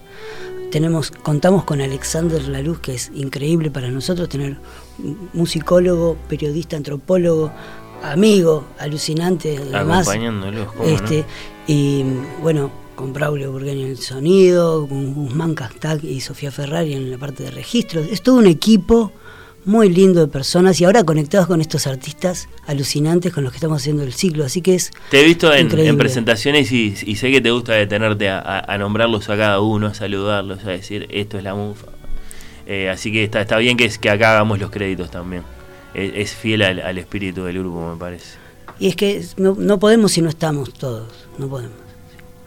Tenemos, 0.70 1.11
contamos 1.11 1.64
con 1.64 1.80
Alexander 1.80 2.46
Laluz, 2.49 2.80
que 2.80 2.94
es 2.94 3.11
increíble 3.14 3.70
para 3.70 3.90
nosotros 3.90 4.28
tener 4.28 4.57
musicólogo, 5.32 6.16
periodista, 6.28 6.76
antropólogo, 6.76 7.51
amigo, 8.03 8.66
alucinante, 8.78 9.57
además. 9.57 10.09
Acompañándolos, 10.09 10.72
¿cómo 10.72 10.84
no? 10.84 10.94
Este, 10.94 11.24
y 11.66 12.05
bueno, 12.42 12.70
con 12.94 13.12
Braulio 13.12 13.53
Burgueño 13.53 13.86
en 13.86 13.92
el 13.92 13.99
sonido, 13.99 14.86
con 14.88 15.14
Guzmán 15.14 15.55
Castag 15.55 16.05
y 16.05 16.20
Sofía 16.20 16.51
Ferrari 16.51 16.94
en 16.94 17.11
la 17.11 17.18
parte 17.18 17.44
de 17.44 17.51
registros. 17.51 18.07
Es 18.11 18.22
todo 18.22 18.36
un 18.36 18.46
equipo 18.46 19.12
muy 19.68 19.90
lindo 19.90 20.20
de 20.20 20.28
personas 20.28 20.80
y 20.80 20.84
ahora 20.86 21.04
conectados 21.04 21.46
con 21.46 21.60
estos 21.60 21.86
artistas 21.86 22.48
alucinantes 22.66 23.32
con 23.32 23.44
los 23.44 23.52
que 23.52 23.58
estamos 23.58 23.82
haciendo 23.82 24.02
el 24.02 24.12
ciclo. 24.14 24.44
Así 24.44 24.62
que 24.62 24.74
es. 24.74 24.90
Te 25.10 25.20
he 25.20 25.24
visto 25.24 25.52
en, 25.52 25.68
presentaciones 25.98 26.72
y, 26.72 26.94
y 27.04 27.16
sé 27.16 27.30
que 27.30 27.40
te 27.40 27.50
gusta 27.50 27.74
detenerte 27.74 28.30
a, 28.30 28.38
a- 28.38 28.60
a 28.74 28.78
nombrarlos 28.78 29.28
a 29.28 29.36
cada 29.36 29.60
uno, 29.60 29.88
a 29.88 29.94
saludarlos, 29.94 30.64
a 30.64 30.70
decir 30.70 31.06
esto 31.10 31.36
es 31.38 31.44
la 31.44 31.54
mufa. 31.54 31.86
Eh, 32.66 32.88
así 32.88 33.12
que 33.12 33.24
está, 33.24 33.40
está 33.42 33.58
bien 33.58 33.76
que, 33.76 33.84
es, 33.84 33.98
que 33.98 34.10
acá 34.10 34.32
hagamos 34.32 34.58
los 34.58 34.70
créditos 34.70 35.10
también. 35.10 35.42
Es, 35.94 36.12
es 36.14 36.34
fiel 36.34 36.62
al, 36.62 36.80
al 36.80 36.96
espíritu 36.98 37.44
del 37.44 37.58
grupo, 37.58 37.92
me 37.92 37.98
parece. 37.98 38.36
Y 38.80 38.88
es 38.88 38.96
que 38.96 39.22
no, 39.36 39.54
no 39.58 39.78
podemos 39.78 40.12
si 40.12 40.22
no 40.22 40.28
estamos 40.28 40.72
todos, 40.72 41.08
no 41.38 41.48
podemos. 41.48 41.76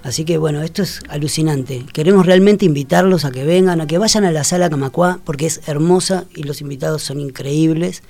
Así 0.04 0.26
que 0.26 0.38
bueno, 0.38 0.62
esto 0.64 0.82
es 0.82 1.02
alucinante. 1.10 1.86
Queremos 1.94 2.26
realmente 2.26 2.66
invitarlos 2.66 3.24
a 3.24 3.32
que 3.32 3.44
vengan, 3.44 3.82
a 3.82 3.88
que 3.88 4.00
vayan 4.00 4.26
a 4.26 4.32
la 4.32 4.44
sala 4.44 4.70
Camacuá, 4.70 5.20
porque 5.24 5.46
es 5.46 5.62
hermosa 5.68 6.26
y 6.36 6.44
los 6.44 6.62
invitados 6.62 7.04
son 7.04 7.20
increíbles. 7.20 8.02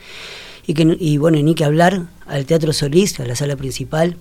Y, 0.66 0.74
que, 0.74 0.96
y 1.00 1.18
bueno, 1.18 1.38
ni 1.42 1.54
que 1.54 1.66
hablar 1.66 2.04
al 2.28 2.46
Teatro 2.46 2.72
Solís, 2.72 3.20
a 3.20 3.26
la 3.26 3.36
sala 3.36 3.58
principal. 3.58 4.16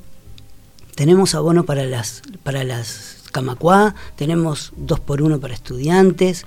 Tenemos 0.96 1.34
abono 1.34 1.64
para 1.64 1.84
las, 1.84 2.22
para 2.42 2.64
las 2.64 3.18
Camacuá, 3.30 3.94
tenemos 4.16 4.72
dos 4.76 4.98
por 4.98 5.22
uno 5.22 5.38
para 5.38 5.54
estudiantes. 5.54 6.46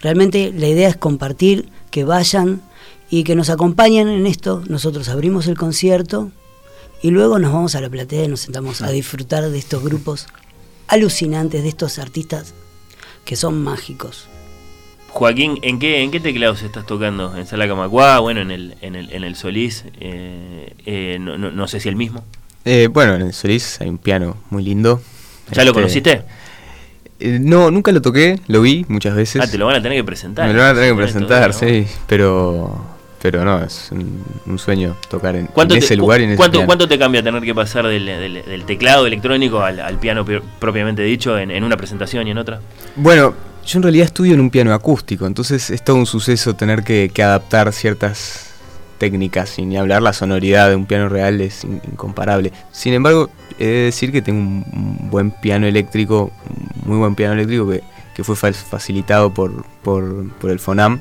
Realmente 0.00 0.52
la 0.52 0.66
idea 0.66 0.88
es 0.88 0.96
compartir, 0.96 1.68
que 1.90 2.02
vayan 2.04 2.60
y 3.08 3.22
que 3.22 3.36
nos 3.36 3.50
acompañen 3.50 4.08
en 4.08 4.26
esto. 4.26 4.64
Nosotros 4.68 5.08
abrimos 5.08 5.46
el 5.46 5.56
concierto 5.56 6.32
y 7.02 7.10
luego 7.10 7.38
nos 7.38 7.52
vamos 7.52 7.76
a 7.76 7.80
la 7.80 7.88
platea 7.88 8.24
y 8.24 8.28
nos 8.28 8.40
sentamos 8.40 8.82
a 8.82 8.90
disfrutar 8.90 9.48
de 9.48 9.58
estos 9.58 9.84
grupos 9.84 10.26
alucinantes, 10.88 11.62
de 11.62 11.68
estos 11.68 11.98
artistas 11.98 12.54
que 13.24 13.36
son 13.36 13.62
mágicos. 13.62 14.28
Joaquín, 15.08 15.58
¿en 15.62 15.78
qué, 15.78 16.02
¿en 16.02 16.10
qué 16.10 16.20
teclados 16.20 16.62
estás 16.62 16.86
tocando? 16.86 17.34
¿En 17.36 17.46
Sala 17.46 17.66
Camacuá? 17.66 18.18
Bueno, 18.20 18.40
en 18.42 18.50
el, 18.50 18.76
en 18.82 18.94
el, 18.96 19.12
en 19.12 19.24
el 19.24 19.34
Solís. 19.34 19.84
eh, 20.00 20.74
eh, 20.84 21.16
no, 21.20 21.38
no- 21.38 21.50
no 21.50 21.66
sé 21.68 21.80
si 21.80 21.88
el 21.88 21.96
mismo. 21.96 22.22
Eh, 22.64 22.88
bueno, 22.92 23.14
en 23.14 23.22
el 23.22 23.32
Solís 23.32 23.80
hay 23.80 23.88
un 23.88 23.98
piano 23.98 24.36
muy 24.50 24.62
lindo. 24.62 25.00
¿Ya 25.52 25.62
lo 25.64 25.70
Este, 25.70 25.72
conociste? 25.72 26.22
eh, 27.20 27.38
no, 27.40 27.70
nunca 27.70 27.92
lo 27.92 28.02
toqué, 28.02 28.40
lo 28.46 28.60
vi 28.60 28.84
muchas 28.88 29.14
veces. 29.16 29.40
Ah, 29.42 29.46
te 29.50 29.56
lo 29.56 29.66
van 29.66 29.76
a 29.76 29.82
tener 29.82 29.96
que 29.98 30.04
presentar. 30.04 30.46
Me 30.48 30.52
lo 30.54 30.60
van 30.60 30.72
a 30.72 30.74
tener 30.74 30.90
que 30.94 30.96
presentar, 31.02 31.48
¿no? 31.48 31.58
sí, 31.58 31.86
pero 32.06 32.78
pero 33.30 33.44
no, 33.44 33.60
es 33.64 33.88
un, 33.90 34.22
un 34.46 34.58
sueño 34.58 34.96
tocar 35.10 35.34
en, 35.34 35.46
¿Cuánto 35.46 35.74
en 35.74 35.80
te, 35.80 35.86
ese 35.86 35.96
lugar 35.96 36.20
y 36.20 36.24
en 36.24 36.30
ese 36.30 36.36
cuánto, 36.36 36.58
piano. 36.58 36.66
cuánto 36.66 36.86
te 36.86 36.96
cambia 36.96 37.22
tener 37.24 37.42
que 37.42 37.54
pasar 37.54 37.86
del, 37.88 38.06
del- 38.06 38.44
del 38.44 38.64
teclado 38.64 39.04
electrónico 39.04 39.60
al, 39.62 39.80
al 39.80 39.98
piano 39.98 40.24
pi- 40.24 40.38
propiamente 40.60 41.02
dicho 41.02 41.36
en, 41.36 41.50
en 41.50 41.64
una 41.64 41.76
presentación 41.76 42.28
y 42.28 42.30
en 42.30 42.38
otra? 42.38 42.60
Bueno, 42.94 43.34
yo 43.66 43.78
en 43.78 43.82
realidad 43.82 44.06
estudio 44.06 44.34
en 44.34 44.40
un 44.40 44.50
piano 44.50 44.72
acústico, 44.72 45.26
entonces 45.26 45.70
es 45.70 45.82
todo 45.82 45.96
un 45.96 46.06
suceso 46.06 46.54
tener 46.54 46.84
que, 46.84 47.10
que 47.12 47.22
adaptar 47.24 47.72
ciertas 47.72 48.52
técnicas, 48.98 49.58
y 49.58 49.66
ni 49.66 49.76
hablar 49.76 50.02
la 50.02 50.12
sonoridad 50.12 50.70
de 50.70 50.76
un 50.76 50.86
piano 50.86 51.08
real 51.08 51.40
es 51.40 51.64
in- 51.64 51.82
incomparable. 51.90 52.52
Sin 52.70 52.94
embargo, 52.94 53.28
he 53.58 53.66
de 53.66 53.82
decir 53.86 54.12
que 54.12 54.22
tengo 54.22 54.38
un, 54.38 55.10
buen 55.10 55.32
piano 55.32 55.66
eléctrico, 55.66 56.30
un 56.84 56.88
muy 56.90 56.98
buen 56.98 57.14
piano 57.16 57.34
eléctrico 57.34 57.68
que, 57.68 57.82
que 58.14 58.22
fue 58.24 58.36
fa- 58.36 58.52
facilitado 58.52 59.34
por, 59.34 59.64
por, 59.82 60.30
por 60.34 60.50
el 60.50 60.60
FONAM 60.60 61.00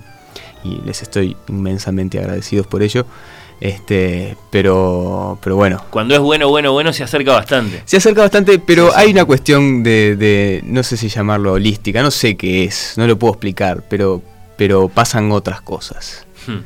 y 0.66 0.82
les 0.86 1.02
estoy 1.02 1.36
inmensamente 1.48 2.20
agradecidos 2.20 2.66
por 2.68 2.82
ello. 2.84 3.06
Este, 3.62 4.36
pero, 4.52 5.38
pero 5.42 5.56
bueno, 5.56 5.82
Cuando 5.90 6.14
es 6.14 6.20
bueno, 6.20 6.50
bueno, 6.50 6.74
bueno, 6.74 6.92
se 6.92 7.04
acerca 7.04 7.32
bastante. 7.32 7.82
se 7.86 7.98
acerca 7.98 8.22
bastante, 8.22 8.60
pero 8.60 8.94
hay 8.94 9.12
una 9.12 9.24
cuestión 9.24 9.82
de, 9.82 10.18
de- 10.18 10.62
no 10.66 10.84
sé 10.84 10.98
si 10.98 11.08
llamarlo 11.08 11.54
holística, 11.54 12.02
no 12.04 12.12
sé 12.12 12.36
qué 12.36 12.66
es, 12.66 12.96
no 12.98 13.08
lo 13.08 13.18
puedo 13.18 13.34
explicar, 13.34 13.84
pero, 13.90 14.22
pero 14.58 14.90
pasan 14.90 15.32
otras 15.32 15.62
cosas. 15.62 16.26
Hmm. 16.48 16.60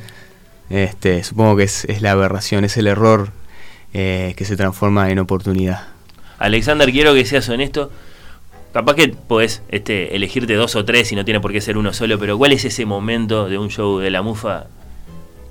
Este, 0.72 1.24
supongo 1.24 1.58
que 1.58 1.64
es, 1.64 1.86
es 1.86 2.02
la 2.02 2.12
aberración, 2.12 2.64
es 2.66 2.76
el 2.78 2.88
error 2.88 3.32
eh, 3.94 4.34
que 4.36 4.46
se 4.46 4.56
transforma 4.56 5.12
en 5.12 5.20
oportunidad. 5.20 5.88
Alexander, 6.40 6.92
quiero 6.92 7.14
que 7.14 7.26
seas 7.26 7.48
honesto. 7.50 7.92
Capaz 8.74 8.94
que 8.96 9.08
podés 9.10 9.64
este, 9.70 10.16
elegirte 10.16 10.54
dos 10.54 10.76
o 10.76 10.86
tres 10.86 11.12
y 11.12 11.16
no 11.16 11.26
tiene 11.26 11.40
por 11.40 11.52
qué 11.52 11.60
ser 11.62 11.78
uno 11.78 11.92
solo, 11.94 12.20
pero 12.20 12.38
¿cuál 12.38 12.52
es 12.52 12.66
ese 12.66 12.86
momento 12.86 13.50
de 13.50 13.58
un 13.58 13.70
show 13.70 13.98
de 14.00 14.12
la 14.12 14.22
mufa 14.22 14.68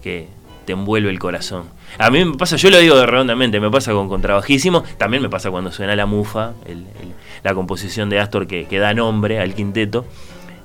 que 0.02 0.28
te 0.66 0.72
envuelve 0.72 1.10
el 1.10 1.18
corazón? 1.18 1.64
A 1.98 2.10
mí 2.10 2.24
me 2.24 2.36
pasa, 2.36 2.54
yo 2.56 2.70
lo 2.70 2.78
digo 2.78 3.04
redondamente, 3.06 3.58
me 3.58 3.70
pasa 3.70 3.92
con 3.92 4.08
Contrabajísimo, 4.08 4.84
también 4.98 5.20
me 5.22 5.28
pasa 5.28 5.50
cuando 5.50 5.72
suena 5.72 5.96
la 5.96 6.06
mufa, 6.06 6.52
el- 6.66 6.78
el- 6.78 7.12
la 7.42 7.54
composición 7.54 8.08
de 8.08 8.20
Astor 8.20 8.46
que, 8.46 8.66
que 8.66 8.78
da 8.78 8.94
nombre 8.94 9.40
al 9.40 9.52
quinteto. 9.54 10.04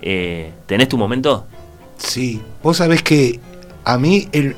Eh, 0.01 0.51
¿Tenés 0.67 0.89
tu 0.89 0.97
momento? 0.97 1.47
Sí, 1.97 2.41
vos 2.61 2.77
sabés 2.77 3.01
que 3.01 3.39
a 3.85 3.97
mí 3.97 4.27
el 4.31 4.55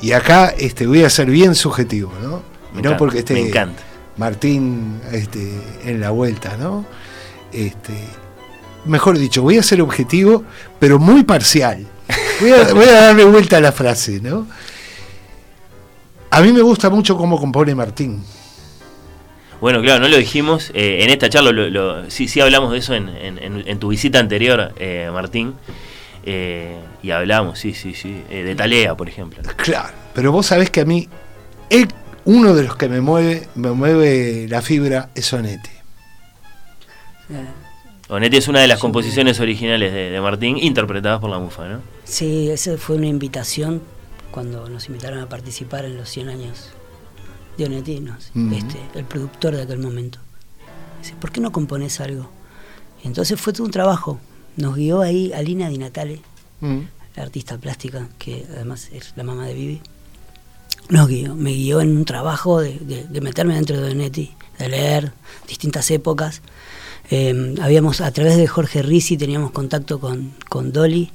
y 0.00 0.12
acá 0.12 0.54
este 0.58 0.86
voy 0.86 1.02
a 1.02 1.10
ser 1.10 1.28
bien 1.30 1.54
subjetivo, 1.54 2.10
¿no? 2.22 2.42
Me 2.72 2.74
no 2.74 2.78
encanta, 2.80 2.96
porque 2.96 3.18
esté 3.18 3.34
me 3.34 3.40
encanta. 3.48 3.82
Martín 4.20 5.00
este, 5.12 5.50
en 5.86 5.98
la 5.98 6.10
vuelta, 6.10 6.58
¿no? 6.58 6.84
Este, 7.52 7.94
mejor 8.84 9.16
dicho, 9.16 9.40
voy 9.40 9.56
a 9.56 9.62
ser 9.62 9.80
objetivo, 9.80 10.44
pero 10.78 10.98
muy 10.98 11.24
parcial. 11.24 11.86
Voy 12.42 12.52
a, 12.52 12.64
voy 12.74 12.84
a 12.84 12.92
darle 13.06 13.24
vuelta 13.24 13.56
a 13.56 13.60
la 13.60 13.72
frase, 13.72 14.20
¿no? 14.20 14.46
A 16.30 16.40
mí 16.42 16.52
me 16.52 16.60
gusta 16.60 16.90
mucho 16.90 17.16
cómo 17.16 17.40
compone 17.40 17.74
Martín. 17.74 18.22
Bueno, 19.58 19.80
claro, 19.80 20.00
no 20.02 20.08
lo 20.08 20.16
dijimos. 20.18 20.70
eh, 20.74 20.98
en 21.02 21.08
esta 21.10 21.28
charla 21.30 21.50
lo- 21.50 21.70
lo- 21.70 22.10
sí, 22.10 22.28
sí 22.28 22.40
hablamos 22.40 22.72
de 22.72 22.78
eso 22.78 22.94
en, 22.94 23.08
en- 23.08 23.38
en- 23.38 23.64
en 23.66 23.78
tu 23.78 23.88
visita 23.88 24.18
anterior, 24.18 24.72
eh, 24.78 25.08
Martín. 25.12 25.54
eh, 26.26 26.78
y 27.02 27.10
hablamos, 27.12 27.58
sí, 27.58 27.72
sí, 27.72 27.94
sí. 27.94 28.22
de 28.28 28.54
Talea, 28.54 28.94
por 28.94 29.08
ejemplo. 29.08 29.42
Claro, 29.56 29.94
pero 30.14 30.30
vos 30.30 30.44
sabés 30.46 30.68
que 30.68 30.82
a 30.82 30.84
mí 30.84 31.08
él- 31.70 31.88
uno 32.32 32.54
de 32.54 32.62
los 32.62 32.76
que 32.76 32.88
me 32.88 33.00
mueve, 33.00 33.48
me 33.56 33.72
mueve 33.72 34.46
la 34.48 34.62
fibra 34.62 35.10
es 35.14 35.26
Sonetti. 35.26 35.70
Onetti 38.08 38.36
es 38.36 38.48
una 38.48 38.60
de 38.60 38.66
las 38.68 38.78
Sí. 38.78 38.82
composiciones 38.82 39.40
originales 39.40 39.92
de, 39.92 40.10
de 40.10 40.20
Martín, 40.20 40.56
interpretadas 40.58 41.20
por 41.20 41.30
la 41.30 41.38
Mufa, 41.38 41.68
¿no? 41.68 41.80
Sí, 42.04 42.50
esa 42.50 42.76
fue 42.76 42.96
una 42.96 43.06
invitación 43.06 43.82
cuando 44.30 44.68
nos 44.68 44.86
invitaron 44.88 45.20
a 45.20 45.28
participar 45.28 45.84
en 45.84 45.96
los 45.96 46.08
100 46.08 46.28
años 46.28 46.70
de 47.56 47.64
Onetti, 47.66 48.02
este, 48.52 48.80
el 48.94 49.04
productor 49.04 49.54
de 49.56 49.62
aquel 49.62 49.78
momento. 49.78 50.18
Dice, 51.02 51.14
¿por 51.20 51.30
qué 51.32 51.40
no 51.40 51.52
compones 51.52 52.00
algo? 52.00 52.30
Y 53.02 53.06
entonces 53.06 53.40
fue 53.40 53.52
todo 53.52 53.64
un 53.64 53.70
trabajo. 53.72 54.20
Nos 54.56 54.76
guió 54.76 55.00
ahí 55.02 55.32
Alina 55.32 55.68
Di 55.68 55.78
Natale, 55.78 56.20
la 56.60 57.22
artista 57.22 57.58
plástica, 57.58 58.08
que 58.18 58.46
además 58.54 58.88
es 58.92 59.12
la 59.16 59.22
mamá 59.24 59.46
de 59.46 59.54
Vivi. 59.54 59.80
Nos 60.90 61.08
guió, 61.08 61.34
me 61.36 61.52
guió 61.52 61.80
en 61.80 61.96
un 61.96 62.04
trabajo 62.04 62.60
de, 62.60 62.78
de- 62.80 63.04
de 63.04 63.20
meterme 63.20 63.54
dentro 63.54 63.80
de 63.80 63.92
Onetti, 63.92 64.32
de 64.58 64.68
leer 64.68 65.12
distintas 65.48 65.90
épocas. 65.90 66.42
Eh, 67.10 67.54
habíamos, 67.60 68.00
a 68.00 68.10
través 68.12 68.36
de 68.36 68.46
Jorge 68.46 68.82
Risi, 68.82 69.16
teníamos 69.16 69.50
contacto 69.52 69.98
con, 70.00 70.32
con 70.48 70.72
Dolly, 70.72 71.10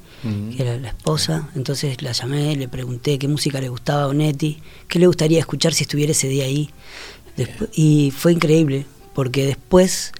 que 0.55 0.63
era 0.63 0.77
la 0.77 0.87
esposa. 0.89 1.49
Entonces 1.55 2.01
la 2.01 2.11
llamé, 2.13 2.55
le 2.55 2.67
pregunté 2.67 3.19
qué 3.19 3.27
música 3.27 3.61
le 3.61 3.69
gustaba 3.69 4.03
a 4.03 4.07
Onetti, 4.07 4.59
qué 4.87 4.97
le 4.97 5.05
gustaría 5.07 5.39
escuchar 5.39 5.73
si 5.73 5.83
estuviera 5.83 6.13
ese 6.13 6.27
día 6.27 6.45
ahí. 6.45 6.69
Y 7.75 8.11
fue 8.15 8.31
increíble, 8.33 8.85
porque 9.13 9.45
después 9.45 10.13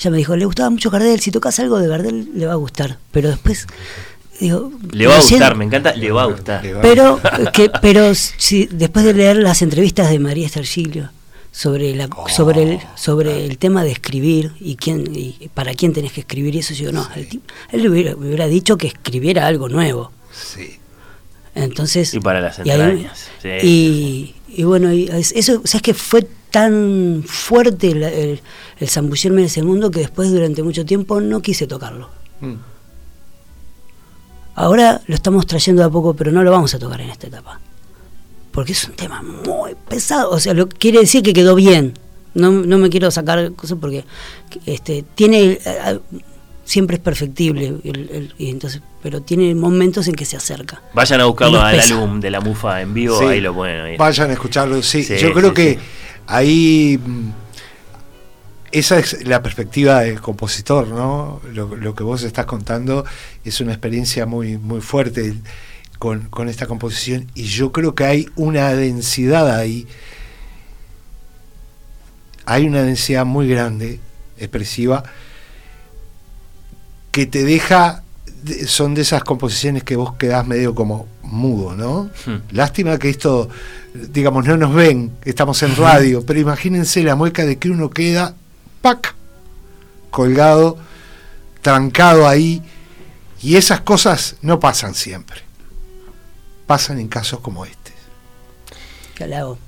ella 0.00 0.10
me 0.10 0.16
dijo, 0.16 0.34
le 0.36 0.46
gustaba 0.46 0.68
mucho 0.70 0.90
Gardel, 0.90 1.20
si 1.20 1.30
tocas 1.30 1.60
algo 1.60 1.78
de 1.78 1.86
Gardel 1.86 2.30
le 2.34 2.46
va 2.46 2.52
a 2.54 2.56
gustar. 2.56 2.98
Pero 3.12 3.28
después, 3.28 3.66
digo... 4.40 4.72
Le 4.90 5.06
va 5.06 5.16
a 5.16 5.20
gustar, 5.20 5.56
me 5.56 5.64
encanta, 5.64 5.94
le 5.94 6.10
va 6.12 6.22
a 6.22 6.26
gustar. 6.26 6.62
Le 6.64 6.74
va- 6.74 6.80
Pero, 6.82 7.20
que, 7.52 7.70
pero 7.80 8.14
si, 8.14 8.66
después 8.66 9.04
de 9.04 9.14
leer 9.14 9.36
las 9.36 9.62
entrevistas 9.62 10.10
de 10.10 10.18
María 10.18 10.46
Estergilio, 10.46 11.10
sobre 11.54 11.94
la 11.94 12.08
sobre 12.34 12.62
el 12.62 12.78
sobre 12.94 13.44
el 13.44 13.58
tema 13.58 13.84
de 13.84 13.90
escribir 13.92 14.52
y 14.58 14.76
quién 14.76 15.14
y 15.14 15.50
para 15.52 15.74
quién 15.74 15.92
tenés 15.92 16.12
que 16.12 16.20
escribir 16.22 16.54
y 16.54 16.60
eso 16.60 16.72
yo 16.72 16.92
no 16.92 17.06
el 17.14 17.28
tipo- 17.28 17.44
él 17.72 17.82
le 17.82 17.90
hubiera, 17.90 18.16
me 18.16 18.28
hubiera 18.28 18.46
dicho 18.46 18.78
que 18.78 18.86
escribiera 18.86 19.46
algo 19.46 19.68
nuevo 19.68 20.12
Sí. 20.32 20.78
entonces 21.54 22.14
Y 22.14 22.20
para 22.20 22.40
las 22.40 22.58
y 22.64 22.70
ahí- 22.70 22.80
entrañas, 22.80 23.28
sí. 23.42 23.48
y, 23.62 24.34
y 24.48 24.62
bueno 24.64 24.94
y 24.94 25.08
es- 25.08 25.32
eso 25.32 25.60
sabes 25.66 25.82
que 25.82 25.92
fue 25.92 26.26
tan 26.50 27.22
fuerte 27.26 27.90
el, 27.90 28.02
el, 28.02 28.40
el 28.80 28.88
zambullirme 28.88 29.42
en 29.42 29.46
ese 29.48 29.62
mundo 29.62 29.90
que 29.90 30.00
después 30.00 30.30
durante 30.32 30.62
mucho 30.62 30.86
tiempo 30.86 31.20
no 31.20 31.42
quise 31.42 31.66
tocarlo 31.66 32.08
Mm. 32.40 32.54
Ahora 34.54 35.00
lo 35.06 35.14
estamos 35.14 35.46
trayendo 35.46 35.82
de 35.82 35.88
a 35.88 35.90
poco, 35.90 36.14
pero 36.14 36.30
no 36.32 36.42
lo 36.42 36.50
vamos 36.50 36.74
a 36.74 36.78
tocar 36.78 37.00
en 37.00 37.10
esta 37.10 37.26
etapa. 37.26 37.60
Porque 38.50 38.72
es 38.72 38.84
un 38.84 38.92
tema 38.94 39.22
muy 39.22 39.74
pesado. 39.88 40.30
O 40.30 40.38
sea, 40.38 40.52
lo 40.54 40.68
quiere 40.68 41.00
decir 41.00 41.22
que 41.22 41.32
quedó 41.32 41.54
bien. 41.54 41.94
No, 42.34 42.50
no 42.50 42.78
me 42.78 42.90
quiero 42.90 43.10
sacar 43.10 43.52
cosas 43.52 43.78
porque 43.80 44.04
este, 44.66 45.04
tiene. 45.14 45.58
eh, 45.64 45.98
siempre 46.64 46.96
es 46.96 47.02
perfectible. 47.02 47.66
el- 47.84 48.08
el- 48.12 48.34
y 48.38 48.48
entonces, 48.50 48.80
pero 49.02 49.20
tiene 49.22 49.54
momentos 49.54 50.06
en 50.08 50.14
que 50.14 50.24
se 50.24 50.36
acerca. 50.36 50.80
Vayan 50.94 51.20
a 51.20 51.24
buscarlo 51.24 51.60
al 51.60 51.80
álbum 51.80 52.20
de 52.20 52.30
la 52.30 52.40
Mufa 52.40 52.80
en 52.82 52.94
vivo, 52.94 53.18
Sí. 53.18 53.24
ahí 53.24 53.40
lo 53.40 53.54
pueden 53.54 53.80
oír. 53.82 53.98
Vayan 53.98 54.30
a 54.30 54.32
escucharlo, 54.34 54.82
sí. 54.82 55.02
Sí, 55.02 55.16
Yo 55.18 55.32
creo 55.32 55.48
sí, 55.50 55.54
que 55.54 55.72
sí. 55.74 55.78
ahí 56.26 57.00
esa 58.72 58.98
es 58.98 59.26
la 59.26 59.42
perspectiva 59.42 60.00
del 60.00 60.20
compositor, 60.20 60.88
¿no? 60.88 61.40
Lo, 61.52 61.76
lo 61.76 61.94
que 61.94 62.02
vos 62.02 62.22
estás 62.22 62.46
contando 62.46 63.04
es 63.44 63.60
una 63.60 63.72
experiencia 63.72 64.26
muy, 64.26 64.56
muy 64.58 64.80
fuerte 64.80 65.34
con, 65.98 66.22
con 66.30 66.48
esta 66.48 66.66
composición 66.66 67.26
y 67.34 67.44
yo 67.44 67.70
creo 67.70 67.94
que 67.94 68.04
hay 68.04 68.26
una 68.34 68.70
densidad 68.74 69.54
ahí, 69.56 69.86
hay 72.44 72.66
una 72.66 72.82
densidad 72.82 73.24
muy 73.24 73.48
grande, 73.48 74.00
expresiva, 74.38 75.04
que 77.12 77.26
te 77.26 77.44
deja, 77.44 78.02
de- 78.42 78.66
son 78.66 78.94
de 78.94 79.02
esas 79.02 79.22
composiciones 79.22 79.84
que 79.84 79.96
vos 79.96 80.14
quedás 80.14 80.46
medio 80.46 80.74
como 80.74 81.06
mudo, 81.22 81.76
¿no? 81.76 82.10
Hmm. 82.26 82.40
Lástima 82.50 82.98
que 82.98 83.10
esto, 83.10 83.48
digamos, 83.94 84.44
no 84.46 84.56
nos 84.56 84.74
ven, 84.74 85.12
estamos 85.24 85.62
en 85.62 85.76
radio, 85.76 86.24
pero 86.26 86.40
imagínense 86.40 87.02
la 87.04 87.14
mueca 87.14 87.44
de 87.44 87.58
que 87.58 87.70
uno 87.70 87.90
queda, 87.90 88.34
¡pac! 88.82 89.14
colgado, 90.12 90.78
trancado 91.62 92.28
ahí, 92.28 92.62
y 93.42 93.56
esas 93.56 93.80
cosas 93.80 94.36
no 94.42 94.60
pasan 94.60 94.94
siempre. 94.94 95.40
Pasan 96.68 97.00
en 97.00 97.08
casos 97.08 97.40
como 97.40 97.64
este. 97.64 97.92
¿Qué 99.16 99.26
le 99.26 99.36
hago? 99.36 99.58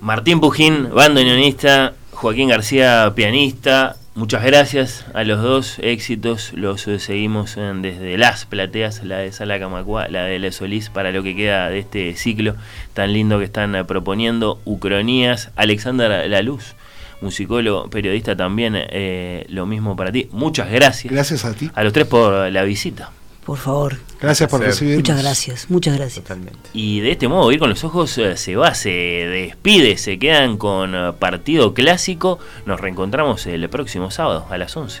Martín 0.00 0.40
Pujín, 0.40 0.92
bandoneonista, 0.92 1.94
Joaquín 2.10 2.48
García, 2.48 3.12
pianista. 3.14 3.96
Muchas 4.14 4.42
gracias 4.42 5.06
a 5.14 5.22
los 5.22 5.40
dos 5.40 5.78
éxitos. 5.78 6.52
Los 6.54 6.82
seguimos 6.82 7.56
eh, 7.56 7.72
desde 7.76 8.18
las 8.18 8.44
plateas, 8.44 9.04
la 9.04 9.18
de 9.18 9.32
Sala 9.32 9.58
Camacua, 9.58 10.08
la 10.08 10.24
de 10.24 10.38
La 10.38 10.50
Solís, 10.50 10.90
para 10.90 11.12
lo 11.12 11.22
que 11.22 11.36
queda 11.36 11.70
de 11.70 11.78
este 11.78 12.14
ciclo 12.16 12.56
tan 12.92 13.12
lindo 13.12 13.38
que 13.38 13.44
están 13.44 13.74
eh, 13.74 13.84
proponiendo. 13.84 14.60
Ucronías, 14.64 15.50
Alexander 15.56 16.28
Laluz, 16.28 16.74
musicólogo, 17.20 17.88
periodista 17.90 18.36
también, 18.36 18.74
eh, 18.76 19.44
lo 19.48 19.66
mismo 19.66 19.96
para 19.96 20.10
ti. 20.12 20.28
Muchas 20.32 20.70
gracias 20.70 21.12
Gracias 21.12 21.44
a 21.44 21.54
ti. 21.54 21.70
a 21.74 21.84
los 21.84 21.92
tres 21.92 22.06
por 22.06 22.50
la 22.50 22.62
visita. 22.64 23.10
Por 23.44 23.58
favor. 23.58 23.96
Gracias 24.20 24.48
por 24.50 24.60
recibirnos. 24.60 24.98
Muchas 25.00 25.22
gracias, 25.22 25.70
muchas 25.70 25.96
gracias. 25.96 26.22
Totalmente. 26.24 26.58
Y 26.72 27.00
de 27.00 27.12
este 27.12 27.26
modo, 27.26 27.50
ir 27.50 27.58
con 27.58 27.70
los 27.70 27.82
ojos 27.84 28.16
eh, 28.18 28.36
se 28.36 28.54
va, 28.54 28.74
se 28.74 28.90
despide, 28.90 29.96
se 29.96 30.18
quedan 30.18 30.56
con 30.56 30.94
eh, 30.94 31.12
partido 31.18 31.74
clásico. 31.74 32.38
Nos 32.66 32.80
reencontramos 32.80 33.46
el 33.46 33.68
próximo 33.68 34.10
sábado 34.10 34.46
a 34.50 34.58
las 34.58 34.76
11. 34.76 35.00